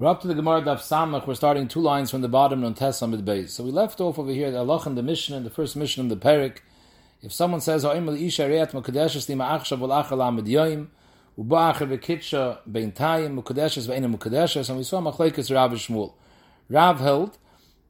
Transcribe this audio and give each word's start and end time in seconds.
We're 0.00 0.08
up 0.08 0.22
to 0.22 0.28
the 0.28 0.34
Gemara 0.34 0.62
Daf 0.62 0.78
Samach. 0.78 1.26
We're 1.26 1.34
starting 1.34 1.68
two 1.68 1.82
lines 1.82 2.10
from 2.10 2.22
the 2.22 2.28
bottom 2.28 2.64
on 2.64 2.74
Tesamid 2.74 3.22
Beis. 3.22 3.50
So 3.50 3.62
we 3.62 3.70
left 3.70 4.00
off 4.00 4.18
over 4.18 4.32
here 4.32 4.50
the 4.50 4.60
Allah 4.60 4.82
and 4.86 4.96
the 4.96 5.02
mission 5.02 5.34
and 5.34 5.44
the 5.44 5.50
first 5.50 5.76
mission 5.76 6.02
of 6.02 6.08
the 6.08 6.16
Perik. 6.16 6.60
If 7.20 7.34
someone 7.34 7.60
says, 7.60 7.82
"Ha'imel 7.82 8.18
isha 8.18 8.48
reat 8.48 8.70
mukadeshes 8.70 9.28
li 9.28 9.34
ma'achshav 9.34 9.78
v'lachal 9.78 10.26
amid 10.26 10.46
yoim," 10.46 10.86
u'ba'acher 11.38 11.86
v'kitsha 11.86 12.60
bein 12.72 12.92
tayim 12.92 13.38
mukadeshes 13.42 13.86
ve'ena 13.88 14.16
mukadeshes, 14.16 14.70
and 14.70 14.78
we 14.78 14.84
saw 14.84 15.02
machlekes 15.02 15.54
Rav 15.54 15.72
Shmuel. 15.72 16.14
Rav 16.70 16.98
held 16.98 17.36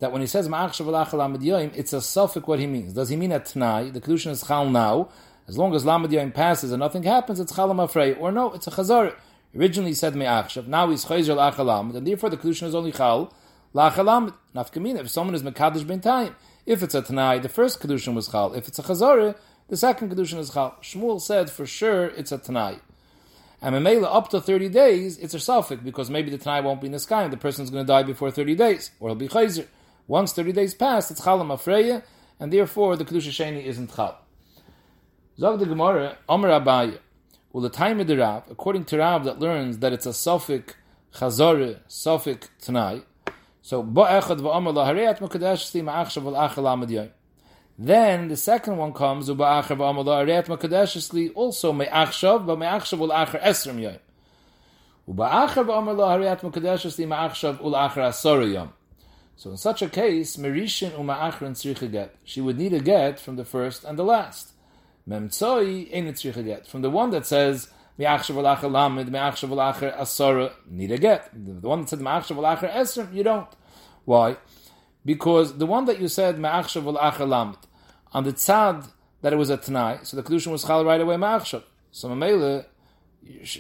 that 0.01 0.11
when 0.11 0.21
he 0.21 0.27
says 0.27 0.49
ma'achshav 0.49 0.87
v'lachal 0.87 1.25
amid 1.25 1.77
it's 1.77 1.93
a 1.93 2.01
suffix 2.01 2.45
what 2.45 2.59
he 2.59 2.67
means. 2.67 2.93
Does 2.93 3.11
he 3.11 3.15
mean 3.15 3.31
a 3.31 3.39
tnai? 3.39 3.93
The 3.93 4.01
conclusion 4.01 4.33
is 4.33 4.43
chal 4.43 4.69
now. 4.69 5.11
As 5.47 5.57
long 5.57 5.73
as 5.77 5.85
lamad 5.85 6.09
yoim 6.09 6.35
passes 6.35 6.73
and 6.73 6.81
nothing 6.81 7.05
happens, 7.05 7.39
it's 7.39 7.55
chal 7.55 7.69
afrei. 7.69 8.21
Or 8.21 8.33
no, 8.33 8.53
it's 8.53 8.67
a 8.67 8.73
chazar. 8.73 9.15
Originally 9.55 9.95
said 9.95 10.15
me'achshav, 10.15 10.67
now 10.69 10.89
he's 10.91 11.05
chayzer 11.05 11.35
l'achalamid, 11.35 11.97
and 11.97 12.07
therefore 12.07 12.31
the 12.31 12.37
conclusion 12.37 12.69
is 12.69 12.75
only 12.75 12.93
chal 12.93 13.33
l'achalamid. 13.75 14.35
Nafkamina, 14.55 15.01
if 15.01 15.11
someone 15.11 15.35
is 15.35 15.43
mekadosh 15.43 15.87
ben 15.87 16.01
time, 16.01 16.37
if 16.67 16.83
it's 16.83 16.95
a 16.95 17.03
tanai, 17.03 17.39
the 17.41 17.49
first 17.49 17.81
kedushin 17.81 18.15
was 18.15 18.29
chal. 18.29 18.55
If 18.55 18.69
it's 18.69 18.79
a 18.79 18.83
chazara, 18.83 19.35
the 19.69 19.77
second 19.77 20.13
kedushin 20.13 20.39
is 20.39 20.51
chal. 20.51 20.77
Shmuel 20.83 21.21
said 21.21 21.51
for 21.51 21.67
sure 21.67 22.07
it's 22.07 22.31
a 22.31 22.39
tanai. 22.39 22.79
And 23.61 23.75
memela 23.75 24.15
up 24.15 24.29
to 24.31 24.41
thirty 24.41 24.69
days, 24.69 25.19
it's 25.19 25.35
a 25.35 25.41
suffix 25.41 25.83
because 25.83 26.11
maybe 26.11 26.31
the 26.31 26.39
tanai 26.39 26.61
won't 26.61 26.81
be 26.81 26.87
in 26.87 26.93
the 26.93 27.01
sky 27.01 27.25
and 27.25 27.33
the 27.33 27.37
person's 27.37 27.71
going 27.71 27.85
to 27.85 27.89
die 27.89 28.05
before 28.05 28.31
thirty 28.31 28.55
days, 28.55 28.93
or 29.01 29.09
he'll 29.09 29.17
be 29.17 29.29
chayzer. 29.29 29.67
Once 30.07 30.33
thirty 30.33 30.53
days 30.53 30.75
pass, 30.75 31.11
it's 31.11 31.25
chal 31.25 31.41
afreya, 31.41 32.05
and 32.39 32.53
therefore 32.53 32.97
the 32.97 33.05
kedusha 33.05 33.31
sheni 33.31 33.65
isn't 33.65 33.95
chal. 33.95 34.17
Zog 35.39 35.59
the 35.59 35.67
Gemara, 35.67 36.19
Omer 36.29 36.51
Abaye. 36.51 36.99
Well, 37.53 37.63
the 37.63 37.69
time 37.69 37.99
of 37.99 38.07
the 38.07 38.17
Rav, 38.17 38.45
according 38.49 38.85
to 38.87 38.99
Rav 38.99 39.25
that 39.25 39.41
learns 39.41 39.79
that 39.79 39.93
it's 39.93 40.07
a 40.07 40.11
Sophic 40.11 40.75
Chazore, 41.15 41.81
Sophic 41.89 42.49
Tanai, 42.61 43.03
so 43.61 43.83
Then 47.79 48.29
the 48.29 48.37
second 48.37 48.77
one 48.77 48.93
comes, 48.93 49.29
also 49.29 49.39
Me'achshav, 51.73 52.47
but 52.47 52.57
Me'achshav 52.57 52.99
V'Achar 52.99 53.43
Esrim 53.43 53.99
Yom. 58.53 58.73
So 59.37 59.51
in 59.51 59.57
such 59.57 59.83
a 59.83 59.89
case, 59.89 60.37
Merishin 60.37 60.93
Uma'achrin 60.93 61.53
Tzricha 61.53 61.91
Get. 61.91 62.15
She 62.23 62.41
would 62.41 62.59
need 62.59 62.73
a 62.73 62.81
get 62.81 63.19
from 63.19 63.35
the 63.35 63.45
first 63.45 63.83
and 63.83 63.99
the 63.99 64.05
last. 64.05 64.53
Memtsoi 65.09 65.89
ain't 65.93 66.15
tzricha. 66.17 66.67
From 66.67 66.83
the 66.83 66.91
one 66.91 67.11
that 67.11 67.27
says 67.27 67.69
mi'achshav 67.99 68.35
v'lacher 68.35 68.71
lamed, 68.71 69.11
mi'achshav 69.11 69.49
v'lacher 69.49 69.97
asara, 69.97 70.53
need 70.69 70.93
a 70.93 70.99
get. 70.99 71.31
The 71.33 71.69
one 71.69 71.81
that 71.81 71.89
said 71.89 72.01
mi'achshav 72.01 72.37
v'lacher 72.37 72.73
esrim, 72.73 73.15
you 73.15 73.23
don't. 73.23 73.49
Why? 74.05 74.37
Because 75.05 75.57
the 75.59 75.67
one 75.67 75.87
that 75.87 76.01
you 76.01 76.09
said 76.09 76.39
mi'achshav 76.39 76.83
v'lacher 76.83 77.29
lamed, 77.29 77.59
on 78.13 78.25
the 78.25 78.33
tzad 78.33 78.89
that 79.23 79.33
it 79.33 79.37
was 79.37 79.51
a 79.51 79.59
t'nai, 79.59 80.05
so 80.07 80.17
the 80.17 80.23
kedushin 80.23 80.53
was 80.53 80.65
chal 80.65 80.85
right 80.85 81.01
away 81.01 81.17
mi'achshav. 81.17 81.63
So 81.91 82.09
mamela, 82.09 82.67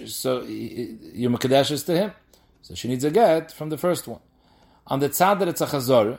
so 0.06 0.42
your 0.42 1.30
mekadesh 1.30 1.70
is 1.70 1.84
to 1.84 1.96
him. 1.96 2.12
So 2.62 2.74
she 2.74 2.88
needs 2.88 3.04
a 3.04 3.10
get 3.10 3.52
from 3.52 3.70
the 3.70 3.78
first 3.78 4.06
one. 4.06 4.20
On 4.86 5.00
the 5.00 5.08
tzad 5.08 5.38
that 5.38 5.48
it's 5.48 5.60
a 5.60 5.66
chazorah, 5.66 6.18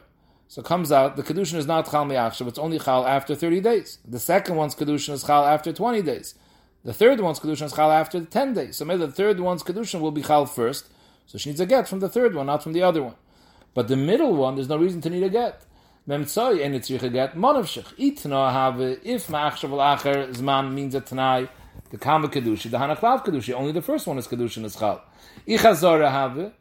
so 0.51 0.59
it 0.59 0.65
comes 0.65 0.91
out 0.91 1.15
the 1.15 1.23
kedushin 1.23 1.55
is 1.55 1.65
not 1.65 1.89
chal 1.89 2.03
mi'achshav; 2.03 2.45
it's 2.45 2.59
only 2.59 2.77
chal 2.77 3.07
after 3.07 3.35
thirty 3.35 3.61
days. 3.61 3.99
The 4.05 4.19
second 4.19 4.57
one's 4.57 4.75
kedushin 4.75 5.13
is 5.13 5.23
chal 5.23 5.45
after 5.45 5.71
twenty 5.71 6.01
days. 6.01 6.35
The 6.83 6.93
third 6.93 7.21
one's 7.21 7.39
kedushin 7.39 7.67
is 7.67 7.71
chal 7.71 7.89
after 7.89 8.19
ten 8.25 8.53
days. 8.53 8.75
So 8.75 8.83
maybe 8.83 9.05
the 9.05 9.13
third 9.13 9.39
one's 9.39 9.63
kedushin 9.63 10.01
will 10.01 10.11
be 10.11 10.21
chal 10.21 10.45
first. 10.45 10.89
So 11.25 11.37
she 11.37 11.51
needs 11.51 11.61
a 11.61 11.65
get 11.65 11.87
from 11.87 12.01
the 12.01 12.09
third 12.09 12.35
one, 12.35 12.47
not 12.47 12.63
from 12.63 12.73
the 12.73 12.83
other 12.83 13.01
one. 13.01 13.15
But 13.73 13.87
the 13.87 13.95
middle 13.95 14.35
one, 14.35 14.55
there's 14.55 14.67
no 14.67 14.75
reason 14.75 14.99
to 14.99 15.09
need 15.09 15.23
a 15.23 15.29
get. 15.29 15.63
Memtzoi 16.05 16.65
and 16.65 16.75
it's 16.75 16.89
a 16.89 17.09
get 17.09 17.33
monavshich. 17.33 17.85
Itna 17.95 18.51
have 18.51 18.81
if 18.81 19.27
ma'achshav 19.27 20.01
acher 20.01 20.33
zman 20.33 20.73
means 20.73 20.93
a 20.95 20.99
tanai 20.99 21.47
the 21.91 21.97
kama 21.97 22.27
kedushi 22.27 22.69
the 22.69 22.77
hanaklav 22.77 23.23
kedushi 23.23 23.53
only 23.53 23.71
the 23.71 23.81
first 23.81 24.05
one 24.05 24.17
is 24.17 24.27
kedushin 24.27 24.65
is 24.65 24.75
chal. 24.75 25.01
Ichazora 25.47 26.11
have 26.11 26.51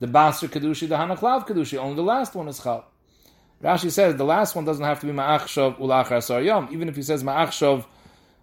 the 0.00 0.06
baser 0.08 0.48
kedushi 0.48 0.88
the 0.88 0.96
hanaklav 0.96 1.46
kedushi 1.46 1.78
only 1.78 1.94
the 1.94 2.02
last 2.02 2.34
one 2.34 2.48
is 2.48 2.58
chal. 2.58 2.84
Rashi 3.62 3.90
says 3.90 4.16
the 4.16 4.24
last 4.24 4.54
one 4.54 4.64
doesn't 4.64 4.84
have 4.84 5.00
to 5.00 5.06
be 5.06 5.12
ma'achshav 5.12 5.78
ulachar 5.78 6.18
asar 6.18 6.42
yom, 6.42 6.68
even 6.72 6.88
if 6.88 6.96
he 6.96 7.02
says 7.02 7.24
ma'achshav 7.24 7.84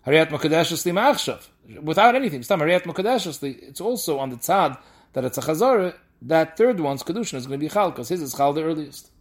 hariyat 0.07 0.29
makadeshesli 0.29 0.91
ma'achshav, 0.91 1.83
without 1.83 2.15
anything. 2.15 2.39
It's 2.39 2.49
hariyat 2.49 2.83
makadeshesli. 2.83 3.61
It's 3.69 3.81
also 3.81 4.19
on 4.19 4.29
the 4.31 4.37
tzad 4.37 4.77
that 5.13 5.23
it's 5.25 5.37
a 5.37 5.41
chazara. 5.41 5.95
That 6.23 6.57
third 6.57 6.79
one's 6.79 7.03
kedushin 7.03 7.35
is 7.35 7.47
going 7.47 7.59
to 7.59 7.65
be 7.65 7.69
chal 7.69 7.91
because 7.91 8.09
his 8.09 8.21
is 8.21 8.33
chal 8.33 8.53
the 8.53 8.63
earliest. 8.63 9.11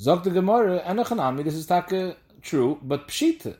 Zok 0.00 0.24
the 0.24 0.30
Gemara 0.30 0.80
enochanami. 0.80 1.44
This 1.44 1.54
is 1.54 1.66
taka 1.66 2.16
true, 2.40 2.78
but 2.82 3.06
pshita. 3.06 3.56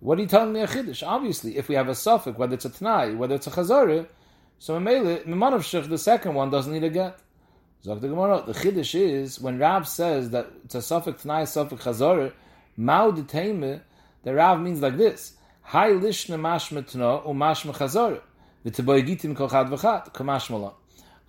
What 0.00 0.18
are 0.18 0.22
you 0.22 0.28
telling 0.28 0.52
me 0.52 0.60
a 0.60 0.66
chiddush? 0.66 1.06
Obviously, 1.06 1.56
if 1.56 1.68
we 1.68 1.74
have 1.74 1.88
a 1.88 1.94
suffix, 1.94 2.36
whether 2.38 2.54
it's 2.54 2.64
a 2.64 2.70
tnai, 2.70 3.16
whether 3.16 3.34
it's 3.34 3.46
a 3.46 3.50
chazara, 3.50 4.06
so 4.58 4.80
mele 4.80 5.20
mimanavshich, 5.20 5.88
the 5.88 5.98
second 5.98 6.34
one 6.34 6.50
doesn't 6.50 6.72
need 6.72 6.84
a 6.84 6.90
get. 6.90 7.18
Zog 7.84 8.00
the 8.00 8.08
Gemara, 8.08 8.42
the 8.44 8.52
Chiddush 8.52 8.98
is, 8.98 9.40
when 9.40 9.58
Rav 9.58 9.86
says 9.86 10.30
that 10.30 10.50
it's 10.64 10.74
a 10.74 10.82
suffix 10.82 11.22
Tnai, 11.22 11.46
suffix 11.46 11.84
Chazor, 11.84 12.32
Mao 12.76 13.10
the 13.10 14.34
Rav 14.34 14.60
means 14.60 14.82
like 14.82 14.96
this, 14.96 15.34
Hai 15.62 15.90
Lishna 15.90 16.38
Mashma 16.38 16.84
Tno, 16.84 17.22
U 17.26 17.32
Mashma 17.32 17.74
Chazor, 17.74 18.20
V'teboigitim 18.64 19.36
Kochad 19.36 19.68
V'chat, 19.68 20.12
Kamashmala. 20.12 20.74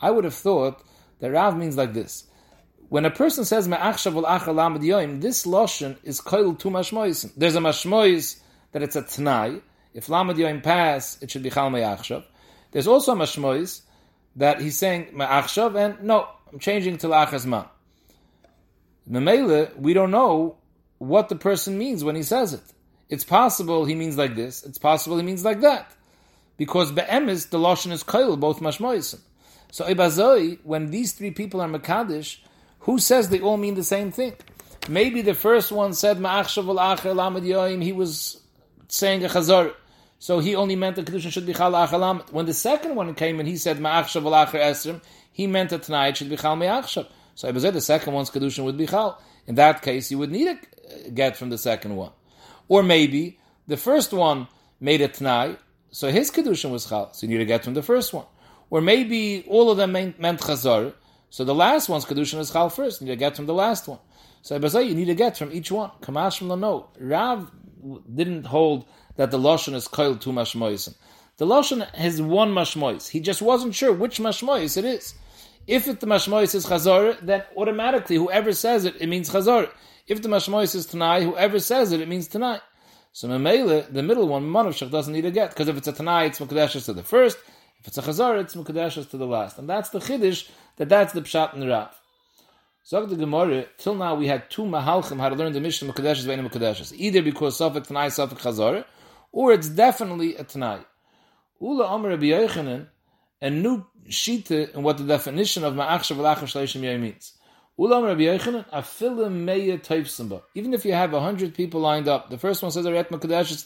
I 0.02 0.10
would 0.10 0.24
have 0.24 0.34
thought 0.34 0.84
that 1.20 1.32
Rav 1.32 1.56
means 1.58 1.78
like 1.78 1.94
this. 1.94 2.26
When 2.90 3.06
a 3.06 3.12
person 3.12 3.46
says 3.46 3.68
Me'achshav 3.68 4.14
V'l'achar 4.14 4.56
Lamed 4.56 4.82
Yoim, 4.82 5.22
this 5.22 5.46
Loshen 5.46 5.98
is 6.04 6.22
koil 6.22 6.58
two 6.58 6.70
Mashmois. 6.70 7.32
There's 7.36 7.56
a 7.56 7.60
Mashmois 7.60 8.40
that 8.72 8.82
it's 8.82 8.96
a 8.96 9.04
Tnai. 9.04 9.62
If 9.94 10.10
Lamed 10.10 10.38
Yoim 10.38 10.64
pass, 10.64 11.22
it 11.22 11.30
should 11.30 11.44
be 11.44 11.50
Chal 11.50 11.70
Me'achshav. 11.70 12.24
There's 12.72 12.88
also 12.88 13.14
a 13.14 13.16
Mashmois 13.16 13.82
that 14.38 14.62
he's 14.62 14.78
saying 14.78 15.10
Me'achshav, 15.14 15.76
and 15.76 16.04
no, 16.04 16.30
I'm 16.52 16.60
changing 16.60 16.98
to 17.00 17.08
lachazman. 17.08 17.68
Memele, 19.10 19.76
we 19.78 19.94
don't 19.94 20.12
know 20.12 20.58
what 20.98 21.30
the 21.30 21.36
person 21.36 21.78
means 21.78 22.04
when 22.04 22.16
he 22.16 22.24
says 22.24 22.54
it. 22.54 22.64
It's 23.10 23.24
possible 23.24 23.86
he 23.86 23.96
means 23.96 24.18
like 24.18 24.36
this. 24.36 24.64
It's 24.64 24.78
possible 24.78 25.18
he 25.18 25.24
means 25.24 25.46
like 25.46 25.62
that, 25.62 25.92
because 26.58 26.92
be'emes 26.92 27.50
the 27.50 27.58
lashon 27.58 27.92
is 27.92 28.04
kail 28.04 28.36
both 28.36 28.60
mashmoisim. 28.60 29.20
So 29.72 29.86
ibazoi, 29.86 30.60
when 30.64 30.92
these 30.92 31.14
three 31.14 31.32
people 31.32 31.62
are 31.62 31.70
mekadesh, 31.70 32.40
who 32.80 33.00
says 33.00 33.30
they 33.30 33.40
all 33.40 33.58
mean 33.58 33.76
the 33.76 33.84
same 33.84 34.12
thing? 34.12 34.34
Maybe 34.90 35.22
the 35.22 35.34
first 35.34 35.72
one 35.72 35.94
said 35.94 36.18
ma'achshav 36.18 36.66
acher 36.66 37.16
lamed 37.16 37.46
yoim. 37.46 37.84
He 37.84 37.92
was 37.92 38.42
saying 38.88 39.24
a 39.26 39.28
chazar. 39.28 39.74
So 40.20 40.40
he 40.40 40.56
only 40.56 40.76
meant 40.76 40.96
the 40.96 41.04
kedushin 41.04 41.32
should 41.32 41.46
be 41.46 41.54
chal. 41.54 42.24
When 42.32 42.46
the 42.46 42.54
second 42.54 42.96
one 42.96 43.14
came 43.14 43.40
and 43.40 43.48
he 43.48 43.58
said 43.58 43.78
ma'achshav 43.78 44.24
acher 44.24 44.60
esrim, 44.62 45.02
he 45.38 45.46
meant 45.46 45.70
that 45.70 45.84
tonight 45.84 46.18
should 46.18 46.30
be 46.30 46.36
chal 46.36 46.56
me'achshav. 46.56 47.06
So 47.36 47.48
I 47.48 47.56
said 47.60 47.76
the 47.76 47.82
second 47.82 48.12
one's 48.14 48.32
kedushin 48.32 48.64
would 48.64 48.76
be 48.76 48.88
chal. 48.88 49.22
In 49.46 49.54
that 49.54 49.84
case, 49.84 50.10
you 50.10 50.18
would 50.18 50.32
need 50.32 50.48
a 50.48 50.54
uh, 50.54 51.10
get 51.14 51.38
from 51.38 51.52
the 51.52 51.60
second 51.60 51.96
one, 51.96 52.12
or 52.68 52.82
maybe 52.82 53.38
the 53.68 53.78
first 53.78 54.12
one 54.12 54.48
made 54.80 55.00
a 55.02 55.08
tonight, 55.08 55.60
so 55.92 56.10
his 56.10 56.32
kedushin 56.32 56.72
was 56.72 56.90
chal. 56.90 57.14
So 57.14 57.28
you 57.28 57.32
need 57.32 57.44
to 57.46 57.52
get 57.54 57.64
from 57.64 57.76
the 57.76 57.84
first 57.84 58.16
one, 58.16 58.26
or 58.72 58.82
maybe 58.82 59.46
all 59.48 59.70
of 59.70 59.78
them 59.78 59.92
meant, 59.92 60.40
chazar. 60.40 60.96
So 61.30 61.44
the 61.44 61.54
last 61.54 61.88
one's 61.88 62.06
kedushin 62.06 62.40
is 62.40 62.50
chal 62.50 62.70
first. 62.72 63.00
You 63.00 63.06
need 63.06 63.14
to 63.14 63.24
get 63.26 63.36
from 63.36 63.46
the 63.46 63.54
last 63.54 63.88
one. 63.88 64.00
So 64.42 64.56
I 64.56 64.80
you 64.80 64.96
need 64.96 65.06
to 65.06 65.16
get 65.16 65.38
from 65.38 65.52
each 65.52 65.72
one. 65.72 65.92
Kamash 66.02 66.40
from 66.40 66.48
the 66.48 66.56
no. 66.56 66.90
Rav 67.00 67.52
didn't 68.12 68.48
hold 68.48 68.86
that 69.18 69.30
the 69.30 69.38
lashon 69.38 69.76
is 69.76 69.88
koil 69.88 70.20
two 70.20 70.32
mashmoisim. 70.32 70.96
The 71.38 71.46
lashon 71.46 71.88
has 71.94 72.20
one 72.20 72.52
mashmois. 72.52 73.10
He 73.10 73.20
just 73.20 73.44
wasn't 73.44 73.76
sure 73.76 73.94
which 73.94 74.18
mashmois 74.18 74.76
it 74.76 74.86
is. 74.86 75.14
If 75.68 75.88
it, 75.88 76.00
the 76.00 76.08
mashmois 76.08 76.56
is 76.56 76.66
chazor, 76.66 77.20
then 77.20 77.44
automatically 77.56 78.16
whoever 78.16 78.54
says 78.54 78.86
it, 78.86 78.96
it 79.02 79.08
means 79.08 79.30
chazor. 79.30 79.70
If 80.08 80.22
the 80.22 80.30
mashmois 80.30 80.74
is 80.74 80.86
tanai, 80.86 81.26
whoever 81.26 81.60
says 81.60 81.92
it, 81.92 82.00
it 82.00 82.08
means 82.08 82.30
tanai. 82.30 82.60
So 83.12 83.28
memele, 83.28 83.92
the 83.92 84.02
middle 84.02 84.28
one, 84.28 84.44
manavshach, 84.44 84.90
doesn't 84.90 85.14
need 85.14 85.26
a 85.26 85.32
get 85.32 85.50
because 85.50 85.68
if 85.68 85.78
it's 85.78 85.88
a 85.88 85.94
tanai, 85.94 86.28
it's 86.28 86.40
mukadeshes 86.40 86.86
to 86.86 86.94
the 86.94 87.04
first. 87.04 87.38
If 87.80 87.88
it's 87.88 87.98
a 87.98 88.02
chazor, 88.02 88.40
it's 88.40 88.56
mukadeshes 88.56 89.10
to 89.10 89.18
the 89.18 89.28
last, 89.28 89.58
and 89.58 89.70
that's 89.70 89.90
the 89.90 90.00
chiddush 90.00 90.50
that 90.78 90.90
that's 90.90 91.14
the 91.14 91.22
pshat 91.22 91.54
and 91.54 91.62
the 91.62 91.68
rav. 91.68 91.94
Zog 92.88 93.10
the 93.10 93.18
Gemara, 93.18 93.66
till 93.78 93.96
now 93.96 94.16
we 94.16 94.28
had 94.28 94.50
two 94.50 94.62
mahalchim 94.62 95.20
how 95.20 95.28
to 95.28 95.36
learn 95.36 95.52
the 95.52 95.60
Mishnah 95.60 95.92
Mekadeshes 95.92 96.24
Ve'ena 96.24 96.50
Mekadeshes. 96.50 96.94
Either 96.96 97.22
because 97.22 97.60
Safek 97.60 97.86
Tanai, 97.86 98.08
Safek 98.08 98.40
Chazor, 98.40 98.86
or 99.34 99.52
it's 99.52 99.68
definitely 99.68 100.38
a 100.38 100.46
Tanai. 100.46 100.80
Ula 101.60 101.86
Amr 101.86 102.10
Rabbi 102.12 102.28
Yochanan, 102.28 102.88
a 103.42 103.50
new 103.50 103.86
shita 104.10 104.74
in 104.74 104.84
what 104.84 104.98
the 104.98 105.04
definition 105.04 105.64
of 105.64 105.74
ma'achshav 105.74 106.18
v'lachar 106.18 106.44
shleishim 106.44 106.84
yom 106.84 107.02
means. 107.02 107.34
Ulam 107.80 108.06
Rabbi 108.06 108.22
Yochanan, 108.22 108.68
afilim 108.72 109.46
meya 109.46 109.80
teifsimba. 109.80 110.42
Even 110.56 110.74
if 110.74 110.84
you 110.84 110.94
have 110.94 111.14
a 111.14 111.20
hundred 111.20 111.54
people 111.54 111.80
lined 111.82 112.08
up, 112.08 112.30
the 112.30 112.38
first 112.38 112.64
one 112.64 112.72
says 112.72 112.86
Ariyat 112.86 113.12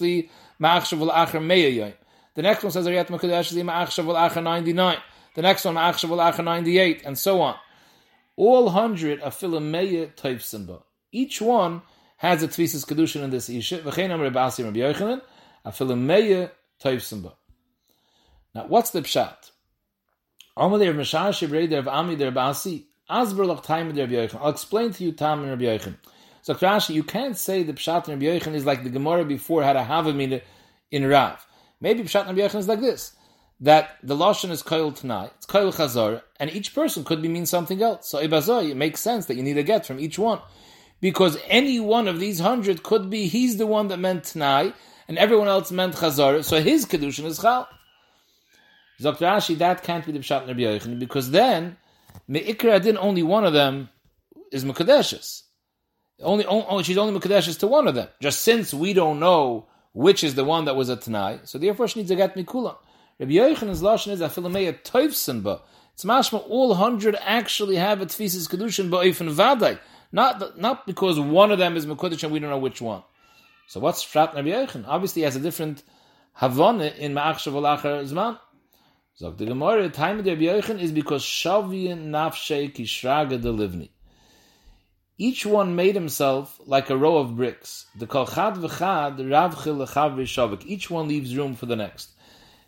li 0.01 0.29
ma'achshav 0.61 0.99
v'lachar 0.99 1.41
meya 1.41 1.73
yom. 1.73 1.93
The 2.35 2.41
next 2.41 2.63
one 2.63 2.71
says 2.71 2.85
Ariyat 2.85 3.09
li 3.09 3.63
ma'achshav 3.63 4.43
ninety 4.43 4.73
nine. 4.73 4.97
the 5.35 5.41
next 5.41 5.65
one 5.65 5.75
Ma'achshav 5.75 6.09
Ulacha 6.09 6.43
98, 6.43 7.03
and 7.05 7.17
so 7.17 7.41
on. 7.41 7.55
All 8.35 8.69
hundred 8.69 9.21
Philomeya 9.21 10.15
type 10.15 10.41
symbol. 10.41 10.85
Each 11.11 11.41
one 11.41 11.81
has 12.17 12.43
a 12.43 12.47
Tvisis 12.47 12.85
Kedushin 12.85 13.23
in 13.23 13.29
this 13.29 13.49
Isha. 13.49 13.79
V'chein 13.79 14.09
Rabbi 14.09 14.39
Rabbi 14.39 14.79
Yochanan, 14.79 15.21
a 15.63 15.71
Philomeya 15.71 16.51
type 16.79 17.01
symbol. 17.01 17.37
Now, 18.53 18.65
what's 18.67 18.91
the 18.91 19.01
Pshat? 19.01 19.50
I'll 20.61 20.75
explain 24.49 24.91
to 24.91 25.03
you 25.03 25.11
Tam 25.11 25.39
and 25.39 25.49
Rabbi 25.49 25.63
Yochanan. 25.63 25.95
So 26.43 26.53
Rashi, 26.53 26.93
you 26.93 27.03
can't 27.03 27.35
say 27.35 27.63
the 27.63 27.73
Pshat 27.73 28.07
and 28.07 28.21
Rabbi 28.21 28.39
Yochanan 28.39 28.53
is 28.53 28.63
like 28.65 28.83
the 28.83 28.91
Gemara 28.91 29.25
before 29.25 29.63
had 29.63 29.75
a 29.75 29.83
Havamina 29.83 30.43
in 30.91 31.07
Rav. 31.07 31.43
Maybe 31.79 32.03
Pshat 32.03 32.27
and 32.27 32.37
Rabbi 32.37 32.47
Yochanan 32.47 32.59
is 32.59 32.67
like 32.67 32.79
this 32.79 33.13
that 33.61 33.97
the 34.03 34.15
lashon 34.15 34.51
is 34.51 34.61
koil 34.61 34.95
tonight, 34.95 35.31
it's 35.37 35.47
koil 35.47 35.73
chazor, 35.73 36.21
and 36.39 36.51
each 36.51 36.75
person 36.75 37.03
could 37.03 37.23
be 37.23 37.27
mean 37.27 37.47
something 37.47 37.81
else. 37.81 38.07
So 38.09 38.23
ibazoi, 38.23 38.69
it 38.69 38.77
makes 38.77 38.99
sense 38.99 39.25
that 39.27 39.37
you 39.37 39.43
need 39.43 39.57
a 39.57 39.63
get 39.63 39.85
from 39.87 39.99
each 39.99 40.19
one, 40.19 40.41
because 40.99 41.37
any 41.47 41.79
one 41.79 42.07
of 42.07 42.19
these 42.19 42.39
hundred 42.39 42.83
could 42.83 43.09
be 43.09 43.27
he's 43.27 43.57
the 43.57 43.65
one 43.65 43.87
that 43.87 43.97
meant 43.97 44.25
tonight, 44.25 44.75
and 45.07 45.17
everyone 45.17 45.47
else 45.47 45.71
meant 45.71 45.95
chazor, 45.95 46.43
so 46.43 46.61
his 46.61 46.85
kedushin 46.85 47.25
is 47.25 47.39
chal. 47.39 47.67
Dr. 49.03 49.25
Ashi, 49.25 49.57
that 49.57 49.83
can't 49.83 50.05
be 50.05 50.11
the 50.11 50.19
pshat 50.19 50.47
Rabbi 50.47 50.61
Yochanan, 50.61 50.99
because 50.99 51.31
then 51.31 51.77
meikra 52.29 52.75
adin 52.75 52.97
only 52.97 53.23
one 53.23 53.45
of 53.45 53.53
them 53.53 53.89
is 54.51 54.65
mekadeshes. 54.65 55.43
Only, 56.21 56.45
only 56.45 56.65
oh, 56.69 56.81
she's 56.81 56.97
only 56.97 57.19
mekadeshes 57.19 57.59
to 57.59 57.67
one 57.67 57.87
of 57.87 57.95
them. 57.95 58.07
Just 58.21 58.41
since 58.41 58.73
we 58.73 58.93
don't 58.93 59.19
know 59.19 59.67
which 59.93 60.23
is 60.23 60.35
the 60.35 60.43
one 60.43 60.65
that 60.65 60.75
was 60.75 60.89
a 60.89 60.95
tonight, 60.95 61.41
so 61.47 61.57
therefore 61.57 61.87
she 61.87 61.99
needs 61.99 62.11
a 62.11 62.15
get 62.15 62.35
mikulam. 62.35 62.77
Rabbi 63.19 63.33
Yochanan's 63.33 63.81
lashon 63.81 64.11
is 64.11 64.21
afilameya 64.21 64.81
toivsin 64.83 65.43
ba. 65.43 65.61
It's 65.93 66.05
mashma 66.05 66.43
all 66.49 66.73
hundred 66.75 67.15
actually 67.21 67.75
have 67.75 68.01
a 68.01 68.05
tfisis 68.05 68.49
kedushin 68.49 68.89
ba'ofen 68.89 69.33
vaday. 69.33 69.79
Not 70.11 70.59
not 70.59 70.85
because 70.85 71.19
one 71.19 71.51
of 71.51 71.59
them 71.59 71.77
is 71.77 71.85
mekudesh 71.85 72.23
and 72.23 72.31
we 72.31 72.39
don't 72.39 72.49
know 72.49 72.57
which 72.57 72.81
one. 72.81 73.03
So 73.67 73.79
what's 73.79 74.03
Shrat 74.03 74.33
Rabbi 74.33 74.49
Yochan? 74.49 74.85
Obviously, 74.87 75.21
he 75.21 75.23
has 75.25 75.35
a 75.35 75.39
different 75.39 75.83
havana 76.33 76.85
in 76.85 77.13
ma'achshav 77.13 77.53
zman. 78.09 78.39
So 79.15 79.31
the 79.31 79.45
Gemara, 79.45 79.83
the 79.83 79.89
time 79.89 80.19
of 80.19 80.25
Rabbi 80.25 80.41
Yochan 80.41 80.79
is 80.79 80.91
because 80.91 81.23
shavien 81.23 82.09
nafshei 82.09 82.73
kishraga 82.73 83.39
delivni. 83.39 83.89
Each 85.17 85.45
one 85.45 85.75
made 85.75 85.93
himself 85.93 86.59
like 86.65 86.89
a 86.89 86.97
row 86.97 87.17
of 87.17 87.35
bricks. 87.35 87.85
The 87.95 88.07
kol 88.07 88.25
chad 88.25 88.55
v'chad 88.55 89.17
ravchil 89.17 89.85
lechav 89.85 90.63
Each 90.65 90.89
one 90.89 91.07
leaves 91.07 91.37
room 91.37 91.55
for 91.55 91.67
the 91.67 91.75
next. 91.75 92.09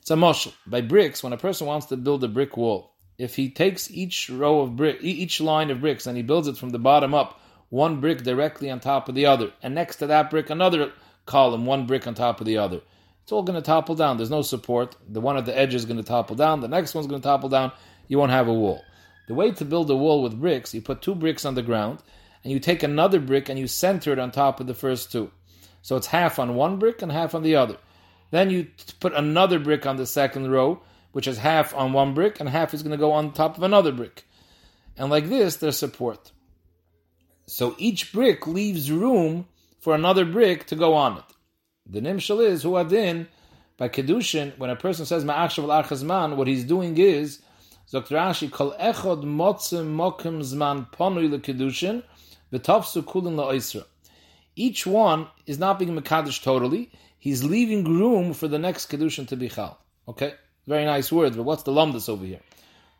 It's 0.01 0.11
a 0.11 0.15
moshel. 0.15 0.53
By 0.67 0.81
bricks, 0.81 1.23
when 1.23 1.33
a 1.33 1.37
person 1.37 1.65
wants 1.65 1.87
to 1.87 1.97
build 1.97 2.23
a 2.23 2.27
brick 2.27 2.55
wall, 2.57 2.93
if 3.17 3.35
he 3.35 3.49
takes 3.49 3.89
each 3.89 4.29
row 4.29 4.61
of 4.61 4.75
brick, 4.75 4.97
each 5.01 5.39
line 5.39 5.71
of 5.71 5.81
bricks, 5.81 6.05
and 6.05 6.17
he 6.17 6.23
builds 6.23 6.47
it 6.47 6.57
from 6.57 6.69
the 6.69 6.77
bottom 6.77 7.13
up, 7.13 7.39
one 7.69 8.01
brick 8.01 8.21
directly 8.23 8.69
on 8.69 8.79
top 8.79 9.09
of 9.09 9.15
the 9.15 9.25
other, 9.25 9.51
and 9.63 9.73
next 9.73 9.95
to 9.95 10.07
that 10.07 10.29
brick, 10.29 10.49
another 10.49 10.91
column, 11.25 11.65
one 11.65 11.87
brick 11.87 12.05
on 12.05 12.13
top 12.13 12.39
of 12.39 12.45
the 12.45 12.57
other, 12.57 12.81
it's 13.23 13.31
all 13.31 13.43
going 13.43 13.59
to 13.59 13.65
topple 13.65 13.95
down. 13.95 14.17
There's 14.17 14.29
no 14.29 14.41
support. 14.41 14.95
The 15.07 15.21
one 15.21 15.37
at 15.37 15.45
the 15.45 15.57
edge 15.57 15.73
is 15.73 15.85
going 15.85 15.97
to 15.97 16.03
topple 16.03 16.35
down. 16.35 16.59
The 16.59 16.67
next 16.67 16.93
one's 16.93 17.07
going 17.07 17.21
to 17.21 17.25
topple 17.25 17.49
down. 17.49 17.71
You 18.07 18.19
won't 18.19 18.31
have 18.31 18.49
a 18.49 18.53
wall. 18.53 18.83
The 19.27 19.33
way 19.33 19.51
to 19.51 19.65
build 19.65 19.89
a 19.89 19.95
wall 19.95 20.21
with 20.21 20.39
bricks, 20.39 20.73
you 20.73 20.81
put 20.81 21.01
two 21.01 21.15
bricks 21.15 21.45
on 21.45 21.55
the 21.55 21.61
ground, 21.61 21.99
and 22.43 22.51
you 22.51 22.59
take 22.59 22.83
another 22.83 23.21
brick 23.21 23.47
and 23.47 23.57
you 23.57 23.67
center 23.67 24.11
it 24.11 24.19
on 24.19 24.31
top 24.31 24.59
of 24.59 24.67
the 24.67 24.73
first 24.73 25.11
two. 25.11 25.31
So 25.81 25.95
it's 25.95 26.07
half 26.07 26.37
on 26.37 26.55
one 26.55 26.79
brick 26.79 27.01
and 27.01 27.11
half 27.11 27.33
on 27.33 27.43
the 27.43 27.55
other. 27.55 27.77
Then 28.31 28.49
you 28.49 28.67
put 28.99 29.13
another 29.13 29.59
brick 29.59 29.85
on 29.85 29.95
the 29.95 30.05
second 30.05 30.51
row, 30.51 30.81
which 31.13 31.27
is 31.27 31.37
half 31.37 31.73
on 31.73 31.93
one 31.93 32.13
brick, 32.13 32.41
and 32.41 32.49
half 32.49 32.73
is 32.73 32.83
going 32.83 32.91
to 32.91 32.97
go 32.97 33.13
on 33.13 33.31
top 33.31 33.57
of 33.57 33.63
another 33.63 33.93
brick. 33.93 34.25
And 34.97 35.09
like 35.09 35.29
this, 35.29 35.55
there's 35.55 35.77
support. 35.77 36.31
So 37.45 37.75
each 37.77 38.11
brick 38.11 38.47
leaves 38.47 38.91
room 38.91 39.47
for 39.79 39.95
another 39.95 40.25
brick 40.25 40.65
to 40.67 40.75
go 40.75 40.93
on 40.93 41.19
it. 41.19 41.23
The 41.85 42.01
nimshal 42.01 42.45
is 42.45 42.63
huadin 42.63 43.27
by 43.77 43.89
kedushin. 43.89 44.57
When 44.57 44.69
a 44.69 44.75
person 44.75 45.05
says 45.05 45.25
ma'achshav 45.25 46.09
al 46.09 46.35
what 46.35 46.47
he's 46.47 46.63
doing 46.63 46.97
is 46.97 47.41
Dr. 47.91 48.15
Rashi 48.15 48.51
kol 48.51 48.73
echod 48.79 49.23
motzim 49.23 49.95
mokim 49.95 50.41
zman 50.41 50.89
ponui 50.91 51.29
lekedushin 51.29 52.03
v'tafsu 52.51 53.03
kulin 53.03 53.35
la'oisra. 53.35 53.85
Each 54.55 54.85
one 54.85 55.27
is 55.45 55.59
not 55.59 55.79
being 55.79 55.99
mekadosh 55.99 56.41
totally 56.41 56.91
he's 57.23 57.41
leaving 57.41 57.85
room 57.85 58.33
for 58.33 58.49
the 58.49 58.59
next 58.59 58.89
kedushin 58.89 59.25
to 59.27 59.37
be 59.37 59.47
chal. 59.47 59.77
Okay, 60.09 60.33
very 60.67 60.83
nice 60.83 61.09
words, 61.09 61.37
but 61.37 61.43
what's 61.43 61.63
the 61.63 61.71
lumdus 61.71 62.09
over 62.09 62.25
here? 62.25 62.41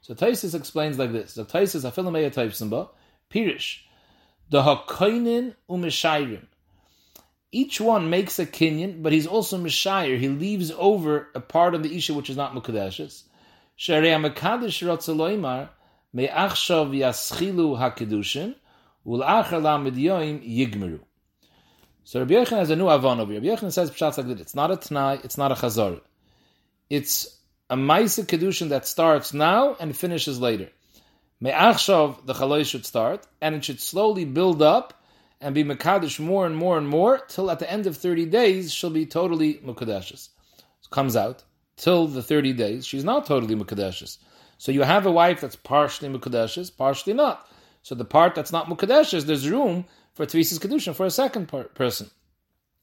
So 0.01 0.13
Taisis 0.13 0.55
explains 0.55 0.97
like 0.97 1.11
this: 1.11 1.33
the 1.33 1.43
Taisis 1.43 1.83
afilameya 1.89 2.31
type 2.31 2.53
simba 2.53 2.89
pirish 3.29 3.79
the 4.49 4.61
hakoinin 4.61 5.55
umeshayrim. 5.69 6.45
Each 7.55 7.79
one 7.79 8.09
makes 8.09 8.39
a 8.39 8.47
kinyan, 8.47 9.03
but 9.03 9.13
he's 9.13 9.27
also 9.27 9.59
mishayir. 9.59 10.17
He 10.17 10.27
leaves 10.27 10.71
over 10.71 11.27
a 11.35 11.39
part 11.39 11.75
of 11.75 11.83
the 11.83 11.95
isha 11.95 12.15
which 12.15 12.31
is 12.31 12.35
not 12.35 12.55
mukadeshes. 12.55 13.25
Sharei 13.77 14.19
mekadesh 14.19 14.81
rotzaloimar 14.81 15.69
me'achshav 16.13 16.89
yaschilu 16.97 17.77
hakedushin 17.77 18.55
ul'achar 19.05 19.61
lamid 19.61 19.95
yigmeru. 19.95 21.01
So 22.03 22.21
Rabbi 22.21 22.33
Yechon 22.33 22.57
has 22.57 22.71
a 22.71 22.75
new 22.75 22.89
avon 22.89 23.19
over 23.19 23.31
here. 23.31 23.39
Rabbi 23.39 23.53
Yechon 23.53 23.71
says 23.71 23.91
pshat 23.91 24.17
like 24.17 24.25
this: 24.29 24.41
It's 24.41 24.55
not 24.55 24.71
a 24.71 24.77
t'nai, 24.77 25.23
it's 25.23 25.37
not 25.37 25.51
a 25.51 25.55
chazar. 25.55 26.01
It's 26.89 27.39
a 27.69 27.75
ma'isa 27.75 28.25
kedushin 28.25 28.69
that 28.69 28.87
starts 28.87 29.31
now 29.31 29.75
and 29.79 29.95
finishes 29.95 30.41
later. 30.41 30.69
Me'achshav 31.39 32.25
the 32.25 32.33
chaloi 32.33 32.65
should 32.65 32.87
start, 32.87 33.27
and 33.41 33.53
it 33.53 33.63
should 33.63 33.79
slowly 33.79 34.25
build 34.25 34.63
up 34.63 35.02
and 35.41 35.53
be 35.53 35.63
mekadesh 35.63 36.19
more 36.19 36.45
and 36.45 36.55
more 36.55 36.77
and 36.77 36.87
more 36.87 37.19
till 37.27 37.51
at 37.51 37.59
the 37.59 37.71
end 37.71 37.87
of 37.87 37.97
thirty 37.97 38.25
days 38.25 38.73
she'll 38.73 38.89
be 38.89 39.05
totally 39.05 39.55
mukadeshes. 39.55 40.29
So 40.81 40.89
comes 40.89 41.15
out 41.15 41.43
till 41.77 42.07
the 42.07 42.23
thirty 42.23 42.53
days 42.53 42.85
she's 42.85 43.03
not 43.03 43.25
totally 43.25 43.55
mukadeshes. 43.55 44.17
So 44.57 44.71
you 44.71 44.83
have 44.83 45.05
a 45.05 45.11
wife 45.11 45.41
that's 45.41 45.55
partially 45.55 46.09
mukadeshes, 46.09 46.75
partially 46.75 47.13
not. 47.13 47.47
So 47.81 47.95
the 47.95 48.05
part 48.05 48.35
that's 48.35 48.51
not 48.51 48.67
mukadeshes, 48.67 49.25
there's 49.25 49.49
room 49.49 49.85
for 50.13 50.25
Tvisis 50.25 50.59
Kedushin 50.59 50.95
for 50.95 51.05
a 51.05 51.11
second 51.11 51.47
person. 51.73 52.09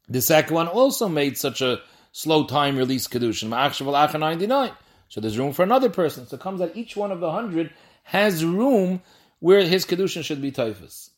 The 0.08 0.20
second 0.20 0.54
one 0.54 0.68
also 0.68 1.08
made 1.08 1.38
such 1.38 1.62
a 1.62 1.80
slow 2.12 2.44
time 2.44 2.76
release 2.76 3.08
Kedushin, 3.08 3.48
Ma'achshav 3.48 3.86
al 3.86 4.20
99. 4.20 4.72
So 5.08 5.20
there's 5.20 5.38
room 5.38 5.52
for 5.52 5.62
another 5.62 5.88
person. 5.88 6.26
So 6.26 6.36
it 6.36 6.42
comes 6.42 6.60
that 6.60 6.76
each 6.76 6.96
one 6.96 7.12
of 7.12 7.20
the 7.20 7.32
hundred 7.32 7.72
has 8.04 8.44
room 8.44 9.02
where 9.38 9.62
his 9.62 9.86
Kedushin 9.86 10.24
should 10.24 10.42
be 10.42 10.52
Taifas. 10.52 11.10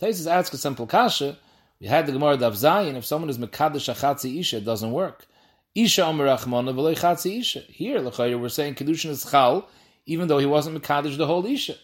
Taisus 0.00 0.30
asks 0.30 0.54
a 0.54 0.58
simple 0.58 0.86
kasha. 0.86 1.38
We 1.80 1.86
had 1.86 2.06
the 2.06 2.12
Gemara 2.12 2.36
Dav 2.36 2.54
Zayin. 2.54 2.96
If 2.96 3.04
someone 3.04 3.30
is 3.30 3.38
Mekadosh 3.38 3.92
Achatzi 3.94 4.40
Isha, 4.40 4.58
it 4.58 4.64
doesn't 4.64 4.92
work. 4.92 5.26
Isha 5.74 6.04
Omer 6.04 6.26
Rachmana 6.26 6.74
V'loi 6.74 6.98
Chatzi 6.98 7.40
Isha. 7.40 7.60
Here, 7.68 8.00
L'chayr, 8.00 8.40
we're 8.40 8.48
saying 8.48 8.74
Kedushin 8.74 9.10
is 9.10 9.30
Chal, 9.30 9.68
even 10.06 10.28
though 10.28 10.38
he 10.38 10.46
wasn't 10.46 10.80
Mekadosh 10.82 11.16
the 11.16 11.26
whole 11.26 11.44
Isha. 11.46 11.76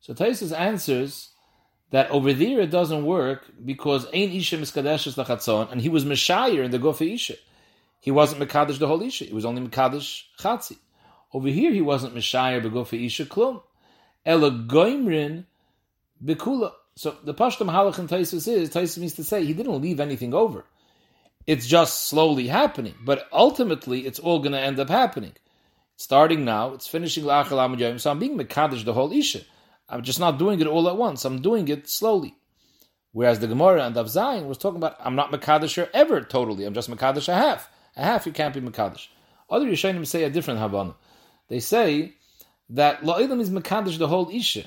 So 0.00 0.12
Taisus 0.12 0.56
answers 0.56 1.30
that 1.90 2.10
over 2.10 2.32
there 2.32 2.60
it 2.60 2.70
doesn't 2.70 3.04
work 3.04 3.46
because 3.64 4.06
ain 4.12 4.32
Isha 4.32 4.58
Miskadeshes 4.58 5.14
Lachatzon, 5.14 5.70
and 5.70 5.80
he 5.80 5.88
was 5.88 6.04
Meshayir 6.04 6.64
in 6.64 6.70
the 6.70 6.78
Gofa 6.78 7.14
Isha. 7.14 7.34
He 8.00 8.10
wasn't 8.10 8.42
Mekadesh 8.42 8.78
the 8.78 8.88
whole 8.88 9.02
Isha, 9.02 9.26
he 9.26 9.32
was 9.32 9.44
only 9.44 9.62
Mekadesh 9.62 10.24
Chatzi. 10.38 10.78
Over 11.32 11.48
here 11.48 11.72
he 11.72 11.80
wasn't 11.80 12.14
Meshayir 12.14 12.62
Begofa 12.62 13.04
Isha 13.04 13.26
Klum. 13.26 13.62
Ela 14.26 14.50
Goimrin 14.50 15.44
Bekula. 16.24 16.72
So 16.96 17.16
the 17.24 17.34
Pashtam 17.34 17.70
Halach 17.70 17.98
in 17.98 18.06
Taisus 18.06 18.46
is, 18.46 18.70
Taisus 18.70 18.98
means 18.98 19.14
to 19.14 19.24
say 19.24 19.44
he 19.44 19.52
didn't 19.52 19.80
leave 19.80 20.00
anything 20.00 20.32
over. 20.32 20.64
It's 21.46 21.66
just 21.66 22.06
slowly 22.06 22.46
happening, 22.46 22.94
but 23.04 23.26
ultimately 23.32 24.06
it's 24.06 24.18
all 24.18 24.38
going 24.38 24.52
to 24.52 24.60
end 24.60 24.78
up 24.78 24.88
happening. 24.88 25.32
Starting 25.96 26.44
now, 26.44 26.72
it's 26.72 26.86
finishing 26.86 27.24
La'achal 27.24 28.00
so 28.00 28.10
I'm 28.10 28.18
being 28.18 28.38
Mekadesh 28.38 28.84
the 28.84 28.94
whole 28.94 29.12
Isha. 29.12 29.40
I'm 29.88 30.02
just 30.02 30.20
not 30.20 30.38
doing 30.38 30.60
it 30.60 30.66
all 30.66 30.88
at 30.88 30.96
once. 30.96 31.24
I'm 31.24 31.42
doing 31.42 31.68
it 31.68 31.88
slowly. 31.88 32.34
Whereas 33.12 33.38
the 33.38 33.46
Gemara 33.46 33.84
and 33.84 33.94
Dav 33.94 34.06
Zayin 34.06 34.46
was 34.46 34.58
talking 34.58 34.78
about, 34.78 34.96
I'm 34.98 35.14
not 35.14 35.30
Makadisher 35.30 35.88
ever 35.92 36.20
totally. 36.22 36.64
I'm 36.64 36.74
just 36.74 36.90
Makadish 36.90 37.28
a 37.28 37.34
half. 37.34 37.70
A 37.96 38.02
half 38.02 38.26
you 38.26 38.32
can't 38.32 38.54
be 38.54 38.60
Makadish. 38.60 39.06
Other 39.48 39.66
Yishayim 39.66 40.04
say 40.06 40.24
a 40.24 40.30
different 40.30 40.58
Havana. 40.58 40.94
They 41.48 41.60
say 41.60 42.14
that 42.70 43.02
La'ilam 43.02 43.40
is 43.40 43.50
Makadish 43.50 43.98
the 43.98 44.08
whole 44.08 44.30
Isha. 44.30 44.64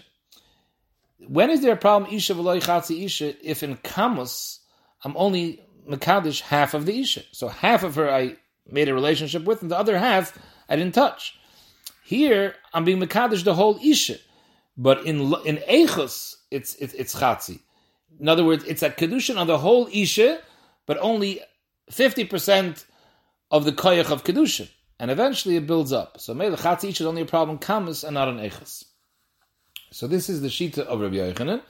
When 1.19 1.49
is 1.49 1.61
there 1.61 1.73
a 1.73 1.77
problem, 1.77 2.13
Isha 2.13 2.33
v'loi 2.35 2.61
chatzi 2.61 3.03
Isha, 3.05 3.33
if 3.47 3.63
in 3.63 3.77
Kamus, 3.77 4.59
I'm 5.03 5.15
only 5.17 5.63
Makadish 5.89 6.41
half 6.41 6.73
of 6.73 6.85
the 6.85 6.99
Isha. 6.99 7.23
So 7.31 7.47
half 7.47 7.83
of 7.83 7.95
her 7.95 8.11
I 8.11 8.35
made 8.69 8.89
a 8.89 8.93
relationship 8.93 9.43
with, 9.45 9.61
and 9.61 9.71
the 9.71 9.77
other 9.77 9.97
half 9.97 10.37
I 10.69 10.75
didn't 10.75 10.95
touch. 10.95 11.39
Here, 12.03 12.55
I'm 12.73 12.85
being 12.85 12.99
Makadish 12.99 13.43
the 13.43 13.55
whole 13.55 13.79
Isha. 13.83 14.17
But 14.77 15.05
in 15.05 15.33
in 15.45 15.57
Eichus, 15.57 16.35
it's 16.51 16.75
it's, 16.75 16.93
it's 16.93 17.15
chatzi. 17.15 17.59
In 18.19 18.29
other 18.29 18.43
words, 18.43 18.63
it's 18.65 18.83
a 18.83 18.89
kedushin 18.89 19.37
on 19.37 19.47
the 19.47 19.57
whole 19.57 19.87
isha, 19.91 20.39
but 20.85 20.97
only 20.99 21.41
fifty 21.89 22.25
percent 22.25 22.85
of 23.51 23.65
the 23.65 23.71
koyach 23.71 24.11
of 24.11 24.23
kedushin. 24.23 24.69
and 24.99 25.11
eventually 25.11 25.55
it 25.55 25.67
builds 25.67 25.91
up. 25.91 26.19
So 26.19 26.33
Mele 26.33 26.57
Chatzi 26.57 26.89
isha 26.89 27.03
is 27.03 27.07
only 27.07 27.23
a 27.23 27.25
problem 27.25 27.57
kamas 27.57 28.03
and 28.03 28.13
not 28.13 28.27
an 28.27 28.37
echas. 28.37 28.85
So 29.91 30.07
this 30.07 30.29
is 30.29 30.41
the 30.41 30.49
shita 30.49 30.79
of 30.79 30.99
Rabbi 30.99 31.15
Yochanan, 31.15 31.61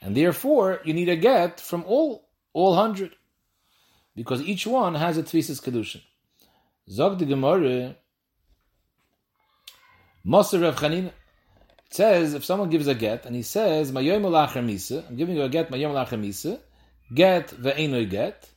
and 0.00 0.16
therefore 0.16 0.80
you 0.84 0.94
need 0.94 1.08
a 1.08 1.16
get 1.16 1.60
from 1.60 1.84
all 1.86 2.28
all 2.52 2.74
hundred, 2.74 3.14
because 4.14 4.42
each 4.42 4.66
one 4.66 4.94
has 4.94 5.16
a 5.16 5.22
tvisis 5.22 5.62
kedushin. 5.62 6.02
Zog 6.90 7.18
the 7.18 7.24
Gemara, 7.24 7.96
Moser 10.24 10.58
Rav 10.60 11.10
says 11.90 12.34
if 12.34 12.44
someone 12.44 12.70
gives 12.70 12.86
a 12.86 12.94
get 12.94 13.26
and 13.26 13.36
he 13.36 13.42
says 13.42 13.90
I'm 13.90 14.04
giving 14.04 15.36
you 15.36 15.42
a 15.42 15.48
get 15.48 15.70
get 15.70 17.48
ve'enoi 17.48 18.08
get, 18.08 18.50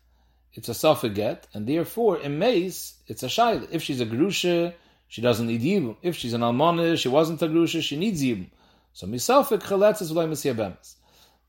it's 0.53 0.69
a 0.69 0.73
suffix 0.73 1.13
get, 1.13 1.47
and 1.53 1.67
therefore 1.67 2.17
in 2.19 2.39
mace 2.39 2.95
it's 3.07 3.23
a 3.23 3.27
shaila. 3.27 3.67
If 3.71 3.81
she's 3.83 3.99
a 4.01 4.05
grusha, 4.05 4.73
she 5.07 5.21
doesn't 5.21 5.47
need 5.47 5.61
yibum. 5.61 5.97
If 6.01 6.15
she's 6.15 6.33
an 6.33 6.41
almana, 6.41 6.97
she 6.97 7.09
wasn't 7.09 7.41
a 7.41 7.47
grusha, 7.47 7.81
she 7.81 7.97
needs 7.97 8.23
yibum. 8.23 8.49
So 8.95 9.07
misafik 9.07 9.61
chaletzes 9.61 10.09
v'loy 10.09 10.29
mesiyabemes. 10.29 10.95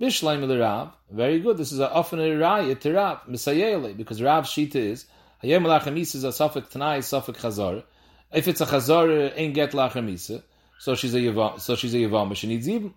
Bishleim 0.00 0.60
Rav, 0.60 0.90
very 1.12 1.38
good. 1.38 1.56
This 1.56 1.70
is 1.70 1.78
a 1.78 1.88
often 1.92 2.18
a 2.18 2.24
raya 2.30 2.76
to 2.80 2.92
Rav 2.92 3.20
misayele 3.28 3.96
because 3.96 4.20
Rav's 4.20 4.50
shita 4.50 4.74
is 4.74 5.06
hayem 5.44 5.62
lachamis 5.62 6.16
is 6.16 6.24
a 6.24 6.32
suffix 6.32 6.68
tanai 6.70 7.02
suffix 7.02 7.40
chazar. 7.40 7.84
If 8.32 8.48
it's 8.48 8.60
a 8.60 8.66
chazar, 8.66 9.32
ain't 9.36 9.54
get 9.54 9.70
lachamisa, 9.70 10.42
so 10.80 10.96
she's 10.96 11.14
a 11.14 11.18
yavam, 11.18 11.60
so 11.60 11.76
she's 11.76 11.94
a 11.94 11.98
yavam, 11.98 12.34
she 12.34 12.48
needs 12.48 12.66
yibum. 12.66 12.94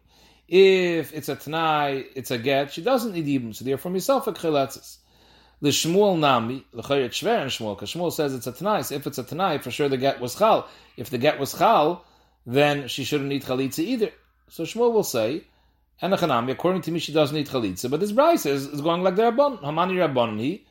If 0.48 1.14
it's 1.14 1.30
a 1.30 1.36
tanai, 1.36 2.06
it's 2.16 2.32
a 2.32 2.40
get, 2.40 2.74
she 2.74 2.82
doesn't 2.82 3.14
need 3.14 3.28
yibum, 3.28 3.54
so 3.54 3.64
therefore 3.64 3.92
misafik 3.92 4.36
chaletzes. 4.36 4.98
The 5.62 5.70
Shmuel 5.70 6.18
Nami, 6.18 6.66
l'chayr 6.74 7.04
it's 7.04 7.22
shver 7.22 7.40
and 7.40 7.52
Shmuel, 7.52 7.76
because 7.76 7.94
Shmuel 7.94 8.12
says 8.12 8.34
it's 8.34 8.48
a 8.48 8.52
tanai. 8.52 8.82
So 8.82 8.96
if 8.96 9.06
it's 9.06 9.20
a 9.20 9.24
tanai, 9.24 9.60
for 9.60 9.70
sure 9.70 9.90
the 9.90 9.98
get 9.98 10.20
was 10.20 10.34
chal. 10.34 10.68
If 10.98 11.12
the 11.12 11.20
get 11.20 11.38
was 11.38 11.54
chal, 11.56 12.04
then 12.48 12.88
she 12.88 13.04
shouldn't 13.04 13.30
need 13.30 13.44
chalitza 13.44 13.84
either. 13.84 14.10
So 14.50 14.64
Shmuel 14.64 14.92
will 14.92 15.04
say, 15.04 15.44
and 16.02 16.14
Hanami, 16.14 16.52
according 16.52 16.82
to 16.84 16.92
me, 16.92 17.00
she 17.00 17.14
doesn't 17.14 17.36
need 17.36 17.48
chalitza. 17.48 17.90
But 17.90 18.00
this 18.00 18.12
Braise 18.12 18.46
is, 18.46 18.68
is 18.68 18.82
going 18.82 19.04
like 19.04 19.16
the 19.16 19.24
Rabban. 19.24 19.62
Hamani 19.62 19.96
Rabban 19.96 20.40
he. 20.40 20.66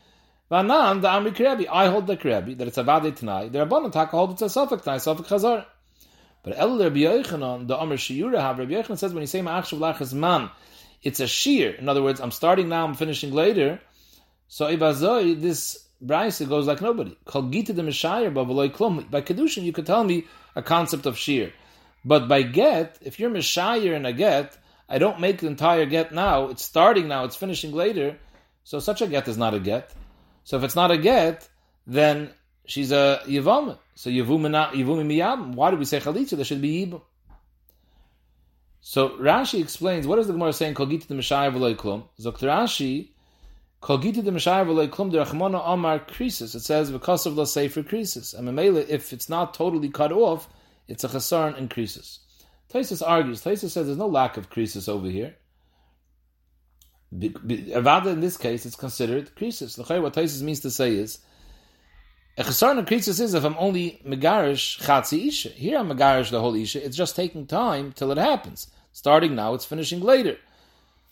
Vanan, 0.51 1.03
the 1.03 1.09
Amri 1.09 1.35
Krebi. 1.35 1.67
I 1.71 1.89
hold 1.89 2.07
the 2.07 2.17
Krebi, 2.17 2.57
that 2.57 2.69
it's 2.69 2.79
a 2.79 2.83
Vade 2.83 3.15
Tanai. 3.15 3.49
The 3.49 3.67
Rabban 3.67 3.93
Taka 3.93 4.17
hold 4.17 4.33
it's 4.33 4.43
a 4.43 4.47
Safek 4.47 4.83
Tanai, 4.83 4.99
Safek 4.99 5.27
Chazar. 5.27 5.67
But 6.43 6.59
El 6.59 6.79
Rabbi 6.79 7.01
Yochanan, 7.01 7.67
the 7.69 7.77
Amr 7.77 7.97
Shiura 7.97 8.57
Rabbi 8.57 8.73
Yochanan 8.73 8.97
says 8.97 9.13
when 9.13 9.23
you 9.23 9.27
say 9.27 9.41
Ma'achshav 9.41 9.79
Lachas 9.79 10.15
Man, 10.15 10.49
it's 11.03 11.21
a 11.21 11.27
shear. 11.27 11.73
In 11.73 11.89
other 11.89 12.03
words, 12.03 12.21
I'm 12.21 12.31
starting 12.31 12.69
now, 12.69 12.85
I'm 12.85 12.95
finishing 12.95 13.33
later. 13.33 13.81
So 14.49 14.67
Ibazoi, 14.67 15.41
this 15.41 15.87
Braise 16.01 16.41
goes 16.41 16.67
like 16.67 16.81
nobody. 16.81 17.17
Kol 17.27 17.43
Gita 17.51 17.75
the 17.75 17.83
Meshayir, 17.83 18.33
Klum. 18.73 19.11
By 19.11 19.21
Kedushin, 19.21 19.65
you 19.65 19.73
could 19.73 19.85
tell 19.85 20.05
me 20.05 20.25
a 20.57 20.63
concept 20.63 21.05
of 21.05 21.19
shear. 21.19 21.53
But 22.05 22.29
by 22.29 22.43
get, 22.43 22.99
if 23.03 23.19
you're 23.19 23.31
Meshayir 23.31 23.95
in 23.95 24.07
a 24.07 24.13
get, 24.13 24.57
I 24.89 24.99
don't 24.99 25.21
make 25.21 25.39
the 25.39 25.47
entire 25.47 25.87
get 25.87 26.13
now. 26.13 26.49
It's 26.49 26.65
starting 26.65 27.09
now. 27.09 27.25
It's 27.25 27.37
finishing 27.37 27.73
later. 27.73 28.17
So 28.65 28.79
such 28.79 29.03
a 29.03 29.07
get 29.07 29.29
is 29.29 29.37
not 29.37 29.55
a 29.55 29.61
get. 29.61 29.93
So 30.45 30.57
if 30.57 30.65
it's 30.65 30.77
not 30.77 30.91
a 30.91 30.99
get, 30.99 31.49
then 31.87 32.31
she's 32.67 32.93
a 32.93 33.21
yivam. 33.27 33.79
So 33.95 34.11
yivumi 34.11 34.49
miyam. 34.73 35.55
Why 35.55 35.71
do 35.71 35.77
we 35.77 35.85
say 35.85 36.01
chalitza? 36.01 36.37
There 36.37 36.45
should 36.45 36.63
be 36.63 36.87
yibum. 36.87 37.03
So 38.81 39.11
Rashi 39.11 39.61
explains 39.61 40.07
what 40.07 40.19
is 40.19 40.27
the 40.27 40.33
Gemara 40.33 40.53
saying? 40.53 40.75
Kol 40.75 40.87
the 40.87 40.97
mishayir 40.97 41.53
v'loy 41.53 41.77
klum. 41.77 42.05
Zokt 42.19 42.39
Rashi, 42.39 43.09
kol 43.81 43.99
the 43.99 44.13
mishayir 44.13 44.67
v'loy 44.67 44.89
klum 44.89 45.13
derachmona 45.13 45.61
amar 45.67 45.99
krisis. 45.99 46.55
It 46.55 46.61
says 46.61 46.91
because 46.91 47.27
of 47.27 47.35
the 47.35 47.45
sefer 47.45 47.83
krisis. 47.83 48.39
And 48.39 48.49
memela, 48.49 48.89
if 48.89 49.13
it's 49.13 49.29
not 49.29 49.53
totally 49.53 49.91
cut 49.91 50.13
off, 50.13 50.49
it's 50.89 51.05
a 51.05 51.09
chesaron 51.09 51.57
and 51.57 51.71
krisis. 51.71 52.19
Taisus 52.73 53.07
argues. 53.07 53.43
Taisus 53.43 53.71
says 53.71 53.87
there's 53.87 53.97
no 53.97 54.07
lack 54.07 54.37
of 54.37 54.51
krisis 54.51 54.89
over 54.89 55.09
here. 55.09 55.37
Avada 57.15 58.07
in 58.07 58.21
this 58.21 58.37
case, 58.37 58.67
it's 58.67 58.77
considered 58.77 59.35
krisis. 59.35 59.79
What 59.79 60.15
Taisus 60.15 60.43
means 60.43 60.61
to 60.61 60.71
say 60.71 60.95
is, 60.95 61.19
a 62.37 62.43
chesaron 62.43 62.79
and 62.79 62.87
krisis 62.87 63.21
is 63.21 63.35
if 63.35 63.45
I'm 63.45 63.57
only 63.59 64.01
megarish 64.07 64.81
chatzi 64.81 65.29
isha. 65.29 65.49
Here 65.51 65.79
I'm 65.79 65.89
megarish 65.91 66.31
the 66.31 66.41
whole 66.41 66.55
isha. 66.55 66.85
It's 66.85 66.97
just 66.97 67.17
taking 67.17 67.47
time 67.47 67.93
till 67.93 68.13
it 68.13 68.19
happens. 68.19 68.69
Starting 68.93 69.35
now, 69.35 69.55
it's 69.55 69.65
finishing 69.65 70.01
later. 70.01 70.37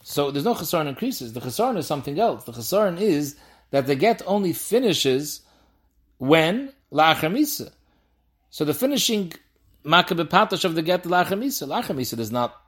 So 0.03 0.31
there's 0.31 0.45
no 0.45 0.55
chesaron 0.55 0.89
and 0.89 0.97
krisis. 0.97 1.33
The 1.33 1.41
chesaron 1.41 1.79
is 1.79 1.87
something 1.87 2.19
else. 2.21 2.45
The 2.45 2.53
chesaron 2.53 3.01
is 3.01 3.37
that 3.71 3.87
the 3.87 3.97
get 3.97 4.23
only 4.27 4.53
finishes 4.53 5.41
when 6.19 6.73
la'achamisa. 6.93 7.73
So 8.51 8.65
the 8.65 8.75
finishing 8.75 9.33
Makabe 9.87 10.25
patash 10.29 10.65
of 10.65 10.75
the 10.75 10.83
get 10.83 11.05
lachamisa. 11.05 11.69
Lachamisa 11.69 12.19
is 12.19 12.33
not 12.33 12.61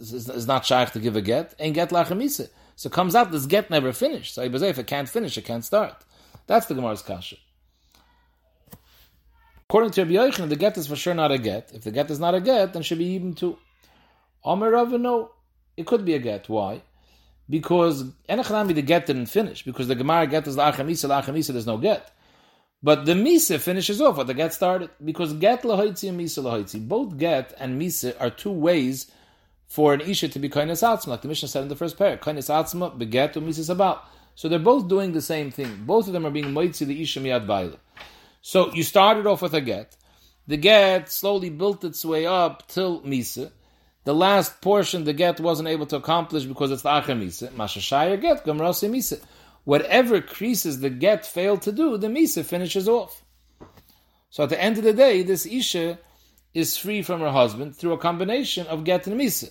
is, 0.00 0.46
not 0.46 0.64
shaykh 0.64 0.90
to 0.92 0.98
give 0.98 1.16
a 1.16 1.20
get 1.20 1.54
and 1.58 1.74
get 1.74 1.90
lachamisa. 1.90 2.48
So 2.76 2.88
it 2.88 2.92
comes 2.92 3.14
out 3.14 3.30
this 3.30 3.46
get 3.46 3.70
never 3.70 3.92
finished. 3.92 4.34
So 4.34 4.42
if 4.42 4.78
it 4.78 4.86
can't 4.86 5.08
finish, 5.08 5.36
it 5.36 5.44
can't 5.44 5.64
start. 5.64 6.04
That's 6.46 6.66
the 6.66 6.74
Gemara's 6.74 7.02
kasha. 7.02 7.36
According 9.68 9.90
to 9.92 10.02
Rabbi 10.02 10.14
Yochanan, 10.14 10.48
the 10.48 10.56
get 10.56 10.76
is 10.76 10.86
for 10.86 10.96
sure 10.96 11.14
not 11.14 11.30
a 11.30 11.38
get. 11.38 11.70
If 11.72 11.82
the 11.82 11.90
get 11.90 12.10
is 12.10 12.18
not 12.18 12.34
a 12.34 12.40
get, 12.40 12.72
then 12.72 12.82
should 12.82 12.98
be 12.98 13.06
even 13.06 13.34
two. 13.34 13.58
Omer 14.44 14.98
no, 14.98 15.30
it 15.76 15.86
could 15.86 16.04
be 16.04 16.14
a 16.14 16.18
get. 16.18 16.48
Why? 16.48 16.82
Because 17.48 18.04
Enochanami 18.28 18.74
the 18.74 18.82
get 18.82 19.06
didn't 19.06 19.26
finish. 19.26 19.62
Because 19.62 19.88
the 19.88 19.94
Gemara 19.94 20.26
get 20.26 20.46
is 20.46 20.56
lachamisa, 20.56 21.08
lachamisa, 21.08 21.52
there's 21.52 21.66
no 21.66 21.78
get. 21.78 22.10
But 22.82 23.04
the 23.06 23.12
misa 23.12 23.60
finishes 23.60 24.00
off 24.00 24.16
what 24.16 24.26
the 24.26 24.34
get 24.34 24.52
started 24.52 24.90
because 25.04 25.32
get 25.34 25.62
lahoitzi 25.62 26.08
and 26.08 26.18
misa 26.18 26.42
lahoitzi. 26.42 26.86
Both 26.88 27.16
get 27.16 27.54
and 27.58 27.80
misa 27.80 28.14
are 28.20 28.30
two 28.30 28.50
ways 28.50 29.10
for 29.68 29.94
an 29.94 30.00
isha 30.00 30.28
to 30.28 30.38
be 30.40 30.48
kainas 30.48 30.82
atzma, 30.82 31.06
like 31.08 31.22
the 31.22 31.28
Mishnah 31.28 31.48
said 31.48 31.62
in 31.62 31.68
the 31.68 31.76
first 31.76 31.96
pair. 31.96 32.16
Kainas 32.16 32.50
atzma 32.50 32.98
beget 32.98 33.36
or 33.36 33.40
misa 33.40 33.70
about. 33.70 34.04
So 34.34 34.48
they're 34.48 34.58
both 34.58 34.88
doing 34.88 35.12
the 35.12 35.22
same 35.22 35.50
thing. 35.50 35.84
Both 35.84 36.08
of 36.08 36.12
them 36.12 36.26
are 36.26 36.30
being 36.30 36.46
moitzi 36.46 36.86
the 36.86 37.00
isha 37.00 37.20
miyad 37.20 37.46
baila. 37.46 37.76
So 38.40 38.72
you 38.74 38.82
started 38.82 39.26
off 39.28 39.42
with 39.42 39.54
a 39.54 39.60
get. 39.60 39.96
The 40.48 40.56
get 40.56 41.08
slowly 41.08 41.50
built 41.50 41.84
its 41.84 42.04
way 42.04 42.26
up 42.26 42.66
till 42.66 43.00
misa. 43.02 43.52
The 44.04 44.14
last 44.14 44.60
portion 44.60 45.04
the 45.04 45.12
get 45.12 45.38
wasn't 45.38 45.68
able 45.68 45.86
to 45.86 45.96
accomplish 45.96 46.44
because 46.44 46.72
it's 46.72 46.82
the 46.82 46.88
acher 46.88 47.16
misa. 47.16 47.54
Masha 47.54 48.16
get 48.16 48.44
gamrasi 48.44 48.90
misa 48.90 49.22
whatever 49.64 50.20
creases 50.20 50.80
the 50.80 50.90
get 50.90 51.24
failed 51.26 51.62
to 51.62 51.72
do, 51.72 51.96
the 51.96 52.08
Misa 52.08 52.44
finishes 52.44 52.88
off. 52.88 53.24
So 54.30 54.44
at 54.44 54.48
the 54.48 54.60
end 54.60 54.78
of 54.78 54.84
the 54.84 54.92
day, 54.92 55.22
this 55.22 55.46
Isha 55.46 55.98
is 56.54 56.76
free 56.76 57.02
from 57.02 57.20
her 57.20 57.30
husband 57.30 57.76
through 57.76 57.92
a 57.92 57.98
combination 57.98 58.66
of 58.66 58.84
get 58.84 59.06
and 59.06 59.20
Misa. 59.20 59.50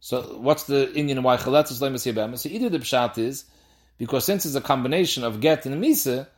So 0.00 0.38
what's 0.38 0.64
the 0.64 0.92
Indian 0.94 1.22
why 1.22 1.36
Chaletz 1.36 1.70
is 1.70 1.78
So 1.78 2.48
either 2.48 2.68
the 2.68 2.78
Pshat 2.78 3.18
is, 3.18 3.44
because 3.98 4.24
since 4.24 4.46
it's 4.46 4.54
a 4.54 4.60
combination 4.60 5.24
of 5.24 5.40
get 5.40 5.66
and 5.66 5.82
Misa, 5.82 6.28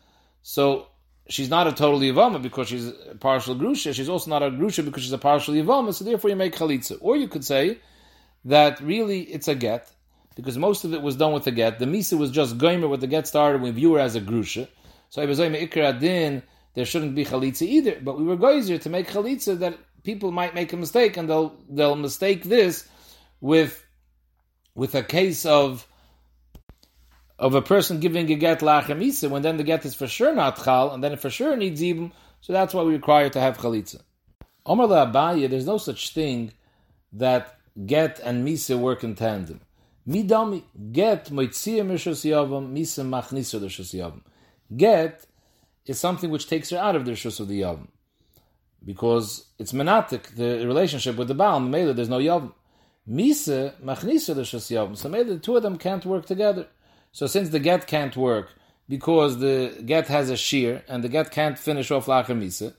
so 0.43 0.87
she's 1.29 1.51
not 1.51 1.67
a 1.67 1.73
total 1.73 2.01
Yavama 2.01 2.41
because 2.41 2.69
she's 2.69 2.89
a 2.89 3.15
partial 3.21 3.55
Grusha, 3.55 3.95
she's 3.95 4.09
also 4.09 4.31
not 4.31 4.43
a 4.43 4.51
Grusha 4.51 4.85
because 4.85 5.03
she's 5.03 5.13
a 5.13 5.19
partial 5.19 5.55
Yavama, 5.55 5.93
so 5.93 6.05
therefore 6.05 6.31
you 6.31 6.37
make 6.37 6.55
Chalitza. 6.55 6.97
Or 7.01 7.17
you 7.17 7.29
could 7.29 7.45
say 7.45 7.79
that 8.47 8.81
really 8.81 9.21
it's 9.23 9.49
a 9.49 9.55
get, 9.55 9.93
because 10.37 10.57
most 10.59 10.85
of 10.85 10.95
it 10.95 11.03
was 11.03 11.17
done 11.17 11.33
with 11.33 11.45
the 11.45 11.51
get. 11.51 11.79
The 11.79 11.87
misa 11.87 12.17
was 12.19 12.31
just 12.31 12.59
goimer 12.59 12.89
with 12.89 13.01
the 13.01 13.07
get 13.07 13.27
started. 13.27 13.63
We 13.63 13.71
view 13.71 13.95
her 13.95 14.01
as 14.01 14.17
a 14.17 14.21
grusha. 14.21 14.69
So 15.11 15.23
I 15.23 15.27
was 15.27 15.39
ikra 15.39 15.99
din. 15.99 16.43
There 16.75 16.85
shouldn't 16.85 17.15
be 17.15 17.25
chalitza 17.25 17.63
either. 17.63 18.01
But 18.01 18.19
we 18.19 18.25
were 18.25 18.37
geyser 18.37 18.79
to 18.79 18.89
make 18.89 19.09
chalitza 19.09 19.59
that 19.59 19.77
people 20.05 20.31
might 20.31 20.55
make 20.55 20.73
a 20.73 20.77
mistake 20.77 21.17
and 21.17 21.29
they'll 21.29 21.57
they'll 21.69 21.97
mistake 21.97 22.45
this 22.45 22.89
with 23.41 23.85
with 24.75 24.95
a 24.95 25.03
case 25.03 25.45
of 25.45 25.87
of 27.39 27.55
a 27.55 27.63
person 27.63 28.01
giving 28.01 28.31
a 28.31 28.35
get 28.37 28.61
lachamisa 28.61 29.29
when 29.29 29.43
then 29.43 29.57
the 29.57 29.65
get 29.65 29.85
is 29.85 29.95
for 29.95 30.07
sure 30.07 30.35
not 30.35 30.63
chal 30.63 30.93
and 30.93 31.03
then 31.03 31.13
it 31.13 31.21
for 31.21 31.31
sure 31.31 31.57
needs 31.57 31.83
even. 31.83 32.13
So 32.41 32.53
that's 32.53 32.73
why 32.73 32.83
we 32.83 32.93
require 32.93 33.29
to 33.31 33.41
have 33.41 33.59
chalitza. 33.59 34.01
Omar 34.65 34.87
la 34.87 35.35
there's 35.35 35.67
no 35.67 35.79
such 35.79 36.15
thing 36.15 36.53
that 37.15 37.59
get 37.87 38.21
and 38.21 38.47
misa 38.47 38.79
work 38.79 39.03
in 39.03 39.15
tandem. 39.15 39.61
Midami 40.09 40.63
get 40.93 41.27
moitzia 41.27 41.85
mishos 41.85 42.25
yavam 42.25 42.73
misa 42.73 43.05
machnisa 43.05 43.61
l'shos 43.61 43.93
yavam. 43.95 44.23
Get 44.75 45.27
is 45.87 45.99
something 45.99 46.31
which 46.31 46.49
takes 46.49 46.71
her 46.71 46.79
out 46.79 46.97
of 46.97 47.05
the 47.05 47.13
shus 47.13 47.39
of 47.39 47.49
the 47.49 47.61
yavam 47.61 47.89
because 48.85 49.45
it's 49.59 49.73
menatic 49.75 50.29
the 50.37 50.67
relationship 50.67 51.17
with 51.17 51.29
the 51.29 51.35
baal. 51.35 51.61
Maybe 51.61 51.93
there's 51.93 52.09
no 52.09 52.19
yavam. 52.19 52.53
Misa 53.09 53.75
machnisa 53.83 54.35
l'shos 54.35 54.71
yavam. 54.71 54.97
So 54.97 55.09
maybe 55.11 55.35
the 55.35 55.39
two 55.39 55.57
of 55.57 55.63
them 55.63 55.77
can't 55.77 56.05
work 56.07 56.25
together. 56.25 56.67
So 57.13 57.27
since 57.27 57.51
the 57.51 57.61
get 57.61 57.87
can't 57.87 58.17
work 58.17 58.55
because 58.89 59.39
the 59.39 59.83
get 59.85 60.09
has 60.09 60.31
a 60.31 60.37
shear 60.37 60.83
and 60.89 61.05
the 61.05 61.09
get 61.11 61.31
can't 61.31 61.59
finish 61.59 61.91
off 61.91 62.09
lacher 62.09 62.35
misa, 62.35 62.73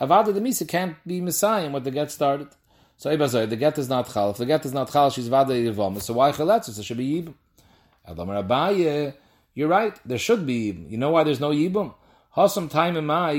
avada 0.00 0.34
the 0.34 0.40
misa 0.40 0.66
can't 0.66 0.96
be 1.06 1.20
messiah 1.20 1.70
what 1.70 1.84
the 1.84 1.92
get 1.92 2.10
started. 2.10 2.48
So 2.96 3.16
Ibazoi, 3.16 3.48
the 3.48 3.56
get 3.56 3.78
is 3.78 3.88
not 3.88 4.12
chal. 4.12 4.30
If 4.30 4.38
the 4.38 4.46
get 4.46 4.64
is 4.64 4.72
not 4.72 4.90
chal, 4.90 5.10
she's 5.10 5.28
vada 5.28 5.52
yivam. 5.52 6.00
So 6.00 6.14
why 6.14 6.32
chaletzis? 6.32 6.78
It 6.78 6.84
should 6.84 6.96
be 6.96 7.22
yibum. 7.22 7.34
Adamar 8.06 8.42
Abaye, 8.42 9.14
you're 9.54 9.68
right. 9.68 9.98
There 10.06 10.18
should 10.18 10.46
be 10.46 10.72
yibum. 10.72 10.90
You 10.90 10.98
know 10.98 11.10
why 11.10 11.24
there's 11.24 11.40
no 11.40 11.50
yibum? 11.50 11.94
Hasam 12.36 12.70
time 12.70 12.96
in 12.96 13.06
my 13.06 13.32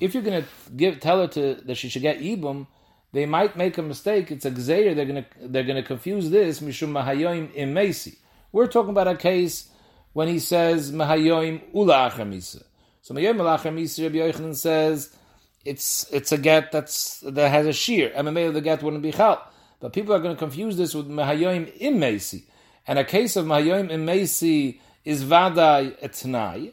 if 0.00 0.14
you're 0.14 0.22
going 0.22 0.42
to 0.42 0.48
give 0.76 1.00
tell 1.00 1.20
her 1.20 1.28
to 1.28 1.54
that 1.64 1.76
she 1.76 1.88
should 1.88 2.02
get 2.02 2.20
ibum, 2.20 2.66
they 3.12 3.26
might 3.26 3.56
make 3.56 3.78
a 3.78 3.82
mistake. 3.82 4.30
It's 4.30 4.44
a 4.44 4.50
gzeir. 4.50 4.94
They're 4.94 5.06
going 5.06 5.24
to 5.24 5.48
they're 5.48 5.64
going 5.64 5.76
to 5.76 5.82
confuse 5.82 6.30
this 6.30 6.60
mishum 6.60 6.92
mahayoim 6.92 7.54
imesi. 7.56 8.16
We're 8.52 8.66
talking 8.66 8.90
about 8.90 9.08
a 9.08 9.16
case 9.16 9.68
when 10.12 10.28
he 10.28 10.38
says 10.38 10.92
mahayoim 10.92 11.62
ula 11.72 12.10
achamisa. 12.10 12.62
So 13.00 13.14
mahayoim 13.14 13.38
ula 13.38 13.58
achamisa, 13.58 14.02
Rabbi 14.02 14.16
Yochanan 14.16 14.54
says 14.54 15.16
it's 15.66 16.06
it's 16.12 16.32
a 16.32 16.38
get 16.38 16.72
that's 16.72 17.20
that 17.20 17.48
has 17.50 17.66
a 17.66 17.72
shear. 17.72 18.10
MMA 18.10 18.48
of 18.48 18.54
the 18.54 18.60
get 18.60 18.82
wouldn't 18.82 19.02
be 19.02 19.12
chal. 19.12 19.42
But 19.80 19.92
people 19.92 20.14
are 20.14 20.20
going 20.20 20.34
to 20.34 20.38
confuse 20.38 20.76
this 20.76 20.94
with 20.94 21.08
mahayoim 21.08 21.78
imesi. 21.78 22.44
And 22.86 22.98
a 22.98 23.04
case 23.04 23.36
of 23.36 23.46
mahayoim 23.46 23.90
imesi 23.90 24.78
is 25.04 25.24
vadai 25.24 26.00
etnai 26.00 26.72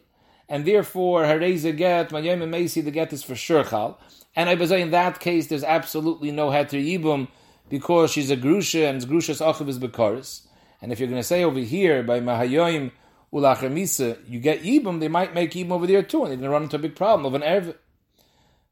and 0.50 0.66
therefore 0.66 1.24
Hareza 1.24 1.76
get 1.76 2.10
Mayim 2.10 2.48
Meisi 2.50 2.84
the 2.84 2.92
get 2.92 3.14
is 3.14 3.24
for 3.24 3.36
sure 3.36 3.64
chal. 3.64 4.00
And 4.36 4.50
I 4.50 4.56
was 4.56 4.72
in 4.72 4.92
that 4.92 5.20
case 5.20 5.48
there's 5.48 5.64
absolutely 5.64 6.32
no 6.32 6.50
heter 6.50 6.80
yibum 6.80 7.28
because 7.70 8.12
she's 8.12 8.30
a 8.30 8.38
grusha 8.38 8.90
and 8.90 9.02
grusha's 9.02 9.40
achiv 9.40 9.68
is 9.68 9.80
bekaris. 9.80 10.46
And 10.82 10.92
if 10.92 11.00
you're 11.00 11.10
going 11.10 11.22
to 11.22 11.28
say 11.28 11.44
over 11.44 11.60
here 11.60 12.04
by 12.04 12.20
Mahayoim 12.20 12.92
ulachamisa 13.34 14.20
you 14.28 14.40
get 14.40 14.64
yibum, 14.64 15.00
they 15.00 15.08
might 15.08 15.34
make 15.34 15.52
yibum 15.52 15.72
over 15.72 15.88
there 15.88 16.04
too, 16.04 16.24
and 16.24 16.32
they're 16.32 16.38
going 16.38 16.50
to 16.50 16.54
run 16.54 16.64
into 16.64 16.76
a 16.76 16.80
big 16.80 16.96
problem 16.96 17.26
of 17.26 17.34
an 17.34 17.42
erv. 17.42 17.76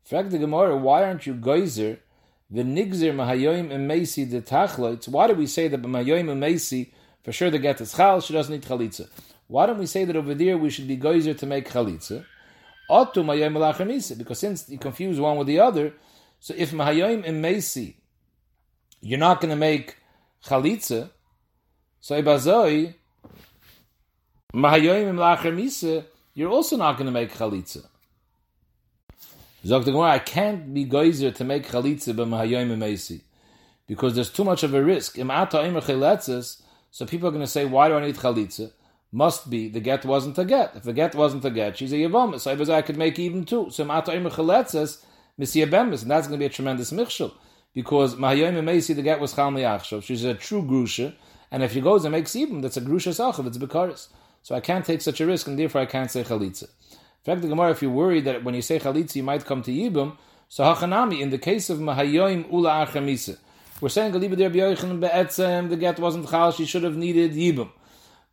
Fact 0.04 0.32
the 0.32 0.38
Gemara, 0.38 0.76
why 0.78 1.04
aren't 1.04 1.26
you 1.26 1.34
geyser? 1.34 2.00
The 2.50 2.64
nigzer 2.64 3.14
mahayoim 3.14 3.72
and 3.72 3.90
meisi 3.90 4.30
the 4.30 4.42
tachloitz. 4.42 5.08
Why 5.08 5.28
do 5.28 5.36
we 5.36 5.48
say 5.48 5.68
that 5.70 5.82
mahayoim 5.82 6.30
and 6.30 6.44
meisi 6.44 6.92
for 7.24 7.32
sure 7.32 7.50
the 7.50 7.60
get 7.60 7.80
is 7.80 7.94
chal? 7.94 8.20
She 8.20 8.34
doesn't 8.34 8.54
need 8.54 8.64
chalitza. 8.64 9.08
Why 9.48 9.66
don't 9.66 9.80
we 9.80 9.86
say 9.86 10.04
that 10.06 10.16
over 10.16 10.34
there 10.34 10.58
we 10.58 10.70
should 10.70 10.88
be 10.88 10.98
geyser 10.98 11.34
to 11.34 11.46
make 11.46 11.70
chalitza? 11.70 12.26
Because 12.90 14.40
since 14.40 14.68
you 14.68 14.78
confuse 14.78 15.18
one 15.18 15.38
with 15.38 15.48
the 15.48 15.62
other, 15.62 15.94
so 16.42 16.54
if 16.58 16.72
mahayim 16.74 17.24
and 17.26 17.42
mesi, 17.42 17.96
you're 19.00 19.18
not 19.18 19.40
going 19.40 19.52
to 19.52 19.56
make 19.56 19.96
chalitza, 20.44 21.10
so 22.02 22.22
ibazoi, 22.22 22.96
mahayim 24.54 25.08
and 25.10 25.20
lachamisa, 25.20 26.04
you're 26.34 26.50
also 26.50 26.76
not 26.76 26.98
going 26.98 27.06
to 27.06 27.14
make 27.14 27.32
chalitza. 27.34 27.86
Zog 29.66 29.86
the 29.86 29.98
I 30.00 30.20
can't 30.20 30.74
be 30.74 30.86
geyser 30.86 31.32
to 31.32 31.44
make 31.44 31.68
chalitza 31.68 32.16
by 32.16 32.24
mahayim 32.24 32.72
and 32.72 33.22
because 33.88 34.16
there's 34.16 34.30
too 34.30 34.44
much 34.44 34.64
of 34.64 34.74
a 34.74 34.84
risk. 34.84 35.16
So 35.16 37.06
people 37.06 37.28
are 37.28 37.32
going 37.32 37.42
to 37.42 37.48
say, 37.48 37.66
why 37.66 37.88
do 37.88 37.96
I 37.96 38.06
need 38.06 38.16
chalitza? 38.16 38.72
must 39.12 39.50
be 39.50 39.68
the 39.68 39.80
get 39.80 40.06
wasn't 40.06 40.38
a 40.38 40.46
get. 40.46 40.76
If 40.76 40.84
the 40.84 40.94
get 40.94 41.16
wasn't 41.16 41.44
a 41.44 41.50
get, 41.50 41.78
she's 41.78 41.92
a 41.92 41.98
yavam. 41.98 42.40
So 42.40 42.74
I 42.74 42.82
could 42.82 42.98
make 42.98 43.20
even 43.20 43.44
two. 43.44 43.70
So 43.70 43.84
and 43.84 43.92
that's 46.12 46.28
going 46.28 46.38
to 46.38 46.38
be 46.38 46.46
a 46.46 46.50
tremendous 46.50 46.92
michshel 46.92 47.34
because 47.74 48.16
mahayim 48.16 48.54
meisi 48.64 48.96
the 48.96 49.02
get 49.02 49.20
was 49.20 49.34
chal 49.34 49.52
miyachshav. 49.52 50.04
She's 50.04 50.24
a 50.24 50.34
true 50.34 50.64
grusha, 50.64 51.14
and 51.52 51.64
if 51.64 51.74
she 51.74 51.82
goes 51.82 52.06
and 52.06 52.14
makes 52.14 52.36
even, 52.36 52.62
that's 52.62 52.78
a 52.78 52.82
grusha 52.82 53.10
sachav. 53.10 53.46
It's 53.48 53.58
bekaris. 53.58 54.08
So 54.44 54.56
I 54.56 54.60
can't 54.60 54.86
take 54.86 55.02
such 55.02 55.20
a 55.22 55.26
risk, 55.26 55.48
and 55.48 55.60
therefore 55.60 55.82
I 55.82 55.86
can't 55.86 56.10
say 56.10 56.24
chalitza. 56.24 56.70
In 57.24 57.34
fact, 57.34 57.42
the 57.42 57.48
Gemara, 57.48 57.72
if 57.72 57.82
you're 57.82 57.92
worried 57.92 58.26
that 58.26 58.44
when 58.44 58.56
you 58.56 58.62
say 58.62 58.80
chalitza 58.80 59.16
you 59.16 59.24
might 59.24 59.46
come 59.46 59.62
to 59.64 59.72
yibum, 59.72 60.18
so 60.50 60.64
hachanami 60.64 61.22
in 61.22 61.30
the 61.30 61.38
case 61.38 61.70
of 61.70 61.80
mahayim 61.80 62.52
ula 62.52 62.86
achamisa, 62.86 63.38
we're 63.80 63.90
saying 63.90 64.14
galiba 64.14 64.38
der 64.38 64.50
be'etzem 64.50 65.70
the 65.70 65.78
get 65.78 66.00
wasn't 66.00 66.30
chal. 66.30 66.52
She 66.52 66.66
should 66.66 66.84
have 66.84 66.98
needed 66.98 67.34
yibum 67.34 67.70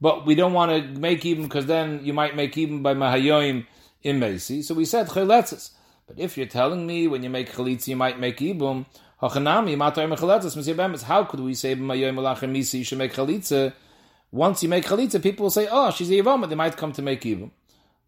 but 0.00 0.26
we 0.26 0.34
don't 0.34 0.52
want 0.52 0.70
to 0.70 1.00
make 1.00 1.24
even 1.26 1.44
because 1.44 1.66
then 1.66 2.00
you 2.04 2.12
might 2.12 2.36
make 2.36 2.56
even 2.56 2.82
by 2.82 2.94
mahayoim 2.94 3.66
in 4.02 4.20
Mesi. 4.20 4.62
So 4.62 4.74
we 4.74 4.84
said 4.84 5.08
chayletzes. 5.08 5.70
But 6.06 6.18
if 6.18 6.36
you're 6.36 6.46
telling 6.46 6.86
me 6.86 7.08
when 7.08 7.22
you 7.22 7.30
make 7.30 7.52
chalitza 7.52 7.88
you 7.88 7.96
might 7.96 8.18
make 8.18 8.38
ibum, 8.38 8.86
hachanami 9.20 9.76
matar 9.76 10.08
mechaletzes 10.12 11.02
How 11.02 11.24
could 11.24 11.40
we 11.40 11.54
say 11.54 11.74
b'mayoim 11.74 12.14
alachem 12.14 12.52
misi 12.52 12.78
you 12.78 12.84
should 12.84 12.98
make 12.98 13.12
chalitza? 13.12 13.72
Once 14.30 14.62
you 14.62 14.68
make 14.68 14.84
chalitza, 14.84 15.22
people 15.22 15.44
will 15.44 15.50
say, 15.50 15.66
"Oh, 15.70 15.90
she's 15.90 16.10
a 16.10 16.14
yavama." 16.14 16.48
They 16.48 16.54
might 16.54 16.76
come 16.76 16.92
to 16.92 17.02
make 17.02 17.22
ibum. 17.22 17.50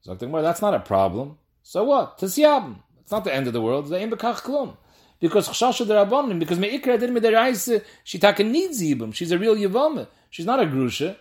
So 0.03 0.15
that's 0.15 0.63
not 0.63 0.75
a 0.75 0.81
problem. 0.81 1.39
So 1.63 1.85
what? 1.85 2.19
Tisyabim. 2.19 2.77
It's 3.01 3.13
not 3.13 3.25
the 3.25 3.35
end 3.35 3.47
of 3.47 3.53
the 3.53 3.61
world. 3.61 3.89
They 3.89 4.07
bekach 4.07 4.43
klum. 4.43 4.77
Because 5.19 5.49
chshasha 5.49 5.87
derabanim. 5.87 6.39
Because 6.39 6.59
meikra 6.59 6.99
did 6.99 7.11
me 7.13 7.81
She 8.05 8.19
taka 8.19 8.43
needs 8.45 8.81
ibum. 8.83 9.15
She's 9.15 9.31
a 9.31 9.39
real 9.39 9.57
yavama. 9.57 10.09
She's 10.31 10.47
not 10.47 10.61
a 10.61 10.65
grusha. 10.65 11.17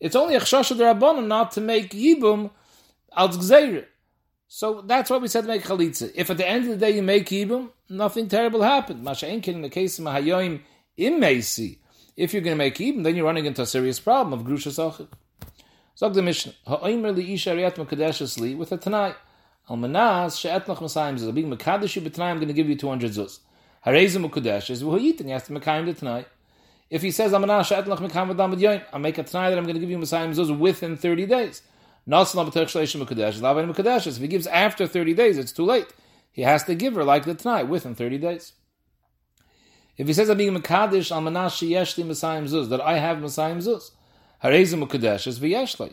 It's 0.00 0.14
only 0.14 0.34
a 0.34 0.40
chshasha 0.40 0.76
derabbanon 0.76 1.26
not 1.26 1.52
to 1.52 1.60
make 1.60 1.90
yibum 1.90 2.50
al 3.16 3.30
gzeir. 3.30 3.86
So 4.46 4.82
that's 4.82 5.10
why 5.10 5.18
we 5.18 5.28
said 5.28 5.42
to 5.42 5.48
make 5.48 5.62
chalitza. 5.62 6.10
If 6.14 6.30
at 6.30 6.36
the 6.36 6.48
end 6.48 6.64
of 6.64 6.70
the 6.70 6.76
day 6.76 6.96
you 6.96 7.02
make 7.02 7.26
yibum, 7.26 7.70
nothing 7.88 8.28
terrible 8.28 8.62
happened. 8.62 9.04
Masha'enkin 9.04 9.48
in 9.48 9.62
the 9.62 9.68
case 9.68 9.98
of 9.98 10.04
mahayoim 10.04 10.60
im 10.96 11.20
meisi. 11.20 11.78
If 12.16 12.32
you're 12.32 12.42
going 12.42 12.56
to 12.56 12.58
make 12.58 12.76
yibum, 12.76 13.04
then 13.04 13.14
you're 13.16 13.26
running 13.26 13.46
into 13.46 13.62
a 13.62 13.66
serious 13.66 14.00
problem 14.00 14.38
of 14.38 14.46
grusha 14.46 14.70
sachit. 14.70 15.08
Zog 15.98 16.14
the 16.14 16.22
Mishnah, 16.22 16.52
ha'oimer 16.66 17.10
li 17.10 17.34
isha 17.34 17.50
riyat 17.50 17.74
mekadeshes 17.74 18.38
li, 18.38 18.54
with 18.54 18.70
a 18.70 18.76
tanai. 18.76 19.14
Al 19.68 19.76
manas 19.76 20.38
she'et 20.38 20.68
noch 20.68 20.78
masayim 20.78 21.18
zuz. 21.18 21.34
Being 21.34 21.50
mekadesh 21.50 21.96
you 21.96 22.02
b'tanai, 22.02 22.30
I'm 22.30 22.36
going 22.36 22.46
to 22.46 22.54
give 22.54 22.68
you 22.68 22.76
200 22.76 23.10
zuz. 23.10 23.40
Harezim 23.84 24.30
mekadeshes, 24.30 24.82
v'hoyit, 24.82 25.18
and 25.18 25.28
you 25.28 25.34
have 25.34 25.44
to 25.46 25.52
mekayim 25.52 25.86
the 25.86 25.94
tanai. 25.94 26.24
If 26.88 27.02
he 27.02 27.10
says, 27.10 27.34
I'm 27.34 27.42
make 27.42 29.18
a 29.18 29.24
tonight 29.24 29.50
that 29.50 29.58
I'm 29.58 29.64
going 29.64 29.74
to 29.74 29.80
give 29.80 29.90
you 29.90 29.98
Messiah 29.98 30.26
Mezuzah 30.26 30.58
within 30.58 30.96
30 30.96 31.26
days. 31.26 31.60
If 32.06 32.32
he 34.16 34.28
gives 34.28 34.46
after 34.46 34.86
30 34.86 35.14
days, 35.14 35.36
it's 35.36 35.52
too 35.52 35.64
late. 35.64 35.86
He 36.32 36.42
has 36.42 36.64
to 36.64 36.74
give 36.74 36.94
her 36.94 37.04
like 37.04 37.26
the 37.26 37.34
tonight 37.34 37.64
within 37.64 37.94
30 37.94 38.18
days. 38.18 38.54
If 39.98 40.06
he 40.06 40.14
says, 40.14 40.30
I'm 40.30 40.38
being 40.38 40.56
Mekadesh 40.56 41.12
al 41.12 41.20
Manashi 41.20 41.68
Yeshli 41.70 42.06
Messiah 42.06 42.40
Mezuz, 42.40 42.70
that 42.70 42.80
I 42.80 42.98
have 42.98 43.20
Messiah 43.20 43.54
Mezuz, 43.54 43.90
Harezim 44.42 44.86
Mukadesh 44.86 45.26
is 45.26 45.38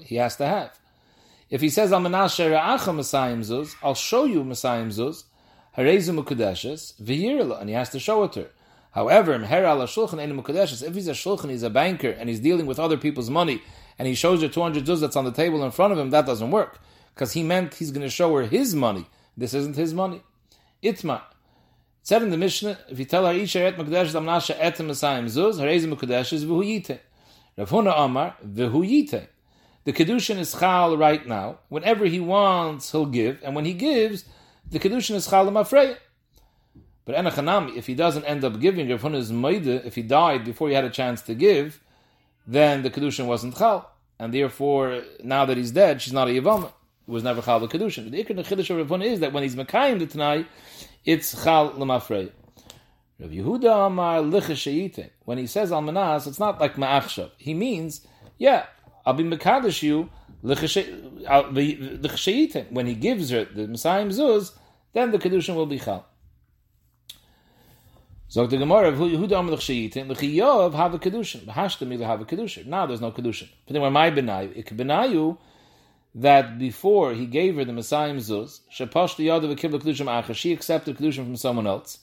He 0.06 0.16
has 0.16 0.36
to 0.36 0.46
have. 0.46 0.78
If 1.50 1.62
he 1.62 1.70
says, 1.70 1.92
Al 1.92 2.02
Manashi 2.02 2.50
Ra'acha 2.50 2.94
Messiah 2.96 3.36
Mezuz, 3.36 3.76
I'll 3.82 3.96
show 3.96 4.26
you 4.26 4.44
Messiah 4.44 4.84
Zuz, 4.86 5.24
Harezim 5.78 6.24
Mukadesh 6.24 6.70
is 6.72 6.94
Vyirla, 7.02 7.60
and 7.60 7.70
he 7.70 7.76
has 7.76 7.90
to 7.90 8.00
show 8.00 8.24
it 8.24 8.34
to 8.34 8.42
her. 8.42 8.50
However, 8.92 9.34
if 9.34 9.42
he's 9.42 9.50
a 9.50 11.12
shulchan, 11.12 11.50
he's 11.50 11.64
a 11.64 11.70
banker, 11.70 12.12
and 12.12 12.30
he's 12.30 12.40
dealing 12.40 12.66
with 12.66 12.80
other 12.80 12.98
people's 12.98 13.30
money, 13.30 13.62
and 14.00 14.08
he 14.08 14.16
shows 14.16 14.42
her 14.42 14.48
200 14.48 14.86
zuz 14.86 15.02
that's 15.02 15.18
on 15.18 15.26
the 15.26 15.32
table 15.32 15.66
in 15.66 15.72
front 15.72 15.92
of 15.92 16.00
him, 16.00 16.12
that 16.12 16.26
doesn't 16.26 16.50
work. 16.50 16.80
Because 17.14 17.34
he 17.34 17.44
meant 17.44 17.74
he's 17.74 17.92
going 17.92 18.04
to 18.04 18.10
show 18.10 18.34
her 18.36 18.44
his 18.44 18.74
money. 18.74 19.06
This 19.36 19.54
isn't 19.54 19.76
his 19.76 19.94
money. 19.94 20.22
Itma. 20.82 21.18
It 21.18 21.24
said 22.04 22.24
in 22.24 22.30
the 22.30 22.38
Mishnah, 22.38 22.78
if 22.90 22.98
you 22.98 23.06
tell 23.06 23.26
her, 23.26 23.34
Isha 23.34 23.66
et 23.66 23.76
mekadesh 23.76 24.14
damnasha 24.14 24.56
et 24.60 24.78
mesayim 24.78 25.26
zuz, 25.26 25.56
harezi 25.56 25.94
mekadesh 25.94 26.32
is 26.32 26.46
v'hu 26.46 26.98
Rav 27.58 27.70
Huna 27.70 27.94
Amar, 27.98 28.36
The 28.44 29.94
Kedushin 29.94 30.38
is 30.40 30.54
chal 30.54 30.98
right 30.98 31.26
now. 31.26 31.60
Whenever 31.70 32.06
he 32.06 32.20
wants, 32.20 32.92
he'll 32.92 33.06
give, 33.06 33.40
and 33.44 33.56
when 33.56 33.64
he 33.66 33.74
gives, 33.74 34.26
the 34.70 34.80
Kedushin 34.80 35.16
is 35.16 35.28
chal 35.28 35.46
mafreya. 35.48 35.98
But 37.06 37.16
Enochanami, 37.16 37.78
if 37.78 37.88
he 37.88 37.94
doesn't 37.94 38.26
end 38.26 38.44
up 38.44 38.60
giving 38.60 38.90
Rav 38.90 39.06
is 39.14 39.32
Maida, 39.32 39.86
if 39.86 39.96
he 39.96 40.02
died 40.02 40.44
before 40.44 40.70
he 40.70 40.74
had 40.74 40.84
a 40.84 40.90
chance 40.90 41.22
to 41.24 41.36
give, 41.36 41.82
then 42.48 42.82
the 42.82 42.90
Kedushin 42.90 43.26
wasn't 43.26 43.56
Chal. 43.58 43.90
And 44.20 44.34
therefore, 44.34 45.04
now 45.24 45.46
that 45.46 45.56
he's 45.56 45.72
dead, 45.72 46.02
she's 46.02 46.14
not 46.14 46.28
a 46.28 46.32
Yavam. 46.32 46.66
It 46.66 46.72
was 47.12 47.24
never 47.24 47.42
Chal 47.42 47.60
the 47.60 47.68
Kedushin. 47.68 48.10
The 48.10 48.24
Ikr 48.24 48.32
of 48.32 48.78
Rav 48.78 48.88
Huna 48.88 49.06
is 49.06 49.20
that 49.20 49.34
when 49.34 49.44
he's 49.44 49.56
Makayim 49.56 50.00
the 50.00 50.08
Tanai, 50.08 50.46
it's 51.06 51.44
Chal 51.44 51.72
Lamafrei. 51.72 52.32
Rav 53.20 53.30
Yehuda 53.30 53.88
Amar 53.88 54.22
When 55.24 55.38
he 55.38 55.48
says 55.48 55.72
Almanas, 55.72 56.28
it's 56.28 56.40
not 56.40 56.60
like 56.60 56.76
Ma'achshav. 56.76 57.32
He 57.38 57.54
means, 57.54 58.06
yeah, 58.38 58.66
I'll 59.06 59.14
be 59.14 59.24
Mekadosh 59.24 59.84
you 59.84 60.10
Licha 60.44 60.92
When 62.72 62.86
he 62.86 62.96
gives 62.96 63.30
her 63.30 63.46
the 63.46 63.68
Messiah 63.68 64.06
Zuz, 64.08 64.52
then 64.94 65.12
the 65.12 65.18
Kedushin 65.18 65.56
will 65.56 65.66
be 65.66 65.80
Chal. 65.80 66.06
Zog 68.32 68.50
the 68.50 68.58
Gemara, 68.58 68.92
who 68.92 69.28
dam 69.28 69.48
lech 69.48 69.60
sheyitin, 69.60 70.10
lech 70.10 70.18
yov 70.18 70.74
have 70.74 70.94
a 70.94 71.00
kedushin. 71.00 71.48
Either 71.48 72.06
have 72.06 72.22
a 72.22 72.26
kedushin. 72.26 72.66
Now 72.66 72.86
there's 72.86 73.00
no 73.00 73.12
kedushin. 73.12 73.50
But 73.66 73.74
then 73.74 73.82
where 73.82 73.92
my 73.92 74.10
benayu, 74.10 74.58
it 74.58 74.66
benayu 74.76 75.38
that 76.16 76.58
before 76.58 77.14
he 77.14 77.28
gave 77.28 77.56
her 77.56 77.66
the 77.66 77.74
Messiah 77.74 78.16
Zuz, 78.16 78.62
shepash 78.76 79.16
the 79.16 79.28
yadav 79.28 79.56
kibla 79.56 79.80
kedushim 79.80 80.08
acher, 80.08 80.36
she 80.36 80.54
accepted 80.54 80.98
kedushin 80.98 81.24
from 81.24 81.36
someone 81.36 81.68
else, 81.68 82.00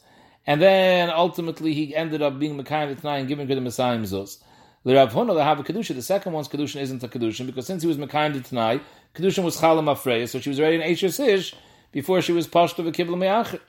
and 0.46 0.61
then 0.61 1.11
ultimately 1.11 1.72
he 1.74 1.94
ended 1.94 2.22
up 2.22 2.38
being 2.38 2.61
mekayim 2.61 2.98
tonight 2.98 3.18
and 3.18 3.28
giving 3.28 3.48
her 3.48 3.55
the 3.55 3.61
Messiah 3.61 3.98
Zuz. 3.98 4.38
The 4.85 4.94
Rav 4.94 5.12
Huna 5.12 5.42
have 5.44 5.61
a 5.61 5.62
kedushin. 5.62 5.94
The 5.94 6.02
second 6.02 6.33
one's 6.33 6.48
kedushin 6.48 6.81
isn't 6.81 7.02
a 7.02 7.09
kedushin 7.09 7.46
because 7.46 7.66
since 7.66 7.83
he 7.83 7.88
was 7.88 7.96
mekayim 7.96 8.44
tonight, 8.44 8.83
kedushin 9.14 9.44
was 9.44 9.57
chalam 9.61 9.85
afreya, 9.85 10.28
so 10.28 10.40
she 10.40 10.48
was 10.48 10.59
already 10.59 10.76
in 10.76 10.83
Eishes 10.83 11.24
Ish 11.24 11.55
before 11.92 12.20
she 12.20 12.33
was 12.33 12.48
pashto 12.48 12.85
v'kibla 12.85 13.16
me'acher. 13.16 13.61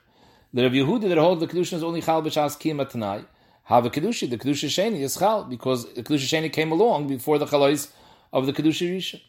The 0.52 0.62
Rav 0.62 0.72
Yehuda 0.72 1.08
that 1.08 1.18
holds 1.18 1.40
the 1.40 1.46
kedusha 1.46 1.74
is 1.74 1.84
only 1.84 2.00
chal 2.00 2.22
b'shas 2.22 2.58
kiyama 2.58 2.88
tonight. 2.88 3.28
Have 3.64 3.86
a 3.86 3.90
kedusha. 3.90 4.28
The 4.28 4.38
kedusha 4.38 4.68
sheni 4.68 5.02
is 5.02 5.16
chal 5.16 5.44
because 5.44 5.92
the 5.94 6.02
kedusha 6.02 6.26
sheni 6.26 6.52
came 6.52 6.72
along 6.72 7.06
before 7.06 7.38
the 7.38 7.46
chalois 7.46 7.88
of 8.32 8.46
the 8.46 8.52
kedusha 8.52 8.90
rishon. 8.90 9.20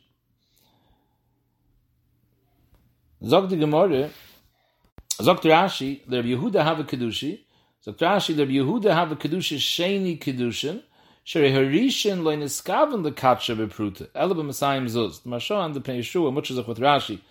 Zog 3.23 3.49
the 3.49 3.57
Gemara. 3.57 4.09
Zogt 5.17 5.43
Rashi, 5.43 6.01
the 6.07 6.17
Rabbi 6.17 6.29
Yehuda 6.29 6.61
have 6.61 6.79
a 6.79 6.83
Kedushi. 6.83 7.39
Zogt 7.87 7.99
Rashi, 7.99 8.35
the 8.35 8.43
Rabbi 8.43 8.55
Yehuda 8.55 8.93
have 8.93 9.13
a 9.13 9.15
Kedushi 9.15 9.57
Sheni 9.57 10.19
Kedushin. 10.19 10.81
Shere 11.23 11.49
Harishin 11.49 12.21
loy 12.21 12.35
niskaven 12.35 13.03
the 13.03 13.13
katsha 13.13 13.55
bepruta. 13.55 14.09
Ele 14.13 14.35
b'masayim 14.35 14.87
zuz. 14.87 15.23
The 15.23 15.29
Maharsha 15.29 15.65
and 15.65 15.73
the 15.73 15.79
Pnei 15.79 15.99
Yehoshua, 15.99 16.33
much 16.33 16.51
is 16.51 16.57
with 16.57 16.79
Rashi. 16.79 17.21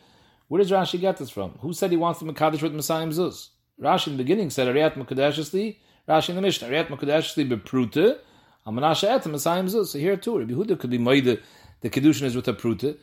Where 0.49 0.62
does 0.62 0.70
Rashi 0.70 0.99
get 0.99 1.18
this 1.18 1.29
from? 1.29 1.51
Who 1.61 1.75
said 1.75 1.90
he 1.90 1.99
wants 1.99 2.20
the 2.20 2.27
Mekadesh 2.27 2.62
with 2.62 2.73
Masayim 2.75 3.12
zuz? 3.12 3.51
Rashi 3.79 4.07
in 4.07 4.16
the 4.16 4.23
beginning 4.23 4.49
said, 4.49 4.66
Ariat 4.66 4.94
Mekadeshesli. 4.94 5.77
Rashi 6.09 6.31
in 6.31 6.37
the 6.37 6.42
Mishnah, 6.42 6.68
Ariat 6.68 6.88
Mekadeshesli 6.88 7.47
bepruta. 7.47 8.18
Amanasha 8.66 9.11
et 9.11 9.25
Masayim 9.25 9.66
zuz. 9.66 9.88
So 9.88 9.99
here 9.99 10.16
too, 10.16 10.38
Rabbi 10.38 10.55
Yehuda 10.55 10.81
could 10.81 10.90
be 10.90 10.99
moide, 10.99 11.40
the 11.83 11.90
Kedushin 11.90 12.23
is 12.23 12.35
with 12.35 12.49
a 12.49 12.55
pruta. 12.55 12.97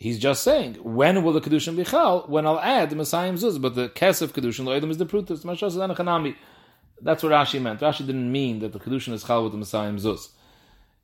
He's 0.00 0.18
just 0.18 0.42
saying, 0.42 0.76
when 0.76 1.22
will 1.22 1.34
the 1.34 1.42
Kedushin 1.42 1.76
be 1.76 1.84
chal? 1.84 2.24
When 2.26 2.46
I'll 2.46 2.58
add 2.58 2.88
the 2.88 2.96
Masayim 2.96 3.34
zuz. 3.34 3.60
But 3.60 3.74
the 3.74 3.90
Kesef 3.90 4.28
Kedushin, 4.28 4.64
Oedem 4.64 4.88
is 4.88 4.96
the 4.96 5.04
pruta. 5.04 5.38
So 5.38 5.46
Maharsha 5.46 5.70
said, 5.70 5.82
Anachanami. 5.82 6.36
That's 7.02 7.22
what 7.22 7.32
Rashi 7.32 7.60
meant. 7.60 7.80
Rashi 7.80 8.06
didn't 8.06 8.32
mean 8.32 8.60
that 8.60 8.72
the 8.72 8.80
Kedushin 8.80 9.12
is 9.12 9.24
chal 9.24 9.42
with 9.42 9.52
the 9.52 9.58
Messiah 9.58 9.92
Zuz. 9.92 10.30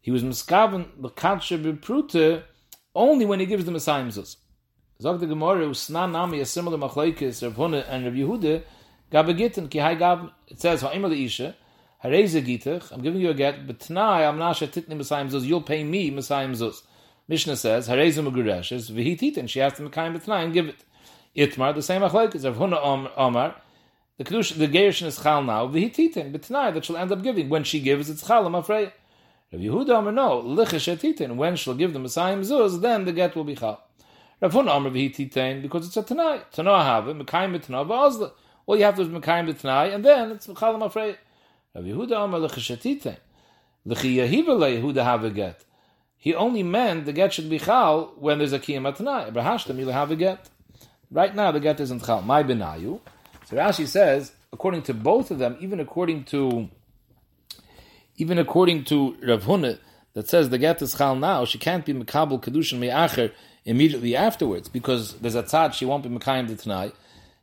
He 0.00 0.11
was 0.11 0.22
miskaven 0.22 0.88
the 0.98 1.11
Katsha 1.11 1.62
B'Prute 1.62 2.42
only 2.94 3.26
when 3.26 3.38
he 3.38 3.44
gives 3.44 3.66
the 3.66 3.70
Messiah 3.70 4.02
Zuz. 4.04 4.37
Zog 5.02 5.20
the 5.20 5.26
Gemara, 5.26 5.66
Usna 5.66 6.11
Nami, 6.11 6.40
a 6.40 6.46
similar 6.46 6.78
machlaikis, 6.78 7.42
Rav 7.42 7.52
Huna 7.52 7.85
and 7.87 8.06
Rav 8.06 8.14
Yehuda, 8.14 8.62
Gab 9.11 9.26
Gittin, 9.37 9.68
Ki 9.68 9.76
Hai 9.76 9.94
Gab, 9.94 10.30
it 10.48 10.59
says, 10.59 10.80
Ha'imah 10.80 11.14
Isha, 11.22 11.54
Hareze 12.02 12.42
Gitach, 12.42 12.90
I'm 12.92 13.02
giving 13.02 13.20
you 13.20 13.28
a 13.28 13.35
get, 13.35 13.66
but 13.66 13.78
Tanai, 13.78 14.24
I'm 14.24 14.38
Nasha 14.38 14.66
Titni 14.66 14.96
Messiah 14.96 15.26
Zuz, 15.26 15.42
you'll 15.42 15.61
pay 15.61 15.85
me 15.85 16.11
Messiah 16.11 16.48
Zuz. 16.48 16.80
Mishnah 17.28 17.56
says, 17.56 17.88
Hareze 17.88 18.22
Mugureshes, 18.22 18.90
Vihitit, 18.90 19.48
she 19.48 19.58
has 19.58 19.72
to 19.74 19.82
Mekayim 19.82 20.16
B'Tanai 20.16 20.44
and 20.44 20.52
give 20.52 20.68
it. 20.68 20.84
Itmar, 21.36 21.74
the 21.74 21.82
same 21.82 22.02
machlaikis, 22.02 22.44
Rav 22.44 22.56
Huna 22.56 23.10
Omar, 23.16 23.54
the 24.18 24.24
kedusha, 24.24 24.56
the 24.56 24.66
gerushin 24.66 25.06
is 25.06 25.22
chal 25.22 25.42
now. 25.42 25.66
The 25.66 25.90
hititin, 25.90 26.32
but 26.32 26.42
tonight 26.42 26.70
that 26.70 26.86
she'll 26.86 26.96
end 26.96 27.12
up 27.12 27.22
giving 27.22 27.50
when 27.50 27.64
she 27.64 27.80
gives, 27.80 28.08
it's 28.08 28.26
chal. 28.26 28.46
I'm 28.46 28.54
afraid. 28.54 28.90
Rav 29.52 29.60
Yehuda 29.60 29.98
Amar 29.98 30.12
no 30.12 30.40
lichish 30.42 30.88
etitin. 30.96 31.36
When 31.36 31.56
she'll 31.56 31.74
give 31.74 31.92
the 31.92 31.98
Messiah 31.98 32.36
zuz, 32.38 32.80
then 32.80 33.04
the 33.04 33.12
get 33.12 33.36
will 33.36 33.44
be 33.44 33.54
chal. 33.54 33.82
Rav 34.40 34.54
Huna 34.54 34.74
Amar 34.74 34.90
v'hititin 34.90 35.60
because 35.60 35.86
it's 35.86 35.98
a 35.98 36.02
tonight. 36.02 36.50
Tanoah 36.50 36.82
have 36.82 37.04
mekayim 37.04 37.60
b'tanoah 37.60 37.86
v'azla. 37.86 38.32
All 38.64 38.78
you 38.78 38.84
have 38.84 38.96
to 38.96 39.04
do 39.04 39.14
is 39.14 39.22
mekayim 39.22 39.52
b'tanoah, 39.52 39.94
and 39.94 40.02
then 40.02 40.30
it's 40.30 40.46
chal. 40.46 40.74
I'm 40.74 40.80
afraid. 40.80 41.18
Rav 41.74 41.84
Yehuda 41.84 42.24
Amar 42.24 42.40
lichish 42.40 42.74
etitin. 42.74 43.18
Lichi 43.86 44.16
Yehiva 44.16 44.80
Yehuda 44.80 45.04
have 45.04 45.24
a 45.24 45.30
get. 45.30 45.62
He 46.18 46.35
only 46.35 46.62
meant 46.62 47.07
the 47.07 47.12
get 47.12 47.33
should 47.33 47.48
be 47.48 47.59
chal 47.59 48.12
when 48.18 48.38
there's 48.38 48.52
a 48.52 48.59
kiyam 48.59 48.92
atanai. 48.92 49.33
Brahashtam 49.33 49.79
you'll 49.79 49.92
have 49.92 50.11
a 50.11 50.16
get. 50.16 50.48
Right 51.11 51.35
now 51.35 51.52
the 51.52 51.61
get 51.61 51.79
isn't 51.81 52.05
chal. 52.05 52.22
My 52.22 52.42
benayu. 52.42 53.00
So 53.46 53.57
Rashi 53.57 53.87
says, 53.87 54.33
according 54.52 54.83
to 54.83 54.94
both 54.94 55.31
of 55.31 55.38
them, 55.38 55.57
even 55.61 55.79
according 55.81 56.24
to 56.24 56.68
even 58.16 58.38
according 58.38 58.85
to 58.85 59.16
Rav 59.22 59.44
Huna, 59.44 59.79
that 60.14 60.29
says 60.29 60.48
the 60.48 60.59
get 60.59 60.81
is 60.81 60.94
chal 60.94 61.14
now, 61.14 61.44
she 61.44 61.59
can't 61.59 61.85
be 61.85 61.92
mekabel 61.92 62.42
kedushin 62.42 62.79
me'acher 62.79 63.33
immediately 63.66 64.16
afterwards 64.16 64.68
because 64.68 65.12
there's 65.18 65.35
a 65.35 65.42
tzad 65.42 65.74
she 65.74 65.85
won't 65.85 66.02
be 66.02 66.09
mekayim 66.09 66.48
the 66.48 66.57
tonight. 66.57 66.94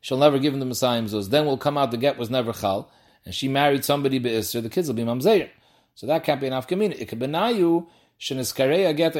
She'll 0.02 0.18
never 0.18 0.40
give 0.40 0.54
him 0.54 0.60
the 0.60 0.66
Messiah 0.66 1.02
zos. 1.04 1.30
Then 1.30 1.46
will 1.46 1.58
come 1.58 1.78
out 1.78 1.92
the 1.92 1.98
get 1.98 2.18
was 2.18 2.30
never 2.30 2.52
chal, 2.52 2.90
and 3.26 3.34
she 3.34 3.48
married 3.48 3.86
somebody 3.86 4.20
be'isr. 4.20 4.62
The 4.62 4.70
kids 4.70 4.88
will 4.88 4.96
be 4.96 5.04
mamzeir. 5.04 5.50
So 5.96 6.08
that 6.08 6.24
can't 6.24 6.42
be 6.42 6.48
an 6.48 6.54
afkamina. 6.54 7.00
It 7.00 7.08
could 7.08 7.20
be 7.20 7.28
nayu 7.28 7.86
get. 8.94 9.14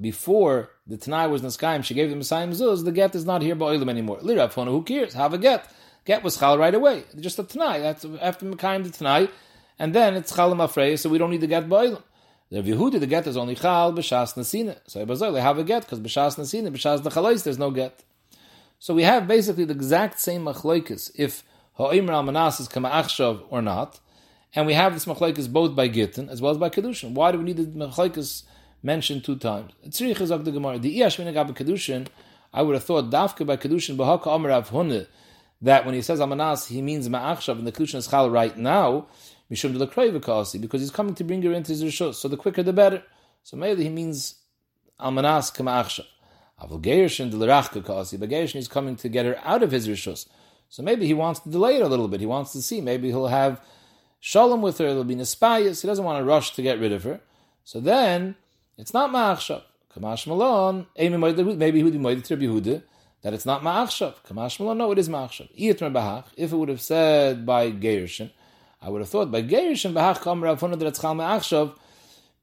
Before 0.00 0.70
the 0.86 0.96
Tanai 0.96 1.26
was 1.26 1.42
niskayim, 1.42 1.84
she 1.84 1.94
gave 1.94 2.10
the 2.10 2.16
Messiah 2.16 2.48
zuz. 2.48 2.84
The 2.84 2.92
get 2.92 3.14
is 3.14 3.24
not 3.24 3.42
here 3.42 3.54
by 3.54 3.74
anymore. 3.74 4.18
Lirav 4.18 4.52
Huna, 4.52 4.66
who 4.66 4.82
cares? 4.82 5.14
Have 5.14 5.34
a 5.34 5.38
get 5.38 5.68
get 6.04 6.22
was 6.22 6.36
chal 6.36 6.58
right 6.58 6.74
away. 6.74 7.04
Just 7.18 7.38
a 7.38 7.44
tanai. 7.44 7.80
That's 7.80 8.04
after 8.20 8.46
Mekayim 8.46 8.84
the 8.84 8.90
tanai, 8.90 9.28
and 9.78 9.94
then 9.94 10.14
it's 10.14 10.34
chal 10.34 10.54
afrei, 10.54 10.98
so 10.98 11.08
we 11.08 11.18
don't 11.18 11.30
need 11.30 11.40
to 11.40 11.46
get 11.46 11.68
boilim. 11.68 12.02
The 12.50 12.62
Yehuda, 12.62 13.00
the 13.00 13.06
get 13.06 13.26
is 13.26 13.36
only 13.36 13.54
chal 13.54 13.92
b'shas 13.92 14.34
nasina. 14.34 14.78
So 14.86 15.04
they 15.04 15.40
have 15.40 15.58
a 15.58 15.64
get 15.64 15.82
because 15.82 16.00
b'shas 16.00 16.38
nasina, 16.38 16.70
b'shas 16.70 17.02
the 17.02 17.10
chalais, 17.10 17.42
there's 17.42 17.58
no 17.58 17.70
get. 17.70 18.02
So 18.78 18.94
we 18.94 19.02
have 19.04 19.26
basically 19.26 19.64
the 19.64 19.72
exact 19.72 20.20
same 20.20 20.44
machlokes 20.44 21.10
if 21.14 21.42
ha'imr 21.78 22.10
al 22.10 22.22
manas 22.22 22.60
is 22.60 22.68
kama 22.68 22.90
achshav 22.90 23.42
or 23.48 23.62
not, 23.62 24.00
and 24.54 24.66
we 24.66 24.74
have 24.74 24.94
this 24.94 25.04
machlokes 25.04 25.50
both 25.50 25.74
by 25.74 25.88
gittin 25.88 26.28
as 26.28 26.40
well 26.40 26.52
as 26.52 26.58
by 26.58 26.70
kedushin. 26.70 27.12
Why 27.12 27.32
do 27.32 27.38
we 27.38 27.44
need 27.44 27.56
the 27.56 27.64
machlokes 27.64 28.44
mentioned 28.82 29.24
two 29.24 29.36
times? 29.36 29.72
Tzrich 29.86 30.44
the 30.44 30.52
gemara. 30.52 30.78
The 30.78 30.98
iash 31.00 31.22
minagab 31.22 31.54
kedushin. 31.56 32.08
I 32.52 32.62
would 32.62 32.74
have 32.74 32.84
thought 32.84 33.10
dafka 33.10 33.46
by 33.46 33.56
kedushin 33.56 33.96
b'haka 33.96 34.34
amar 34.34 34.50
Rav 34.50 34.70
Huna 34.70 35.06
that 35.64 35.86
when 35.86 35.94
he 35.94 36.02
says 36.02 36.20
Amanas, 36.20 36.66
he 36.66 36.82
means 36.82 37.08
Ma'achshav, 37.08 37.58
and 37.58 37.66
the 37.66 37.72
Kedushin 37.72 37.96
is 37.96 38.06
Chal 38.06 38.28
right 38.30 38.56
now, 38.56 39.06
Mishum 39.50 39.76
de 39.76 39.86
Lekroivikasi, 39.86 40.60
because 40.60 40.82
he's 40.82 40.90
coming 40.90 41.14
to 41.14 41.24
bring 41.24 41.42
her 41.42 41.52
into 41.52 41.72
his 41.72 41.82
Rishos. 41.82 42.14
So 42.14 42.28
the 42.28 42.36
quicker 42.36 42.62
the 42.62 42.72
better. 42.72 43.02
So 43.42 43.56
maybe 43.56 43.82
he 43.82 43.88
means 43.88 44.36
Amanas 45.00 45.54
Kama'achshav. 45.54 46.06
Avol 46.62 46.82
Gershin 46.82 47.30
de 47.30 47.36
Lerachka 47.36 47.84
Kasi, 47.84 48.18
but 48.18 48.28
Gershin 48.28 48.56
is 48.56 48.68
coming 48.68 48.94
to 48.96 49.08
get 49.08 49.24
her 49.24 49.38
out 49.42 49.62
of 49.62 49.70
his 49.70 49.88
Rishos. 49.88 50.28
So 50.68 50.82
maybe 50.82 51.06
he 51.06 51.14
wants 51.14 51.40
to 51.40 51.48
delay 51.48 51.76
it 51.76 51.82
a 51.82 51.88
little 51.88 52.08
bit. 52.08 52.20
He 52.20 52.26
wants 52.26 52.52
to 52.52 52.60
see. 52.62 52.80
Maybe 52.80 53.08
he'll 53.08 53.26
have 53.28 53.60
Shalom 54.26 54.62
with 54.62 54.78
her, 54.78 54.86
it'll 54.86 55.04
be 55.04 55.14
Nespayas. 55.14 55.82
He 55.82 55.86
doesn't 55.86 56.02
want 56.02 56.18
to 56.18 56.24
rush 56.24 56.52
to 56.52 56.62
get 56.62 56.80
rid 56.80 56.92
of 56.92 57.04
her. 57.04 57.20
So 57.62 57.78
then, 57.78 58.36
it's 58.78 58.94
not 58.94 59.10
Ma'achshav. 59.10 59.60
Kamash 59.94 60.26
Malon, 60.26 60.86
maybe 60.96 61.78
he 61.78 61.84
would 61.84 61.92
be 61.92 61.98
Moed 61.98 62.24
to 62.24 62.36
Yehuda 62.36 62.82
that 63.24 63.34
it's 63.34 63.46
not 63.46 63.62
ma'achshav. 63.62 64.14
Kamash 64.28 64.76
no, 64.76 64.92
it 64.92 64.98
is 64.98 65.08
ma'achshav. 65.08 65.48
bahach. 65.92 66.24
If 66.36 66.52
it 66.52 66.56
would 66.56 66.68
have 66.68 66.80
said 66.80 67.44
by 67.44 67.70
Gershin, 67.70 68.30
I 68.80 68.90
would 68.90 69.00
have 69.00 69.08
thought 69.08 69.30
by 69.30 69.42
Gershin 69.42 69.92
bahach 69.92 70.22
kam 70.22 70.42
Rav 70.42 70.60
that 70.60 70.82
it's 70.82 71.00
chal 71.00 71.14
ma'achshav, 71.14 71.76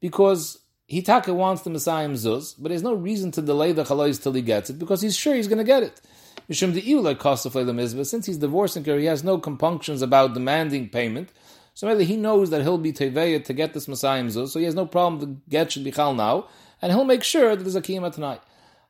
because 0.02 0.60
Hitaka 0.89 1.34
wants 1.34 1.62
the 1.62 1.70
Messiah 1.70 2.10
zuz, 2.10 2.56
but 2.58 2.70
there's 2.70 2.84
no 2.84 2.94
reason 2.94 3.32
to 3.32 3.41
delay 3.41 3.72
the 3.72 3.84
chalais 3.84 4.22
till 4.22 4.34
he 4.34 4.41
gets 4.41 4.70
it, 4.70 4.80
because 4.80 5.02
he's 5.02 5.15
sure 5.15 5.36
he's 5.36 5.48
going 5.48 5.58
to 5.60 5.63
get 5.63 5.84
it. 5.84 6.02
Mishum 6.50 6.74
de'iu 6.74 7.02
like 7.02 7.20
cost 7.20 7.46
of 7.46 8.08
since 8.08 8.26
he's 8.26 8.38
divorcing 8.38 8.84
her, 8.86 8.98
he 8.98 9.06
has 9.06 9.24
no 9.24 9.38
compunctions 9.38 10.02
about 10.02 10.34
demanding 10.34 10.89
payment, 10.89 11.30
so 11.74 11.88
maybe 11.88 12.04
he 12.04 12.18
knows 12.18 12.50
that 12.50 12.62
he'll 12.62 12.78
be 12.78 12.94
teveya 12.94 13.44
to 13.46 13.54
get 13.54 13.74
this 13.74 13.88
Messiah 13.88 14.24
zuz, 14.24 14.50
so 14.50 14.60
he 14.60 14.66
has 14.66 14.76
no 14.76 14.86
problem 14.86 15.20
the 15.20 15.42
get 15.50 15.72
should 15.72 15.84
be 15.84 15.92
chal 15.92 16.14
now, 16.14 16.48
and 16.82 16.92
he'll 16.92 17.06
make 17.06 17.24
sure 17.24 17.56
that 17.56 17.64
there's 17.64 17.76
a 17.76 17.82
kiyama 17.82 18.14
tonight. 18.14 18.42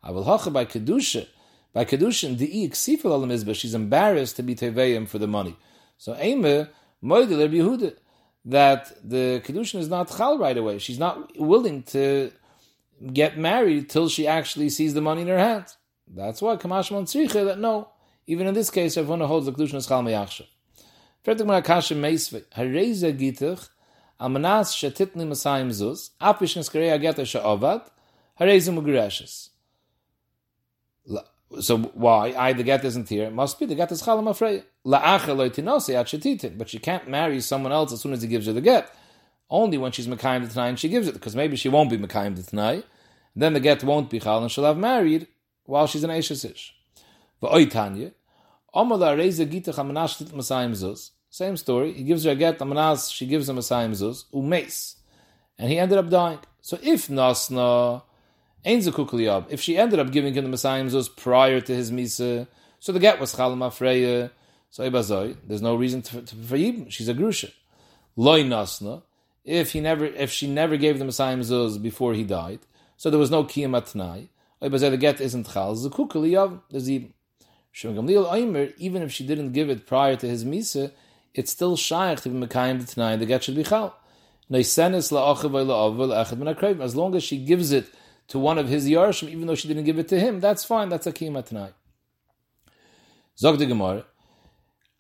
I 0.04 0.12
will 0.12 0.24
hacha 0.24 0.50
by 0.50 0.65
kedusha, 0.65 1.28
by 1.74 1.86
kedushin 1.86 2.38
the 2.38 2.67
iksifel 2.67 3.06
al 3.06 3.22
mizbah, 3.22 3.56
she's 3.56 3.74
embarrassed 3.74 4.36
to 4.38 4.44
be 4.44 4.56
teveim 4.56 5.08
for 5.08 5.20
the 5.20 5.28
money. 5.28 5.56
So 5.98 6.13
Eime 6.13 6.67
moedel 7.04 7.48
Yehuda 7.48 7.96
that 8.46 8.91
the 9.08 9.41
kedushin 9.46 9.80
is 9.80 9.88
not 9.88 10.10
chal 10.10 10.38
right 10.38 10.58
away. 10.58 10.80
She's 10.80 11.00
not 11.00 11.38
willing 11.38 11.84
to 11.84 12.32
get 13.13 13.38
married 13.38 13.89
till 13.89 14.10
she 14.10 14.28
actually 14.28 14.70
sees 14.70 14.94
the 14.94 15.02
money 15.02 15.22
in 15.22 15.28
her 15.28 15.38
hands. 15.38 15.78
That's 16.08 16.41
why 16.41 16.56
Kamash 16.56 17.46
that 17.46 17.60
no, 17.60 17.89
even 18.28 18.48
in 18.48 18.54
this 18.54 18.70
case, 18.70 18.98
everyone 18.98 19.22
holds 19.22 19.46
the 19.46 19.54
kedushin 19.54 19.76
is 19.76 19.88
chal 19.88 20.02
meyachshav. 20.02 20.48
Shetitni 21.25 21.45
masayim 25.27 25.69
zuz 25.69 26.10
apish 26.21 26.55
mugreshes 28.39 29.49
so 31.60 31.77
why? 31.77 32.34
I 32.38 32.53
the 32.53 32.63
get 32.63 32.86
isn't 32.86 33.10
here. 33.10 33.25
It 33.25 33.34
must 33.34 33.60
be 33.60 33.65
the 33.65 33.75
get 33.75 33.91
is 33.91 34.01
chalam 34.01 34.25
afrei. 34.25 34.63
La'acha 34.86 36.57
But 36.57 36.69
she 36.69 36.79
can't 36.79 37.10
marry 37.10 37.41
someone 37.41 37.71
else 37.71 37.91
as 37.91 38.01
soon 38.01 38.13
as 38.13 38.21
he 38.21 38.27
gives 38.27 38.47
her 38.47 38.53
the 38.53 38.62
get. 38.62 38.93
Only 39.49 39.77
when 39.77 39.91
she's 39.91 40.07
mekayim 40.07 40.51
the 40.51 40.62
and 40.62 40.79
she 40.79 40.88
gives 40.88 41.07
it, 41.07 41.13
because 41.13 41.36
maybe 41.36 41.57
she 41.57 41.67
won't 41.67 41.89
be 41.89 41.97
mekayim 41.97 42.38
the 42.38 42.43
tonight. 42.43 42.86
Then 43.36 43.53
the 43.53 43.60
get 43.60 43.84
won't 43.84 44.10
be 44.10 44.19
chal, 44.19 44.41
and 44.41 44.49
she'll 44.49 44.63
have 44.63 44.77
married 44.77 45.27
while 45.65 45.88
she's 45.88 46.03
an 46.03 46.10
eishasish. 46.10 46.71
V'oy 47.41 47.69
tanya, 47.69 48.12
Same 48.73 48.97
story. 51.57 51.93
He 51.93 52.03
gives 52.03 52.23
her 52.23 52.31
a 52.31 52.36
get, 52.36 52.60
amanas, 52.60 53.12
she 53.12 53.25
gives 53.25 53.49
him 53.49 53.57
masayim 53.57 53.91
zuz, 53.91 54.23
umes. 54.34 54.95
And 55.57 55.69
he 55.69 55.77
ended 55.77 55.97
up 55.97 56.10
dying. 56.10 56.39
So 56.62 56.77
if 56.81 57.07
nasna, 57.07 58.03
if 58.63 59.62
she 59.62 59.77
ended 59.77 59.99
up 59.99 60.12
giving 60.12 60.34
him 60.34 60.43
the 60.43 60.49
Messiah 60.49 60.84
Zuz 60.84 61.15
prior 61.15 61.62
to 61.62 61.75
his 61.75 61.91
Misa, 61.91 62.47
so 62.79 62.91
the 62.91 62.99
get 62.99 63.19
was 63.19 63.36
Chalama 63.36 63.73
Freya, 63.73 64.31
so 64.69 64.89
Ibazoi, 64.89 65.38
there's 65.47 65.62
no 65.62 65.75
reason 65.75 66.01
to, 66.03 66.21
to, 66.21 66.36
for. 66.36 66.57
She's 66.57 67.10
a 67.10 67.13
Grusha. 67.13 67.51
Loi 68.15 68.43
Nasna, 68.43 69.03
if 69.43 69.71
he 69.71 69.79
never, 69.79 70.05
if 70.05 70.31
she 70.31 70.47
never 70.47 70.77
gave 70.77 70.99
the 70.99 71.05
Messiah 71.05 71.38
Zuz 71.38 71.81
before 71.81 72.13
he 72.13 72.23
died, 72.23 72.60
so 72.97 73.10
there 73.10 73.19
was 73.19 73.31
no 73.31 73.43
Kiyam 73.43 73.71
Atnai, 73.71 74.27
Ibazoi, 74.62 74.91
the 74.91 74.97
get 74.97 75.19
isn't 75.19 75.51
Chal, 75.51 75.75
Zakuk 75.75 76.12
Liyav, 76.12 76.62
there's 76.69 76.88
Yibn. 76.88 77.12
Even 77.73 79.01
if 79.01 79.12
she 79.12 79.25
didn't 79.25 79.51
give 79.53 79.69
it 79.69 79.88
prior 79.88 80.15
to 80.15 80.27
his 80.27 80.43
Misa, 80.45 80.91
it's 81.34 81.51
still 81.51 81.77
Shaykh 81.77 82.21
to 82.21 82.29
be 82.29 82.45
Mekayim 82.45 82.79
the 82.79 82.86
Tanai, 82.86 83.15
the 83.17 83.25
get 83.25 83.43
should 83.43 83.55
be 83.55 83.63
Chal. 83.63 83.95
As 84.51 84.77
long 86.95 87.15
as 87.15 87.23
she 87.23 87.38
gives 87.38 87.71
it 87.71 87.89
to 88.27 88.39
one 88.39 88.57
of 88.57 88.67
his 88.67 88.88
Yarshim, 88.88 89.29
even 89.29 89.47
though 89.47 89.55
she 89.55 89.67
didn't 89.67 89.86
give 89.86 89.97
it 89.99 90.10
to 90.10 90.19
him, 90.19 90.39
that's 90.41 90.65
fine, 90.65 90.89
that's 90.89 91.07
a 91.07 91.13
Kiyama 91.13 91.45
tonight. 91.45 91.73
Zog 93.38 93.57
the 93.57 93.65
Gemara, 93.65 94.05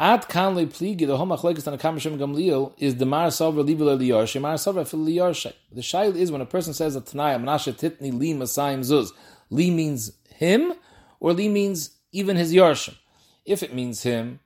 Ad 0.01 0.27
kan 0.27 0.55
le 0.55 0.65
pligi 0.65 1.05
the 1.05 1.15
homa 1.15 1.37
chlekes 1.37 1.67
on 1.67 1.75
a 1.75 1.77
kamishim 1.77 2.17
gamliel 2.17 2.73
is 2.79 2.95
the 2.95 3.05
mar 3.05 3.27
savra 3.27 3.63
libel 3.63 3.95
liyarshe 3.95 4.41
mar 4.41 4.55
savra 4.55 4.87
fil 4.87 5.01
liyarshe. 5.01 5.53
The 5.71 5.81
shail 5.81 6.15
is 6.15 6.31
when 6.31 6.41
a 6.41 6.45
person 6.47 6.73
says 6.73 6.95
a 6.95 7.01
tanaya 7.01 7.39
menashe 7.39 7.71
titni 7.77 8.11
li 8.11 8.33
masayim 8.33 8.79
zuz. 8.79 9.11
Li 9.51 9.69
means 9.69 10.13
him, 10.33 10.73
or 11.19 11.33
li 11.33 11.49
means 11.49 11.91
even 12.11 12.35
his 12.37 12.53
yarshim. 12.53 12.95
If 13.45 13.63
it 13.63 13.73
means 13.73 14.03
him, 14.03 14.39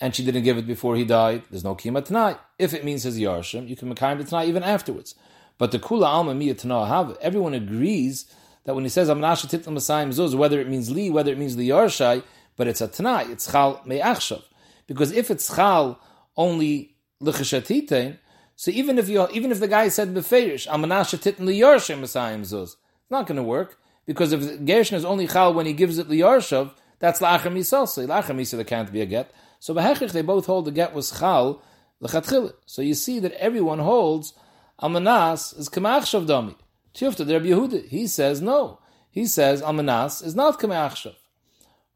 and 0.00 0.14
she 0.14 0.24
didn't 0.24 0.42
give 0.42 0.58
it 0.58 0.66
before 0.66 0.96
he 0.96 1.04
died, 1.04 1.42
there's 1.50 1.64
no 1.64 1.74
kima 1.74 2.04
tonight. 2.04 2.38
If 2.58 2.74
it 2.74 2.84
means 2.84 3.04
his 3.04 3.18
yarshim, 3.18 3.68
you 3.68 3.76
can 3.76 3.88
make 3.88 3.98
the 3.98 4.24
tanai 4.24 4.46
even 4.46 4.62
afterwards. 4.62 5.14
But 5.56 5.70
the 5.70 5.78
kula 5.78 6.06
alma 6.06 6.34
miya 6.34 6.54
tanah 6.54 6.88
have 6.88 7.16
everyone 7.20 7.54
agrees 7.54 8.26
that 8.64 8.74
when 8.74 8.84
he 8.84 8.90
says 8.90 9.08
amnashe 9.08 9.46
titni 9.46 9.72
masayim 9.72 10.08
zuz, 10.08 10.34
whether 10.34 10.60
it 10.60 10.68
means 10.68 10.90
li, 10.90 11.10
whether 11.10 11.30
it 11.30 11.38
means 11.38 11.56
li 11.56 11.68
yarshai, 11.68 12.22
but 12.56 12.66
it's 12.66 12.80
a 12.80 12.88
tanai, 12.88 13.30
it's 13.30 13.50
chal 13.50 13.80
me'achshav. 13.86 14.42
Because 14.86 15.12
if 15.12 15.30
it's 15.30 15.54
chal 15.54 16.00
only 16.36 16.96
l'cheshatitein, 17.20 18.18
so 18.56 18.70
even 18.70 18.98
if 18.98 19.08
you 19.08 19.26
even 19.32 19.52
if 19.52 19.60
the 19.60 19.68
guy 19.68 19.88
said 19.88 20.12
beferish 20.14 20.66
amanasha 20.66 21.18
titin 21.18 21.46
liyarshem 21.46 22.00
masayim 22.00 22.40
zuz, 22.40 22.62
it's 22.62 23.10
not 23.10 23.26
going 23.26 23.36
to 23.36 23.42
work 23.42 23.78
because 24.06 24.32
if 24.32 24.64
gershon 24.64 24.96
is 24.96 25.04
only 25.04 25.28
chal 25.28 25.54
when 25.54 25.66
he 25.66 25.72
gives 25.72 25.98
it 25.98 26.08
the 26.08 26.20
liyarshav, 26.20 26.72
that's 26.98 27.20
la'achar 27.20 27.52
misalsi. 27.52 28.06
La'achar 28.06 28.36
misa 28.36 28.56
there 28.56 28.64
can't 28.64 28.92
be 28.92 29.00
a 29.00 29.06
get. 29.06 29.32
So 29.58 29.74
behechich 29.74 30.12
they 30.12 30.22
both 30.22 30.46
hold 30.46 30.64
the 30.66 30.72
get 30.72 30.94
was 30.94 31.10
chal 31.18 31.62
l'chatchil. 32.00 32.52
So 32.66 32.82
you 32.82 32.94
see 32.94 33.18
that 33.20 33.32
everyone 33.32 33.78
holds 33.78 34.34
amanas 34.80 35.58
is 35.58 35.68
kamachshav 35.68 36.26
dami. 36.26 36.54
Tifta 36.94 37.26
der 37.26 37.40
Yehuda 37.40 37.88
he 37.88 38.06
says 38.06 38.40
no. 38.40 38.78
He 39.10 39.26
says 39.26 39.62
amanas 39.62 40.24
is 40.24 40.34
not 40.34 40.58
kamachshav. 40.58 41.14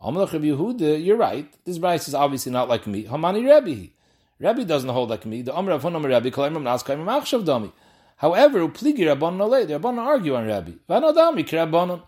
Amalach 0.01 0.33
Rabbi 0.33 0.47
Yehuda, 0.47 1.05
you're 1.05 1.17
right. 1.17 1.53
This 1.65 1.79
Braise 1.79 2.07
is 2.07 2.15
obviously 2.15 2.53
not 2.53 2.69
like 2.69 2.87
me. 2.87 3.05
Hamani 3.05 3.43
Rebbe. 3.43 3.91
Rebbe 4.39 4.65
doesn't 4.65 4.89
hold 4.89 5.11
like 5.11 5.27
me. 5.27 5.43
The 5.43 5.53
Amr 5.53 5.73
of 5.73 5.83
Honam 5.83 6.05
Rebbe, 6.05 6.31
Kalim 6.31 6.63
Nas 6.63 6.85
Kaim 6.85 7.01
Machshav 7.01 7.45
Dami. 7.45 7.73
However, 8.19 8.61
Upligi 8.61 8.99
Rabban 8.99 9.37
Nolei, 9.37 9.67
the 9.67 9.75
Rabban 9.75 9.99
argue 9.99 10.37
on 10.37 10.45
Rebbe. 10.47 10.79
Vanadami 10.89 11.45
Rabbanon. 11.45 12.03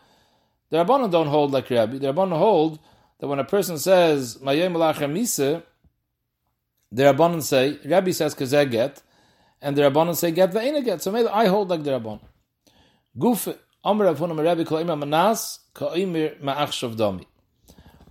The 0.70 0.76
Rabbanon 0.76 1.10
don't 1.10 1.26
hold 1.26 1.50
like 1.50 1.68
Rebbe. 1.68 1.98
The 1.98 2.12
Rabbanon 2.12 2.38
hold 2.38 2.78
that 3.18 3.26
when 3.26 3.38
a 3.38 3.44
person 3.44 3.78
says 3.78 4.38
Mayem 4.38 4.72
Misa, 4.72 5.62
the 6.92 7.02
Rabbanon 7.02 7.42
say, 7.42 7.78
Rebbe 7.84 8.12
says 8.12 8.34
Kazeh 8.34 8.70
get, 8.70 9.02
and 9.60 9.76
the 9.76 9.82
Rabbanon 9.82 10.16
say 10.16 10.30
get 10.30 10.52
Ve'ena 10.52 10.84
get. 10.84 11.02
So 11.02 11.10
maybe 11.10 11.28
I 11.28 11.46
hold 11.46 11.70
like 11.70 11.82
the 11.82 11.90
Rabbanon. 11.90 12.20
Guf 13.18 13.56
Amr 13.82 14.06
of 14.06 14.18
Honam 14.18 14.38
Rebbe, 14.38 14.68
Kalim 14.68 14.96
Manas, 14.96 15.58
Kaim 15.74 16.14
Machshav 16.14 16.94
Dami. 16.96 17.26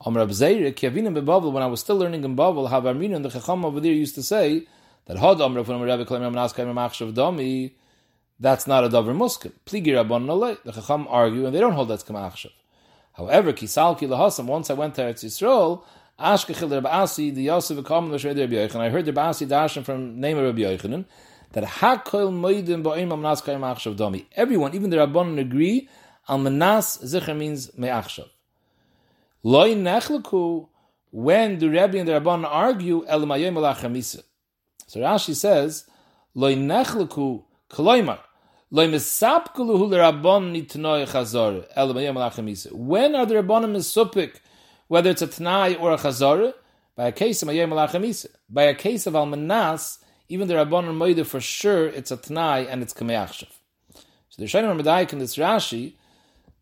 Amr 0.02 0.26
Abzeir, 0.26 0.74
Kiavinim 0.74 1.16
Bavel, 1.24 1.52
when 1.52 1.64
I 1.64 1.68
was 1.68 1.80
still 1.80 1.98
learning 1.98 2.24
in 2.26 2.36
Bavel, 2.36 2.70
how 2.70 2.86
Armin 2.86 3.14
and 3.14 3.24
the 3.24 3.30
Chacham 3.30 3.64
over 3.64 3.80
there 3.80 3.94
used 3.94 4.16
to 4.16 4.24
say 4.24 4.66
that 5.06 5.18
Had 5.18 5.40
Amr 5.40 5.64
from 5.64 5.82
Rebbe 5.82 6.06
Kalim 6.06 6.30
Ramanas 6.30 6.54
Kaim 6.54 6.68
Machshav 6.68 7.14
Dami, 7.14 7.72
that's 8.40 8.68
not 8.68 8.84
a 8.84 8.90
Dover 8.90 9.14
Muskim. 9.14 9.52
Pligi 9.66 9.88
Rabban 9.88 10.26
Nolei. 10.26 10.62
The 10.64 10.72
Chacham 10.72 11.08
argue 11.10 11.46
and 11.46 11.54
they 11.54 11.60
don't 11.60 11.74
hold 11.74 11.90
that's 11.90 12.04
Kamachshav. 12.04 12.52
However, 13.14 13.52
Kisal 13.52 14.00
Kilahasam, 14.00 14.46
once 14.46 14.70
I 14.70 14.74
went 14.74 14.96
to 14.96 15.02
Eretz 15.02 15.26
Yisrael, 15.26 15.84
Ashkechil 16.20 16.72
Rabbi 16.72 16.90
Asi, 16.90 17.32
the 17.32 17.44
Yosef 17.44 17.78
Akam 17.78 18.10
L'Shrei 18.10 18.38
Rabbi 18.38 18.54
Yochanan, 18.54 18.82
I 18.82 18.90
heard 18.90 19.06
Rabbi 19.08 19.22
Asi 19.22 19.46
Dashan 19.46 19.84
from 19.84 20.20
name 20.20 20.38
of 20.38 20.46
Rabbi 20.46 20.62
Yochanan, 20.62 21.06
that 21.52 21.64
Hakol 21.66 22.32
Moedim 22.32 22.84
Ba'im 22.84 23.10
Amnas 23.10 23.44
Kaim 23.44 23.62
Machshav 23.62 23.96
Dami. 23.96 24.26
Everyone, 24.36 24.74
even 24.74 24.90
the 24.90 24.98
Rabbanon 24.98 25.40
agree, 25.40 25.90
Al 26.30 26.38
Manas 26.38 27.00
Zichar 27.00 27.36
means 27.36 27.78
Me'achshav. 27.78 28.30
Loi 29.44 29.74
nechleku, 29.74 30.68
when 31.12 31.58
the 31.58 31.68
Rebbe 31.68 31.98
and 31.98 32.08
the 32.08 32.14
Rabban 32.14 32.46
argue, 32.46 33.06
el 33.08 33.22
alachamisa. 33.22 34.22
So 34.88 35.00
Rashi 35.00 35.36
says, 35.36 35.86
Loi 36.36 36.56
nechleku, 36.56 37.44
kloimar, 37.70 38.20
When 38.72 38.94
are 38.94 39.00
the 39.00 39.98
Rabbanim 43.40 43.74
misupik, 43.74 44.36
whether 44.88 45.10
it's 45.10 45.24
a 45.24 45.28
Tanai 45.28 45.74
or 45.74 45.92
a 45.92 45.98
chazor? 45.98 46.54
By 46.96 47.08
a 47.08 47.12
case 47.12 47.42
of 47.42 47.50
mayem 47.50 47.70
alachamisa. 47.70 48.28
By 48.48 48.64
a 48.66 48.76
case 48.76 49.08
of 49.08 49.16
almanas, 49.16 49.98
even 50.28 50.48
the 50.48 50.54
Rabbanim 50.54 50.96
moide 50.96 51.26
for 51.26 51.42
sure 51.42 51.88
it's 51.88 52.12
a 52.12 52.18
Tanai 52.18 52.68
and 52.68 52.84
it's 52.84 52.94
kameachshav. 52.94 53.48
So 54.30 54.44
the 54.44 54.46
Shainim 54.46 54.80
Ramadayik 54.80 55.14
in 55.14 55.20
this 55.20 55.36
Rashi, 55.38 55.96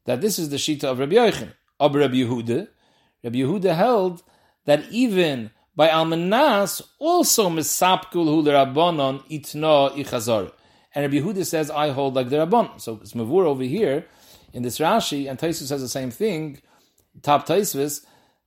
that 0.05 0.21
this 0.21 0.39
is 0.39 0.47
the 0.47 0.55
Shita 0.55 0.85
of 0.85 0.99
Rabbi 0.99 1.15
Yochanan. 1.15 1.55
Of 1.77 1.93
Rabbi 1.93 2.15
Yehuda, 2.15 2.69
Rabbi 3.21 3.39
Yehuda 3.39 3.75
held 3.75 4.23
that 4.63 4.89
even 4.91 5.51
by 5.75 5.89
Almanas 5.89 6.81
also 6.99 7.49
misapkul 7.49 8.25
hu 8.25 8.43
rabbanon 8.43 9.23
itno 9.29 9.91
ichazor. 9.93 10.53
And 10.93 11.03
Rabbi 11.03 11.25
Yehuda 11.25 11.45
says, 11.45 11.69
I 11.69 11.89
hold 11.89 12.15
like 12.15 12.29
the 12.29 12.37
Rabban. 12.37 12.81
So 12.81 12.99
it's 13.01 13.13
Mavur 13.13 13.45
over 13.45 13.63
here 13.63 14.05
in 14.53 14.63
this 14.63 14.79
Rashi, 14.79 15.29
and 15.29 15.37
Taisus 15.37 15.67
says 15.67 15.81
the 15.81 15.89
same 15.89 16.11
thing, 16.11 16.61
top 17.21 17.45
Taisus, 17.47 18.05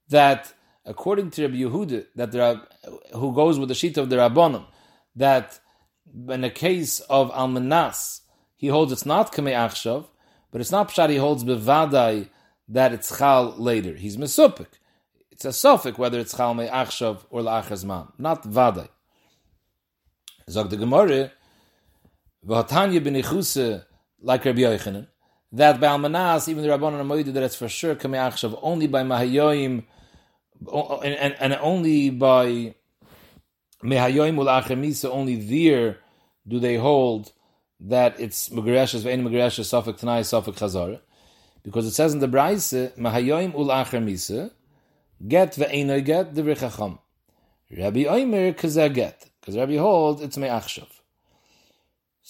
that 0.08 0.52
according 0.84 1.30
to 1.32 1.42
Rabbi 1.42 1.56
Yehuda, 1.56 2.06
that 2.16 2.32
there 2.32 2.60
who 3.14 3.34
goes 3.34 3.58
with 3.58 3.68
the 3.68 3.74
sheet 3.74 3.96
of 3.98 4.08
the 4.08 4.16
Rabbanon, 4.16 4.64
that 5.16 5.60
in 6.28 6.40
the 6.40 6.50
case 6.50 7.00
of 7.00 7.30
Almanas, 7.32 8.20
he 8.56 8.68
holds 8.68 8.92
it's 8.92 9.06
not 9.06 9.32
Kamei 9.32 9.52
Achshav, 9.52 10.06
but 10.50 10.60
it's 10.60 10.72
not 10.72 10.88
Pshad, 10.88 11.10
he 11.10 11.16
holds 11.16 11.44
Bevadai, 11.44 12.28
that 12.70 12.92
it's 12.92 13.16
chal 13.18 13.54
later. 13.58 13.94
He's 13.94 14.16
mesupik. 14.16 14.68
It's 15.30 15.44
a 15.44 15.52
suffix 15.52 15.98
whether 15.98 16.18
it's 16.18 16.36
chal 16.36 16.54
me'achshav 16.54 17.24
or 17.30 17.42
la'achazman, 17.42 18.12
not 18.18 18.44
vaday. 18.44 18.88
Zog 20.48 20.70
the 20.70 20.76
Gemara, 20.76 21.32
v'hatanya 22.46 23.00
b'nechuse, 23.00 23.84
like 24.20 24.44
Rabbi 24.44 24.60
Yochanan, 24.60 25.06
that 25.52 25.80
by 25.80 25.88
Almanas, 25.88 26.48
even 26.48 26.62
the 26.62 26.68
Rabbanon 26.68 27.00
Amoyed, 27.00 27.26
that 27.26 27.42
it's 27.42 27.56
for 27.56 27.68
sure 27.68 27.94
kame'achshav, 27.94 28.58
only 28.62 28.86
by 28.86 29.02
Mahayoim, 29.02 29.84
and, 30.72 31.14
and, 31.14 31.36
and 31.38 31.54
only 31.54 32.10
by 32.10 32.74
Mehayoim 33.82 34.36
ul'achemisa, 34.36 35.10
only 35.10 35.36
there 35.36 35.98
do 36.46 36.58
they 36.58 36.76
hold 36.76 37.32
that 37.80 38.18
it's 38.20 38.48
Megareshes, 38.50 39.02
ve'en 39.02 39.26
Megareshes, 39.26 39.64
suffix 39.64 40.00
Tanai, 40.00 40.22
suffix 40.22 40.60
Chazorah 40.60 41.00
because 41.62 41.86
it 41.86 41.92
says 41.92 42.12
in 42.12 42.20
the 42.20 42.28
Braise, 42.28 42.72
Mahayoim 42.72 43.54
ul 43.54 43.66
acher 43.66 44.02
misa, 44.02 44.50
get 45.26 45.52
ve'enoi 45.54 46.04
get 46.04 46.34
the 46.34 46.42
richacham. 46.42 46.98
Rabbi 47.76 48.04
Oimer 48.04 48.54
kazeh 48.54 48.92
get, 48.92 49.30
because 49.40 49.56
Rabbi 49.56 49.76
hold 49.76 50.22
it's 50.22 50.36
me'achshav. 50.36 50.88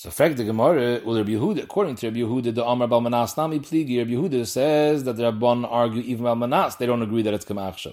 So 0.02 0.08
fact 0.08 0.38
the 0.38 0.44
Gemara, 0.44 0.94
according 0.94 1.96
to 1.96 2.06
Rabbi 2.06 2.20
Yehuda, 2.20 2.54
the 2.54 2.64
Amar 2.64 2.88
Bal 2.88 3.02
Manas 3.02 3.36
Nami 3.36 3.60
Pligi, 3.60 3.98
Rabbi 3.98 4.12
Yehuda 4.12 4.46
says 4.46 5.04
that 5.04 5.18
the 5.18 5.24
Rabban 5.24 5.70
argue 5.70 6.00
even 6.00 6.24
Bal 6.24 6.36
Manas, 6.36 6.76
they 6.76 6.86
don't 6.86 7.02
agree 7.02 7.20
that 7.20 7.34
it's 7.34 7.44
kamachshav. 7.44 7.92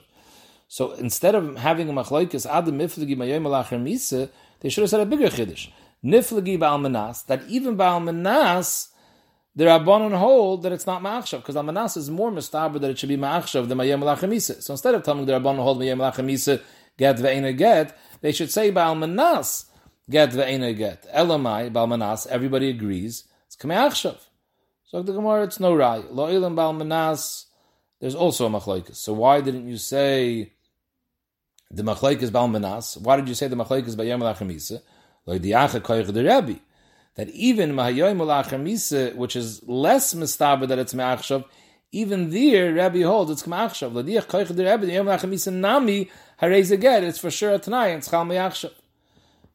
So 0.70 0.94
instead 0.94 1.36
of 1.36 1.58
having 1.58 1.90
a 1.90 1.92
machlokes 1.92 2.50
adam 2.50 2.80
mifligi 2.80 3.18
mayom 3.18 3.42
alacher 3.42 3.78
misa, 3.78 4.30
they 4.62 4.70
should 4.70 4.84
have 4.84 4.90
said 4.90 5.02
a 5.02 5.06
bigger 5.06 5.28
chiddush. 5.28 5.68
Nifligi 6.02 6.58
ba'al 6.58 6.80
manas, 6.80 7.24
that 7.24 7.44
even 7.50 7.76
ba'al 7.76 8.02
manas, 8.02 8.88
the 9.58 9.66
Rabbanon 9.66 10.16
hold 10.18 10.64
that 10.64 10.72
it's 10.72 10.88
not 10.88 11.02
Ma'achshav, 11.02 11.40
because 11.40 11.56
Almanas 11.56 11.98
is 11.98 12.10
more 12.10 12.32
mistaber 12.32 12.80
that 12.80 12.90
it 12.90 13.00
should 13.00 13.10
be 13.10 13.18
Ma'achshav 13.18 13.68
than 13.68 13.80
Mayem 13.80 14.02
Lachemisa. 14.02 14.64
So 14.64 14.74
instead 14.74 14.96
of 14.96 15.04
telling 15.04 15.26
the 15.26 15.34
Rabbanon 15.34 15.62
hold 15.62 15.82
Mayem 15.82 15.98
Lachemisa, 15.98 16.62
get 16.98 17.18
ve'ena 17.18 17.58
get, 17.58 18.00
they 18.22 18.32
should 18.32 18.50
say 18.50 18.72
Ba'almanas, 18.72 19.66
get 20.10 20.32
ve'ena 20.32 20.76
get. 20.76 21.12
Elamai, 21.14 21.72
balmanas, 21.72 22.28
everybody 22.28 22.70
agrees, 22.70 23.26
it's 23.46 23.56
Kamei 23.56 24.18
So 24.86 25.02
the 25.02 25.14
Gemara, 25.14 25.44
it's 25.44 25.60
no 25.60 25.74
Rai. 25.74 26.04
Lo 26.10 26.28
Lo'ilim 26.28 26.56
balmanas, 26.56 27.46
there's 28.00 28.16
also 28.16 28.46
a 28.46 28.50
Machlaikas. 28.50 28.96
So 28.96 29.14
why 29.14 29.42
didn't 29.42 29.68
you 29.68 29.78
say 29.78 30.54
the 31.72 31.84
Machlaikas 31.84 32.30
balmanas? 32.30 33.00
Why 33.02 33.16
did 33.18 33.28
you 33.28 33.36
say 33.36 33.48
the 33.48 33.56
Machlaikas 33.56 33.96
Ba'yem 33.96 34.22
Lachemisa? 34.22 34.82
Like 35.26 35.42
the 35.42 35.52
Acha 35.52 35.82
Koyach 35.82 36.14
the 36.14 36.24
Rebbe 36.24 36.60
that 37.18 37.30
even 37.32 37.74
Mahayoim 37.74 38.18
Misa, 38.64 39.14
which 39.16 39.36
is 39.36 39.68
less 39.68 40.14
mistaber 40.14 40.68
that 40.68 40.80
it's 40.80 40.94
Me'achshav, 40.94 41.44
even 41.92 42.30
there, 42.30 42.74
Rabbi 42.74 43.02
holds 43.02 43.32
it's 43.32 43.44
K'machshav. 43.44 43.92
Ladiach 43.92 44.28
Koich 44.28 44.56
the 44.56 44.64
Rabbi, 44.64 44.86
Yom 44.86 45.08
Misa 45.08 45.52
Nami, 45.52 46.10
Harez 46.40 46.72
again, 46.72 47.04
it's 47.04 47.18
for 47.18 47.32
sure 47.32 47.54
a 47.54 47.60
Tanai, 47.60 47.90
it's 47.90 48.10
Chal 48.10 48.24
Me'achshav. 48.24 48.72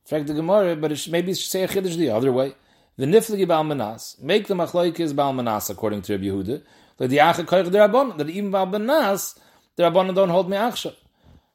Frag 0.04 0.26
the 0.26 0.34
Gemara, 0.34 0.76
but 0.76 0.92
it 0.92 1.08
maybe 1.08 1.32
it 1.32 1.38
should 1.38 1.50
say 1.50 1.62
a 1.62 1.68
Chiddush 1.68 1.96
the 1.96 2.10
other 2.10 2.32
way. 2.32 2.54
The 2.96 3.06
Nifligi 3.06 3.46
Bal 3.46 3.64
Manas, 3.64 4.16
make 4.20 4.48
the 4.48 4.54
Machloikis 4.54 5.14
Bal 5.14 5.32
Manas, 5.32 5.70
according 5.70 6.02
to 6.02 6.12
Rabbi 6.12 6.24
Yehuda. 6.24 6.62
Koich 7.00 7.70
the 7.70 7.78
Rabban, 7.78 8.18
that 8.18 8.28
even 8.28 8.50
Bal 8.50 8.66
Manas, 8.66 9.38
the 9.76 9.84
Rabban 9.84 10.14
don't 10.14 10.28
hold 10.28 10.50
Me'achshav. 10.50 10.94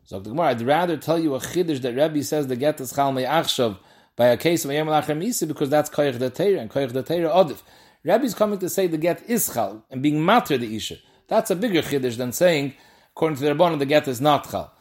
So 0.05 0.19
the 0.19 0.29
Gemara, 0.29 0.47
I'd 0.47 0.61
rather 0.61 0.97
tell 0.97 1.19
you 1.19 1.35
a 1.35 1.39
Chiddush 1.39 1.81
that 1.81 1.95
Rabbi 1.95 2.21
says 2.21 2.47
the 2.47 2.55
get 2.55 2.79
is 2.81 2.93
Chal 2.93 3.11
Me'achshav, 3.11 3.77
by 4.15 4.27
a 4.27 4.37
case 4.37 4.65
of 4.65 4.71
Yom 4.71 4.87
Misa 4.87 5.47
because 5.47 5.69
that's 5.69 5.89
Koyach 5.89 6.17
the 6.17 6.31
Teira 6.31 6.59
and 6.59 6.71
Koyach 6.71 6.91
the 6.91 7.03
Teira 7.03 7.33
Odif. 7.33 7.61
Rabbi's 8.03 8.33
coming 8.33 8.57
to 8.59 8.69
say 8.69 8.87
the 8.87 8.97
get 8.97 9.29
is 9.29 9.53
Chal 9.53 9.85
and 9.91 10.01
being 10.01 10.25
matter 10.25 10.57
the 10.57 10.75
Isha. 10.75 10.95
That's 11.27 11.51
a 11.51 11.55
bigger 11.55 11.81
Chiddush 11.81 12.17
than 12.17 12.31
saying, 12.31 12.73
according 13.11 13.37
to 13.37 13.43
the 13.43 13.51
Rabbanon, 13.51 13.79
the 13.79 13.85
get 13.85 14.07
is 14.07 14.19
not 14.19 14.49
Chal. 14.49 14.73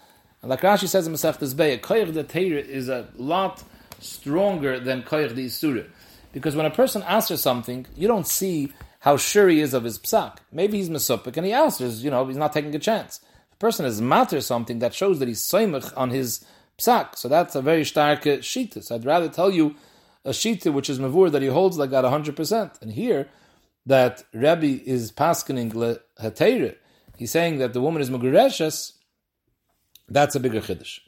And 0.43 0.51
like 0.51 0.61
Rashi 0.61 0.89
says 0.89 1.07
in 1.07 1.13
Masech 1.13 1.39
Tezbeh, 1.39 1.81
Koyach 1.81 2.13
the 2.13 2.23
Torah 2.23 2.61
is 2.61 2.89
a 2.89 3.09
lot 3.17 3.63
stronger 4.01 4.79
than 4.79 5.03
Koyach 5.03 5.35
the 5.35 5.47
Isura. 5.47 5.87
Because 6.33 6.55
when 6.55 6.67
a 6.67 6.71
person 6.71 7.03
answers 7.03 7.41
something, 7.41 7.87
you 7.97 8.07
don't 8.09 8.27
see 8.27 8.73
how 9.01 9.17
sure 9.17 9.49
he 9.49 9.61
is 9.61 9.75
of 9.75 9.85
his 9.85 9.99
psak. 9.99 10.39
Maybe 10.53 10.79
he's 10.79 10.91
mesupik 10.91 11.37
and 11.37 11.47
he 11.47 11.53
answers, 11.53 12.05
you 12.05 12.11
know, 12.11 12.27
he's 12.27 12.37
not 12.37 12.53
taking 12.53 12.75
a 12.75 12.79
chance. 12.79 13.21
The 13.51 13.57
person 13.57 13.87
is 13.87 14.01
matter 14.01 14.41
something 14.41 14.81
that 14.81 14.95
shows 14.95 15.19
that 15.19 15.29
he's 15.29 15.41
soimach 15.41 15.93
on 15.97 16.11
his 16.11 16.45
psak. 16.79 17.17
So 17.17 17.29
that's 17.29 17.55
a 17.55 17.63
very 17.63 17.85
stark 17.85 18.23
shita. 18.23 18.83
So 18.83 18.95
I'd 18.95 19.05
rather 19.05 19.29
tell 19.29 19.51
you 19.51 19.77
a 20.25 20.31
shita 20.31 20.73
which 20.73 20.91
is 20.91 20.99
mavur 20.99 21.31
that 21.33 21.43
he 21.43 21.49
holds 21.49 21.79
like 21.79 21.91
that 21.91 22.05
100%. 22.05 22.83
And 22.83 22.93
here, 22.93 23.29
that 23.87 24.25
Rabbi 24.35 24.81
is 24.85 25.13
paskening 25.13 25.73
le 25.75 25.99
he's 27.17 27.31
saying 27.31 27.59
that 27.59 27.73
the 27.73 27.81
woman 27.81 28.03
is 28.03 28.11
magureshes, 28.11 28.93
that's 30.09 30.35
a 30.35 30.41
bigger 30.41 30.61
chiddush. 30.61 31.01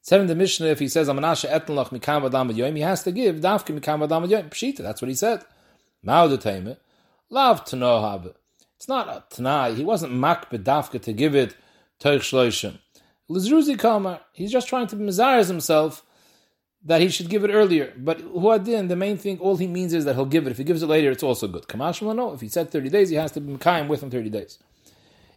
Seven 0.00 0.26
the 0.26 0.34
Mishnah, 0.34 0.66
if 0.66 0.80
he 0.80 0.88
says 0.88 1.08
Amanasha 1.08 1.48
etenlach 1.50 1.90
mikam 1.90 2.26
adam 2.26 2.52
yoim, 2.52 2.74
he 2.74 2.82
has 2.82 3.02
to 3.04 3.12
give 3.12 3.36
dafke 3.36 3.78
mikam 3.78 4.02
adam 4.02 4.28
yoim. 4.28 4.48
Pshita, 4.50 4.78
that's 4.78 5.00
what 5.00 5.08
he 5.08 5.14
said. 5.14 5.44
Taime, 6.04 6.76
lav 7.30 7.64
tanohab. 7.64 8.34
It's 8.76 8.88
not 8.88 9.08
a 9.08 9.22
tanai. 9.30 9.74
He 9.76 9.84
wasn't 9.84 10.12
makbid 10.12 10.64
dafke 10.64 11.00
to 11.02 11.12
give 11.12 11.36
it 11.36 11.54
toich 12.00 12.20
shloishim. 12.20 12.78
Lizruzi 13.30 13.78
kamar. 13.78 14.20
He's 14.32 14.50
just 14.50 14.68
trying 14.68 14.88
to 14.88 14.96
mizariz 14.96 15.46
himself 15.46 16.04
that 16.84 17.00
he 17.00 17.08
should 17.08 17.28
give 17.28 17.44
it 17.44 17.50
earlier. 17.50 17.92
But 17.96 18.18
huadin, 18.34 18.88
the 18.88 18.96
main 18.96 19.16
thing, 19.16 19.38
all 19.38 19.56
he 19.56 19.68
means 19.68 19.92
is 19.92 20.04
that 20.04 20.16
he'll 20.16 20.26
give 20.26 20.46
it. 20.46 20.50
If 20.50 20.58
he 20.58 20.64
gives 20.64 20.82
it 20.82 20.88
later, 20.88 21.10
it's 21.10 21.22
also 21.22 21.46
good. 21.46 21.68
Kamashma, 21.68 22.14
no. 22.16 22.32
If 22.32 22.40
he 22.40 22.48
said 22.48 22.70
30 22.70 22.88
days, 22.88 23.08
he 23.08 23.16
has 23.16 23.30
to 23.32 23.40
be 23.40 23.54
Mekayim 23.54 23.86
with 23.86 24.02
him 24.02 24.10
30 24.10 24.30
days. 24.30 24.58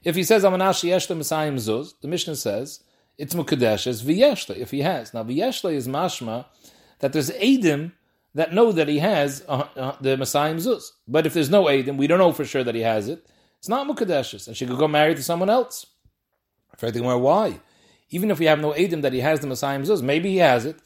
If 0.05 0.15
he 0.15 0.23
says, 0.23 0.43
Amanashi 0.43 0.89
Yeshla 0.91 1.17
masayim 1.17 1.55
Zuz, 1.55 1.93
the 1.99 2.07
Mishnah 2.07 2.35
says, 2.35 2.83
it's 3.17 3.33
Mukadesh 3.33 3.87
as 3.87 4.03
V'yeshla, 4.03 4.55
if 4.55 4.69
he 4.71 4.81
has. 4.81 5.13
Now, 5.13 5.23
V'yeshla 5.23 5.73
is 5.73 5.87
mashma, 5.87 6.45
that 6.99 7.11
there's 7.11 7.31
Adim 7.31 7.91
that 8.35 8.53
know 8.53 8.71
that 8.71 8.87
he 8.87 8.99
has 8.99 9.43
uh, 9.47 9.65
uh, 9.75 9.95
the 9.99 10.15
masayim 10.15 10.57
Zuz. 10.57 10.91
But 11.07 11.25
if 11.25 11.33
there's 11.33 11.49
no 11.49 11.63
Adim, 11.65 11.97
we 11.97 12.05
don't 12.07 12.19
know 12.19 12.31
for 12.31 12.45
sure 12.45 12.63
that 12.63 12.75
he 12.75 12.81
has 12.81 13.09
it, 13.09 13.25
it's 13.57 13.67
not 13.67 13.87
Mukadesh, 13.87 14.47
and 14.47 14.55
she 14.55 14.67
could 14.67 14.77
go 14.77 14.87
married 14.87 15.17
to 15.17 15.23
someone 15.23 15.49
else. 15.49 15.87
If 16.73 16.83
anything 16.83 17.03
were 17.03 17.17
why? 17.17 17.59
Even 18.11 18.29
if 18.29 18.37
we 18.37 18.45
have 18.45 18.59
no 18.59 18.73
Adim 18.73 19.01
that 19.01 19.13
he 19.13 19.21
has 19.21 19.39
the 19.39 19.47
masayim 19.47 19.87
Zuz, 19.87 20.03
maybe 20.03 20.29
he 20.29 20.37
has 20.37 20.65
it, 20.65 20.77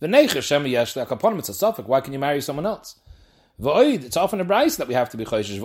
it's 0.00 0.12
a 0.14 0.16
safek. 0.38 1.86
Why 1.86 2.00
can 2.00 2.12
you 2.12 2.20
marry 2.20 2.40
someone 2.40 2.66
else? 2.66 2.94
It's 3.58 4.16
often 4.16 4.40
a 4.40 4.44
price 4.44 4.76
that 4.76 4.86
we 4.86 4.94
have 4.94 5.10
to 5.10 5.16
be 5.16 5.24
chayshish. 5.24 5.58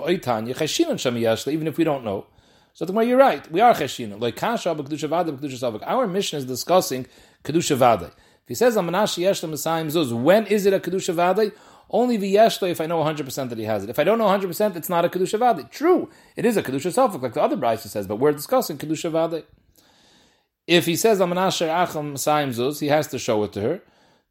Even 1.54 1.68
if 1.68 1.78
we 1.78 1.84
don't 1.84 2.04
know. 2.04 2.26
So 2.74 2.86
the 2.86 3.00
you're 3.02 3.18
right. 3.18 3.50
We 3.52 3.62
are 3.62 3.74
cheshinon. 3.74 4.20
Like 4.20 4.36
kasha 4.36 4.76
b'kedusha 4.76 5.08
vada 5.08 5.32
b'kedusha 5.32 5.60
safek. 5.60 5.84
Our 5.86 6.08
Mishnah 6.08 6.40
is 6.40 6.46
discussing 6.46 7.06
kedusha 7.44 7.78
vada. 7.78 8.08
If 8.08 8.48
he 8.48 8.56
says 8.56 8.76
amanash 8.76 9.18
yeshla 9.24 9.50
masayim 9.50 9.88
zuz, 9.88 10.12
when 10.12 10.48
is 10.48 10.66
it 10.66 10.74
a 10.74 10.80
kedusha 10.80 11.14
vada? 11.14 11.52
Only 11.90 12.18
v'yeshla 12.18 12.70
if 12.72 12.82
I 12.82 12.88
know 12.88 13.04
100% 13.04 13.50
that 13.50 13.58
he 13.58 13.66
has 13.66 13.84
it. 13.84 13.90
If 13.90 14.00
I 14.00 14.04
don't 14.04 14.18
know 14.18 14.26
100%, 14.26 14.76
it's 14.76 14.90
not 14.90 15.06
a 15.06 15.10
kedusha 15.10 15.38
vada. 15.40 15.64
True, 15.72 16.10
it 16.36 16.46
is 16.46 16.58
a 16.58 16.64
kedusha 16.64 16.92
safek, 16.92 17.22
like 17.22 17.34
the 17.34 17.42
other 17.42 17.58
braisa 17.58 17.88
says, 17.88 18.08
but 18.08 18.18
we're 18.18 18.32
discussing 18.32 18.78
kedusha 18.78 19.12
vada. 19.12 19.44
If 20.66 20.86
he 20.86 20.96
says 20.96 21.20
amanash 21.20 21.62
acham 21.66 22.14
masayim 22.14 22.50
zuz, 22.50 22.80
he 22.80 22.88
has 22.88 23.08
to 23.08 23.20
show 23.20 23.44
it 23.44 23.54
to 23.54 23.62
her. 23.62 23.82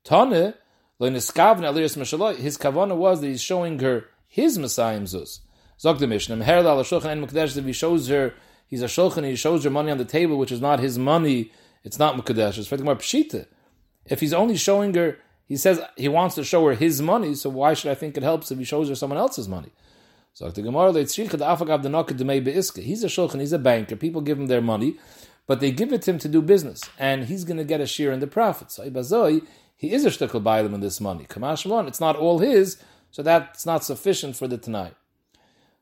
Tane, 0.05 0.55
his 0.99 1.31
kavana 1.31 2.97
was 2.97 3.21
that 3.21 3.27
he's 3.27 3.43
showing 3.43 3.79
her 3.79 4.05
his 4.27 4.59
masayim 4.59 5.03
Zuz. 5.03 5.41
Zog 5.83 5.99
the 5.99 6.07
Mishnah, 6.07 6.37
Shulchan 6.37 7.59
if 7.59 7.65
he 7.65 7.73
shows 7.73 8.07
her, 8.07 8.35
he's 8.69 8.83
a 8.83 8.87
Shulchan, 8.87 9.25
he 9.25 9.35
shows 9.35 9.65
her 9.65 9.71
money 9.71 9.91
on 9.91 9.99
the 9.99 10.05
table, 10.05 10.39
which 10.39 10.53
is 10.53 10.61
not 10.61 10.79
his 10.79 10.97
money, 10.97 11.51
it's 11.83 11.99
not 11.99 12.15
Mekadesh, 12.15 12.57
it's 12.57 12.71
more 12.71 12.95
Pshita. 12.95 13.47
If 14.07 14.21
he's 14.21 14.33
only 14.33 14.57
showing 14.57 14.95
her, 14.95 15.19
he 15.49 15.57
says 15.57 15.81
he 15.97 16.07
wants 16.07 16.37
to 16.37 16.45
show 16.45 16.65
her 16.69 16.75
his 16.75 17.03
money, 17.03 17.35
so 17.35 17.51
why 17.51 17.75
should 17.75 17.91
I 17.91 17.97
think 17.97 18.17
it 18.17 18.23
helps 18.23 18.53
if 18.53 18.59
he 18.59 18.65
shows 18.65 18.89
her 18.91 18.95
someone 18.95 19.19
else's 19.19 19.49
money? 19.49 19.71
So 20.35 20.49
the 20.53 20.63
Gemara, 20.63 20.93
he's 20.93 21.19
a 21.19 21.23
Shulchan, 23.09 23.41
he's 23.41 23.53
a 23.53 23.59
banker, 23.59 23.97
people 23.97 24.21
give 24.21 24.39
him 24.39 24.47
their 24.47 24.63
money, 24.63 24.99
but 25.49 25.59
they 25.59 25.73
give 25.73 25.93
it 25.93 26.03
to 26.03 26.13
him 26.13 26.19
to 26.21 26.29
do 26.29 26.43
business, 26.43 26.83
and 26.97 27.25
he's 27.25 27.43
going 27.43 27.57
to 27.57 27.65
get 27.65 27.81
a 27.81 27.89
share 27.89 28.13
in 28.13 28.21
the 28.21 28.29
profit. 28.29 28.71
So 28.71 28.85
he 28.85 29.93
is 29.93 30.05
a 30.05 30.11
bailim 30.11 30.75
in 30.75 30.81
this 30.81 31.01
money. 31.01 31.25
Kamash 31.25 31.89
it's 31.89 32.01
not 32.01 32.15
all 32.15 32.39
his, 32.39 32.81
so 33.11 33.25
that's 33.25 33.67
not 33.67 33.83
sufficient 33.83 34.37
for 34.37 34.47
the 34.47 34.59
tanai. 34.59 34.93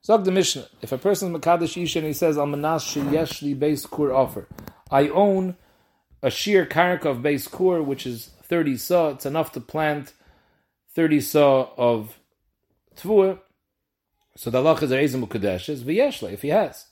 Zog 0.04 0.24
the 0.24 0.32
Mishnah, 0.32 0.66
if 0.80 0.92
a 0.92 0.98
person 0.98 1.34
is 1.34 1.40
Makadish 1.40 1.82
Isha 1.82 1.98
and 1.98 2.08
he 2.08 2.14
says, 2.14 2.36
Almanas 2.36 3.00
Yeshli 3.10 3.54
beis 3.54 3.88
kur 3.88 4.12
offer, 4.12 4.48
I 4.90 5.08
own 5.08 5.56
a 6.22 6.30
sheer 6.30 6.64
karka 6.64 7.06
of 7.06 7.18
beis 7.18 7.50
kur, 7.50 7.82
which 7.82 8.06
is 8.06 8.30
30 8.44 8.78
saw, 8.78 9.10
it's 9.10 9.26
enough 9.26 9.52
to 9.52 9.60
plant 9.60 10.14
30 10.94 11.20
saw 11.20 11.70
of 11.76 12.18
tvua, 12.96 13.40
so 14.36 14.48
the 14.48 14.58
Allah 14.58 14.74
is 14.76 14.90
a 14.90 14.96
Ezim 14.96 15.26
Mukadesh, 15.26 15.68
is 15.68 15.82
if 15.86 16.42
he 16.42 16.48
has. 16.48 16.86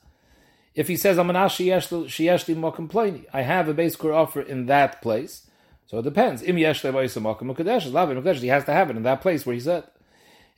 If 0.74 0.88
he 0.88 0.96
says, 0.96 1.18
I'm 1.18 1.28
Almanas 1.28 1.64
Yeshli 1.64 2.54
Mokum 2.56 3.24
I 3.32 3.40
have 3.40 3.68
a 3.68 3.74
beis 3.74 3.98
kur 3.98 4.12
offer 4.12 4.42
in 4.42 4.66
that 4.66 5.00
place, 5.00 5.48
so 5.86 5.98
it 5.98 6.02
depends. 6.02 6.42
Im 6.42 6.58
yesh 6.58 6.82
makom 6.82 7.54
mukadesh, 7.54 7.90
lavin 7.90 8.22
mukadesh. 8.22 8.40
He 8.40 8.48
has 8.48 8.64
to 8.66 8.74
have 8.74 8.90
it 8.90 8.96
in 8.96 9.04
that 9.04 9.22
place 9.22 9.46
where 9.46 9.54
he 9.54 9.60
said. 9.60 9.84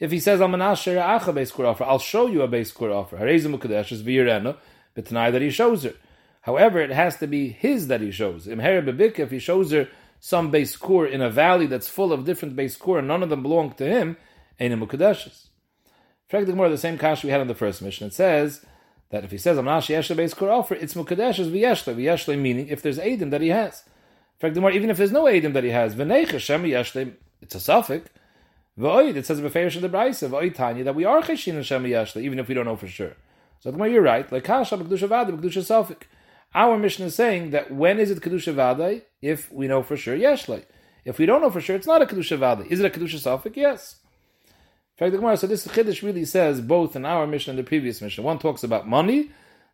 If 0.00 0.10
he 0.10 0.18
says 0.18 0.40
I'm 0.40 0.54
an 0.54 0.62
asher 0.62 0.96
acha 0.96 1.34
base 1.34 1.52
offer, 1.58 1.84
I'll 1.84 1.98
show 1.98 2.26
you 2.26 2.42
a 2.42 2.48
beis 2.48 2.74
kur 2.74 2.90
offer. 2.90 3.18
Harezim 3.18 3.56
mukadesh 3.56 3.92
is 3.92 4.02
v'yirena, 4.02 4.56
but 4.94 5.04
tanai 5.04 5.30
that 5.30 5.42
he 5.42 5.50
shows 5.50 5.84
her. 5.84 5.94
However, 6.40 6.80
it 6.80 6.90
has 6.90 7.18
to 7.18 7.26
be 7.26 7.50
his 7.50 7.88
that 7.88 8.00
he 8.00 8.10
shows. 8.10 8.48
Im 8.48 8.58
bebik, 8.58 9.18
if 9.18 9.30
he 9.30 9.38
shows 9.38 9.70
her 9.72 9.88
some 10.18 10.50
beis 10.50 10.78
kur 10.78 11.06
in 11.06 11.20
a 11.20 11.30
valley 11.30 11.66
that's 11.66 11.88
full 11.88 12.12
of 12.12 12.24
different 12.24 12.56
beis 12.56 12.78
kur 12.78 12.98
and 12.98 13.08
none 13.08 13.22
of 13.22 13.28
them 13.28 13.42
belong 13.42 13.72
to 13.74 13.84
him, 13.84 14.16
ain't 14.58 14.74
a 14.74 14.76
mukadeshes. 14.76 15.48
Frag 16.28 16.46
the 16.46 16.52
the 16.54 16.78
same 16.78 16.96
kash 16.96 17.22
we 17.22 17.30
had 17.30 17.42
in 17.42 17.48
the 17.48 17.54
first 17.54 17.82
Mishnah. 17.82 18.06
It 18.06 18.14
says 18.14 18.64
that 19.10 19.24
if 19.24 19.30
he 19.30 19.38
says 19.38 19.58
I'm 19.58 19.66
not 19.66 19.82
yeshla 19.82 20.16
beis 20.16 20.34
kur 20.34 20.50
offer, 20.50 20.74
it's 20.74 20.94
mukadeshes 20.94 21.50
v'yeshla. 21.50 21.94
V'yeshla 21.94 22.38
meaning 22.38 22.68
if 22.68 22.80
there's 22.80 22.98
aiden 22.98 23.30
that 23.30 23.42
he 23.42 23.48
has. 23.48 23.84
Fact, 24.40 24.54
the 24.54 24.68
even 24.70 24.88
if 24.88 24.96
there's 24.96 25.12
no 25.12 25.24
Eidim 25.24 25.52
that 25.52 25.64
he 25.64 25.70
has, 25.70 25.92
it's 25.92 27.54
a 27.54 27.58
safek. 27.58 28.06
V'oid, 28.78 29.16
it 29.16 29.26
says 29.26 29.40
Beferish 29.40 29.76
in 29.76 29.82
the 29.82 29.88
Braisa, 29.88 30.28
V'oid 30.28 30.54
Tanya, 30.54 30.84
that 30.84 30.94
we 30.94 31.04
are 31.04 31.20
Cheshin 31.22 31.54
and 31.54 31.66
Shem 31.66 31.84
Yashle, 31.84 32.22
even 32.22 32.38
if 32.38 32.48
we 32.48 32.54
don't 32.54 32.64
know 32.64 32.76
for 32.76 32.86
sure. 32.86 33.16
So 33.60 33.72
more 33.72 33.88
you're 33.88 34.02
right, 34.02 34.30
like 34.30 34.44
Kasha, 34.44 34.76
B'kedusha 34.76 35.08
Vada, 35.08 35.32
B'kedusha 35.32 35.62
safek. 35.62 36.02
Our 36.54 36.78
Mishnah 36.78 37.06
is 37.06 37.14
saying 37.14 37.50
that 37.50 37.70
when 37.70 38.00
is 38.00 38.10
it 38.10 38.20
Kedusha 38.20 38.54
Vada? 38.54 39.02
If 39.22 39.52
we 39.52 39.68
know 39.68 39.82
for 39.82 39.96
sure, 39.96 40.16
Yashle. 40.16 40.64
If 41.04 41.18
we 41.18 41.26
don't 41.26 41.42
know 41.42 41.50
for 41.50 41.60
sure, 41.60 41.76
it's 41.76 41.86
not 41.86 42.02
a 42.02 42.06
Kedusha 42.06 42.38
Vada. 42.38 42.64
Is 42.64 42.80
it 42.80 42.86
a 42.86 42.98
Kedusha 42.98 43.16
safek? 43.16 43.56
Yes. 43.56 43.96
In 44.46 45.06
fact, 45.06 45.12
the 45.12 45.18
Gemara, 45.18 45.36
so 45.36 45.46
this 45.46 45.66
Chiddush 45.66 46.02
really 46.02 46.24
says 46.24 46.60
both 46.60 46.96
in 46.96 47.06
our 47.06 47.26
Mishnah 47.26 47.52
and 47.52 47.58
the 47.58 47.64
previous 47.64 48.00
Mishnah. 48.02 48.22
One 48.24 48.38
talks 48.38 48.62
about 48.62 48.88
money, 48.88 49.30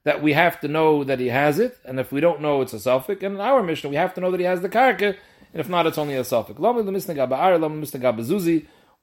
that 0.06 0.22
we 0.22 0.35
have 0.35 0.61
to 0.61 0.68
know 0.68 1.02
that 1.02 1.18
he 1.18 1.30
has 1.30 1.59
it, 1.59 1.78
and 1.85 1.98
if 1.98 2.12
we 2.12 2.20
don't 2.20 2.40
know, 2.40 2.62
it's 2.62 2.72
a 2.72 2.76
safek. 2.76 3.24
And 3.24 3.35
in 3.35 3.40
our 3.40 3.61
Mishnah, 3.61 3.90
we 3.90 3.96
have 3.96 4.14
to 4.14 4.20
know 4.20 4.30
that 4.30 4.38
he 4.38 4.46
has 4.46 4.61
the 4.61 4.68
karka, 4.68 5.16
and 5.52 5.61
if 5.61 5.68
not, 5.68 5.85
it's 5.85 5.98
only 5.98 6.14
a 6.14 6.20
safek. 6.20 6.61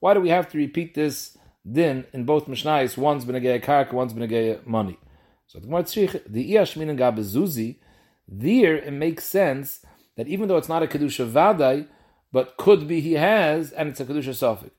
Why 0.04 0.13
do 0.13 0.20
we 0.20 0.32
have 0.32 0.50
to 0.50 0.58
repeat 0.58 0.96
this 0.96 1.38
din 1.66 2.04
in 2.12 2.26
both 2.26 2.48
mishnayos? 2.48 2.98
One's 2.98 3.24
been 3.24 3.36
a 3.36 3.39
gay 3.39 3.58
karka, 3.62 3.94
one's 3.94 4.12
been 4.12 4.24
a 4.24 4.28
gay 4.28 4.60
money. 4.66 5.00
So 5.48 5.60
the 5.60 6.22
the 6.28 6.52
iyashmin 6.52 6.98
gabazuzi, 6.98 7.78
there 8.28 8.76
it 8.76 8.92
makes 8.92 9.24
sense 9.24 9.80
that 10.18 10.28
even 10.28 10.50
though 10.50 10.58
it's 10.58 10.68
not 10.68 10.84
a 10.84 10.88
kedusha 10.88 11.32
vadai, 11.32 11.88
but 12.34 12.58
could 12.58 12.86
be 12.86 13.00
he 13.00 13.13
has, 13.13 13.72
and 13.72 13.88
it's 13.88 14.02
a 14.02 14.06
kedusha 14.06 14.36
safek. 14.36 14.72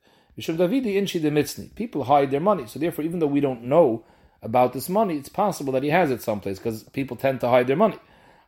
People 1.75 2.05
hide 2.05 2.31
their 2.31 2.41
money, 2.41 2.67
so 2.67 2.79
therefore, 2.79 3.07
even 3.07 3.19
though 3.19 3.27
we 3.27 3.41
don't 3.41 3.63
know 3.63 4.05
about 4.43 4.75
this 4.75 4.91
money, 4.91 5.17
it's 5.17 5.31
possible 5.31 5.73
that 5.73 5.83
he 5.83 5.89
has 5.89 6.11
it 6.11 6.21
someplace 6.21 6.59
because 6.59 6.83
people 6.93 7.17
tend 7.17 7.41
to 7.41 7.49
hide 7.49 7.67
their 7.67 7.77
money. 7.77 7.99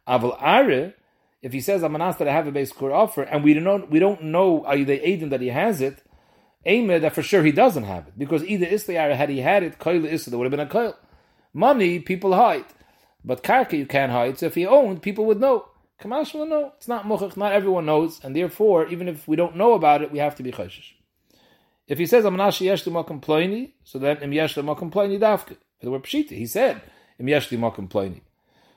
Aval 0.07 0.37
Are, 0.43 0.93
if 1.41 1.55
he 1.55 1.61
says, 1.62 1.83
I'm 1.83 1.95
an 1.95 2.01
that 2.01 2.29
I 2.29 2.33
have 2.33 2.47
a 2.47 2.53
beis 2.53 2.74
kur 2.74 2.93
offer, 2.93 3.22
and 3.22 3.43
we 3.43 3.55
don't 3.55 3.64
know, 3.64 3.87
we 3.89 3.99
don't 3.99 4.24
know 4.24 4.62
are 4.66 4.77
they 4.85 4.99
Aiden 4.99 5.31
that 5.31 5.41
he 5.41 5.49
has 5.49 5.81
it, 5.81 6.03
Aimed 6.67 7.03
that 7.03 7.14
for 7.14 7.23
sure 7.23 7.43
he 7.43 7.53
doesn't 7.53 7.85
have 7.85 8.09
it. 8.09 8.19
Because 8.19 8.45
either 8.45 8.67
Islayara, 8.67 9.17
had 9.17 9.31
he 9.31 9.41
had 9.41 9.62
it, 9.62 9.79
Koil 9.79 10.05
Isla, 10.05 10.19
there 10.31 10.39
would 10.39 10.45
have 10.45 10.51
been 10.51 10.61
a 10.61 10.67
Koil. 10.67 10.95
Money, 11.55 11.99
people 12.01 12.35
hide. 12.35 12.67
But 13.25 13.43
Karka, 13.43 13.79
you 13.79 13.87
can't 13.87 14.12
hide. 14.12 14.39
So 14.39 14.47
if 14.47 14.55
he 14.55 14.67
owned, 14.67 15.01
people 15.01 15.25
would 15.27 15.41
know. 15.41 15.69
Kamash 16.01 16.35
will 16.35 16.45
know. 16.45 16.73
It's 16.77 16.89
not 16.89 17.07
Muchach, 17.07 17.37
not 17.37 17.53
everyone 17.53 17.87
knows. 17.87 18.21
And 18.23 18.37
therefore, 18.37 18.87
even 18.89 19.09
if 19.09 19.27
we 19.27 19.37
don't 19.37 19.57
know 19.57 19.73
about 19.73 20.03
it, 20.03 20.12
we 20.12 20.19
have 20.19 20.35
to 20.37 20.43
be 20.43 20.53
Choshish. 20.53 20.93
If 21.89 21.99
he 21.99 22.07
says, 22.07 22.25
I'm 22.27 22.37
not 22.37 22.61
Yesh 22.61 22.85
Makom 22.85 23.71
so 23.85 23.99
then 23.99 24.19
Im 24.19 24.33
Yesh 24.33 24.57
Makom 24.57 24.93
Ploini 24.93 25.19
Dafka 25.19 25.57
the 25.87 25.91
word 25.91 26.05
pshita. 26.05 26.31
He 26.31 26.47
said, 26.47 26.83
"Im 27.19 27.27
yeshli 27.27 27.59
makom 27.59 27.89
ploini." 27.89 28.21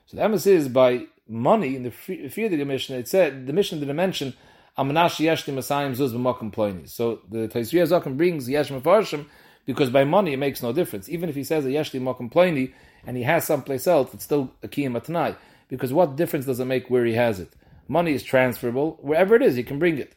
So 0.06 0.16
the 0.16 0.22
emphasis 0.22 0.62
is 0.62 0.68
by 0.68 1.06
money 1.28 1.76
in 1.76 1.82
the 1.82 1.90
fear 1.90 2.46
of 2.46 2.50
the 2.50 2.64
Mishnah. 2.64 2.96
It 2.96 3.08
said 3.08 3.46
the 3.46 3.52
Mishnah 3.52 3.78
didn't 3.78 3.96
mention 3.96 4.34
amanash 4.80 5.20
masayim 5.52 5.94
zuz 5.94 6.12
b'makom 6.12 6.52
ploini. 6.52 6.88
So 6.88 7.20
the 7.30 7.48
Taisriya 7.48 7.86
Zakim 7.86 8.16
brings 8.16 8.48
yesh 8.48 8.70
mefarshim 8.70 9.26
because 9.66 9.90
by 9.90 10.04
money 10.04 10.32
it 10.32 10.38
makes 10.38 10.62
no 10.62 10.72
difference. 10.72 11.08
Even 11.08 11.28
if 11.28 11.34
he 11.34 11.44
says 11.44 11.64
a 11.66 11.68
yeshli 11.68 12.00
makom 12.00 12.32
ploini 12.32 12.72
and 13.06 13.16
he 13.16 13.22
has 13.22 13.44
someplace 13.44 13.86
else, 13.86 14.14
it's 14.14 14.24
still 14.24 14.52
a 14.62 14.68
kiyam 14.68 15.00
atnai. 15.00 15.36
Because 15.68 15.92
what 15.92 16.16
difference 16.16 16.46
does 16.46 16.60
it 16.60 16.64
make 16.64 16.90
where 16.90 17.04
he 17.04 17.14
has 17.14 17.38
it? 17.38 17.54
money 17.90 18.14
is 18.14 18.22
transferable. 18.22 18.98
Wherever 19.02 19.34
it 19.34 19.42
is, 19.42 19.56
He 19.56 19.62
can 19.62 19.78
bring 19.78 19.98
it. 19.98 20.14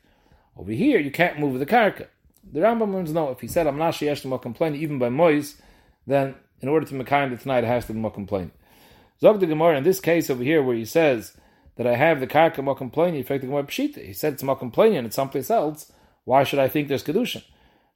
Over 0.56 0.72
here, 0.72 1.00
you 1.00 1.12
can't 1.12 1.40
move 1.40 1.60
the 1.60 1.66
karka. 1.66 2.08
The 2.50 2.60
Rambam 2.60 2.94
learns 2.94 3.12
no. 3.12 3.30
If 3.32 3.42
he 3.42 3.48
said, 3.48 3.66
I'm 3.66 3.78
not 3.78 3.96
sheyesh 3.96 4.42
complain 4.42 4.76
even 4.76 5.00
by 5.00 5.10
mois, 5.10 5.56
then 6.06 6.36
in 6.62 6.70
order 6.70 6.86
to 6.86 6.94
Mekayim 6.94 7.32
the 7.32 7.38
tanai, 7.38 7.60
it 7.60 7.64
has 7.64 7.88
to 7.88 7.94
be 7.94 8.00
more 8.00 8.12
complaint. 8.12 8.54
Zog 9.20 9.40
the 9.40 9.48
Gemara, 9.48 9.78
in 9.78 9.84
this 9.84 10.00
case 10.00 10.30
over 10.30 10.44
here, 10.44 10.62
where 10.62 10.76
he 10.76 10.86
says 10.86 11.36
that 11.76 11.88
I 11.88 11.96
have 11.96 12.20
the 12.20 12.28
karka 12.28 12.64
more 12.64 12.76
complaint, 12.76 13.16
in 13.16 13.24
fact, 13.24 13.42
the 13.42 13.48
Gemara 13.48 13.64
pshita. 13.64 14.06
He 14.06 14.14
said 14.14 14.34
it's 14.34 14.44
complaint 14.44 14.96
and 14.96 15.08
it's 15.08 15.16
someplace 15.16 15.50
else. 15.50 15.92
Why 16.26 16.44
should 16.44 16.60
I 16.60 16.68
think 16.68 16.88
there's 16.88 17.04
kedushin? 17.04 17.44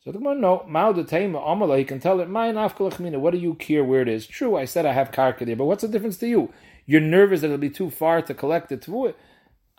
So 0.03 0.11
the 0.11 0.19
Gemara, 0.19 0.35
no, 0.35 0.65
Mao 0.67 0.93
de 0.93 1.03
Tema 1.03 1.39
Amala, 1.39 1.77
he 1.77 1.83
can 1.83 1.99
tell 1.99 2.19
it, 2.19 2.29
my 2.29 2.51
nafkalachmina, 2.51 3.19
what 3.19 3.31
do 3.31 3.39
you 3.39 3.53
care 3.55 3.83
where 3.83 4.01
it 4.01 4.07
is? 4.07 4.25
True, 4.25 4.57
I 4.57 4.65
said 4.65 4.85
I 4.85 4.93
have 4.93 5.11
karka 5.11 5.45
there, 5.45 5.55
but 5.55 5.65
what's 5.65 5.81
the 5.81 5.87
difference 5.87 6.17
to 6.17 6.27
you? 6.27 6.51
You're 6.85 7.01
nervous 7.01 7.41
that 7.41 7.47
it'll 7.47 7.57
be 7.57 7.69
too 7.69 7.89
far 7.89 8.21
to 8.21 8.33
collect 8.33 8.69
the 8.69 8.77
tvuah. 8.77 9.13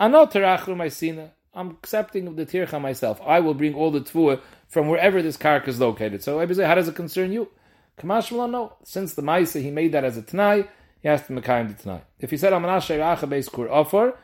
Anot 0.01 0.33
terachru 0.33 0.77
my 0.77 0.89
sina. 0.89 1.33
I'm 1.55 1.71
accepting 1.71 2.29
of 2.29 2.37
the 2.37 2.47
tircha 2.47 2.81
myself. 2.81 3.21
I 3.25 3.41
will 3.41 3.55
bring 3.55 3.75
all 3.75 3.91
the 3.91 4.01
tvuah 4.01 4.41
from 4.69 4.89
wherever 4.89 5.23
this 5.23 5.37
karka 5.37 5.69
is 5.69 5.81
located. 5.81 6.23
So 6.23 6.39
I 6.39 6.47
say, 6.53 6.65
how 6.65 6.75
does 6.75 6.89
it 6.89 6.95
concern 6.95 7.33
you? 7.33 7.49
Kamash 7.99 8.31
no. 8.51 8.75
Since 8.85 9.15
the 9.15 9.23
Maisa, 9.23 9.61
he 9.61 9.71
made 9.71 9.93
that 9.93 10.05
as 10.05 10.17
a 10.17 10.23
Tanai, 10.23 10.69
he 11.01 11.09
has 11.09 11.27
to 11.27 11.33
Mekayim 11.33 11.69
the 11.69 11.83
Tanai. 11.83 12.01
If 12.19 12.31
he 12.31 12.37
said, 12.37 12.53
Amanashe 12.53 12.99
Racha 12.99 13.29
Beis 13.29 13.51
Kur 13.51 13.71
Offer, 13.71 14.17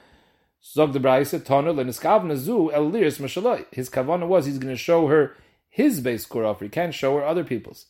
Zog 0.64 0.92
the 0.92 0.98
Braisa, 0.98 1.40
Tonel, 1.40 1.80
and 1.80 1.90
Iskavna 1.90 2.36
Zu, 2.36 2.72
El 2.72 2.90
Liris 2.90 3.20
Mashaloi. 3.20 3.66
His 3.72 3.90
kavana 3.90 4.26
was 4.26 4.46
he's 4.46 4.58
going 4.58 4.74
to 4.74 4.78
show 4.78 5.08
her 5.08 5.36
his 5.68 6.00
Beis 6.00 6.28
Kur 6.28 6.44
Offer. 6.44 6.64
He 6.64 6.70
can't 6.70 6.94
show 6.94 7.16
her 7.16 7.24
other 7.24 7.44
people's. 7.44 7.86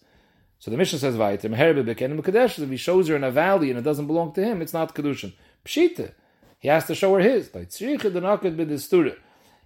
So 0.59 0.70
the 0.70 0.76
Mishnah 0.76 0.99
says, 0.99 1.16
Vaitim, 1.16 1.57
Herbebek, 1.57 2.01
and 2.01 2.18
Mekadesh, 2.18 2.59
if 2.59 2.70
he 2.70 2.76
shows 2.76 3.09
her 3.09 3.16
in 3.16 3.24
a 3.24 3.30
valley 3.30 3.70
and 3.70 3.78
it 3.78 3.82
doesn't 3.82 4.07
belong 4.07 4.32
to 4.32 4.43
him, 4.43 4.62
it's 4.62 4.72
not 4.72 4.95
Kedushin. 4.95 5.35
Pshita. 5.64 6.12
He 6.59 6.68
has 6.68 6.87
to 6.87 6.95
show 6.95 7.14
her 7.14 7.20
his. 7.20 7.51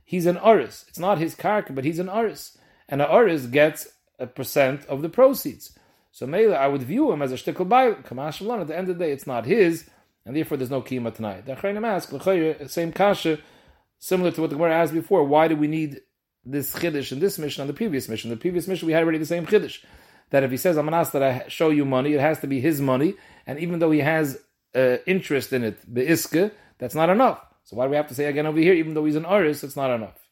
He's 0.05 0.27
an 0.27 0.39
Aris. 0.39 0.85
It's 0.89 0.99
not 0.99 1.19
his 1.19 1.37
karka, 1.37 1.75
but 1.75 1.85
he's 1.85 2.01
an 2.01 2.09
Aris. 2.09 2.59
And 2.89 3.01
an 3.01 3.09
Aris 3.09 3.47
gets 3.47 3.89
a 4.19 4.27
percent 4.27 4.85
of 4.87 5.03
the 5.03 5.09
proceeds. 5.09 5.78
So 6.11 6.27
Mela, 6.27 6.57
I 6.57 6.67
would 6.67 6.83
view 6.83 7.13
him 7.13 7.23
as 7.23 7.33
a 7.33 7.37
shtickle 7.37 7.69
by 7.69 7.93
Kamash 7.93 8.61
At 8.61 8.67
the 8.67 8.77
end 8.77 8.89
of 8.89 8.99
the 8.99 9.05
day, 9.05 9.13
it's 9.13 9.27
not 9.27 9.47
his, 9.47 9.89
and 10.25 10.35
therefore 10.35 10.57
there's 10.57 10.71
no 10.71 10.83
kima 10.83 11.15
tanai. 11.15 11.43
The 11.45 11.55
Achreinim 11.55 11.87
ask, 11.87 12.71
same 12.71 12.93
kasha, 12.93 13.39
similar 13.99 14.31
to 14.33 14.41
what 14.41 14.51
the 14.51 14.57
Gemara 14.57 14.75
asked 14.75 14.95
before, 14.95 15.25
why 15.25 15.49
do 15.49 15.57
we 15.57 15.69
need 15.69 16.01
this 16.45 16.75
chiddush 16.75 17.13
in 17.13 17.21
this 17.21 17.39
Mishnah 17.39 17.63
and 17.63 17.69
the 17.69 17.75
previous 17.75 18.09
Mishnah? 18.09 18.31
The 18.31 18.41
previous 18.41 18.67
Mishnah 18.67 18.87
we 18.87 18.93
had 18.93 19.03
already 19.03 19.19
the 19.19 19.27
same 19.27 19.47
chiddush. 19.47 19.85
That 20.31 20.43
if 20.43 20.51
he 20.51 20.57
says, 20.57 20.77
I'm 20.77 20.85
going 20.85 20.93
to 20.93 20.99
ask 20.99 21.13
that 21.13 21.23
I 21.23 21.49
show 21.49 21.71
you 21.71 21.85
money, 21.85 22.13
it 22.13 22.21
has 22.21 22.41
to 22.41 22.47
be 22.47 22.61
his 22.61 22.81
money, 22.81 23.15
and 23.47 23.59
even 23.59 23.79
though 23.79 23.91
he 23.91 24.01
has 24.01 24.39
uh, 24.75 24.99
interest 25.07 25.53
in 25.53 25.65
it, 25.65 25.79
the 25.87 26.07
iske, 26.07 26.53
that's 26.79 26.95
not 26.95 27.09
enough. 27.09 27.45
So 27.65 27.77
why 27.77 27.85
do 27.85 27.91
we 27.91 27.97
have 27.97 28.09
to 28.09 28.15
say 28.15 28.27
again 28.27 28.47
over 28.47 28.59
here, 28.59 28.75
even 28.75 28.95
though 28.95 29.05
he's 29.05 29.17
an 29.17 29.25
aris, 29.25 29.65
it's 29.65 29.77
not 29.77 29.91
enough. 29.91 30.28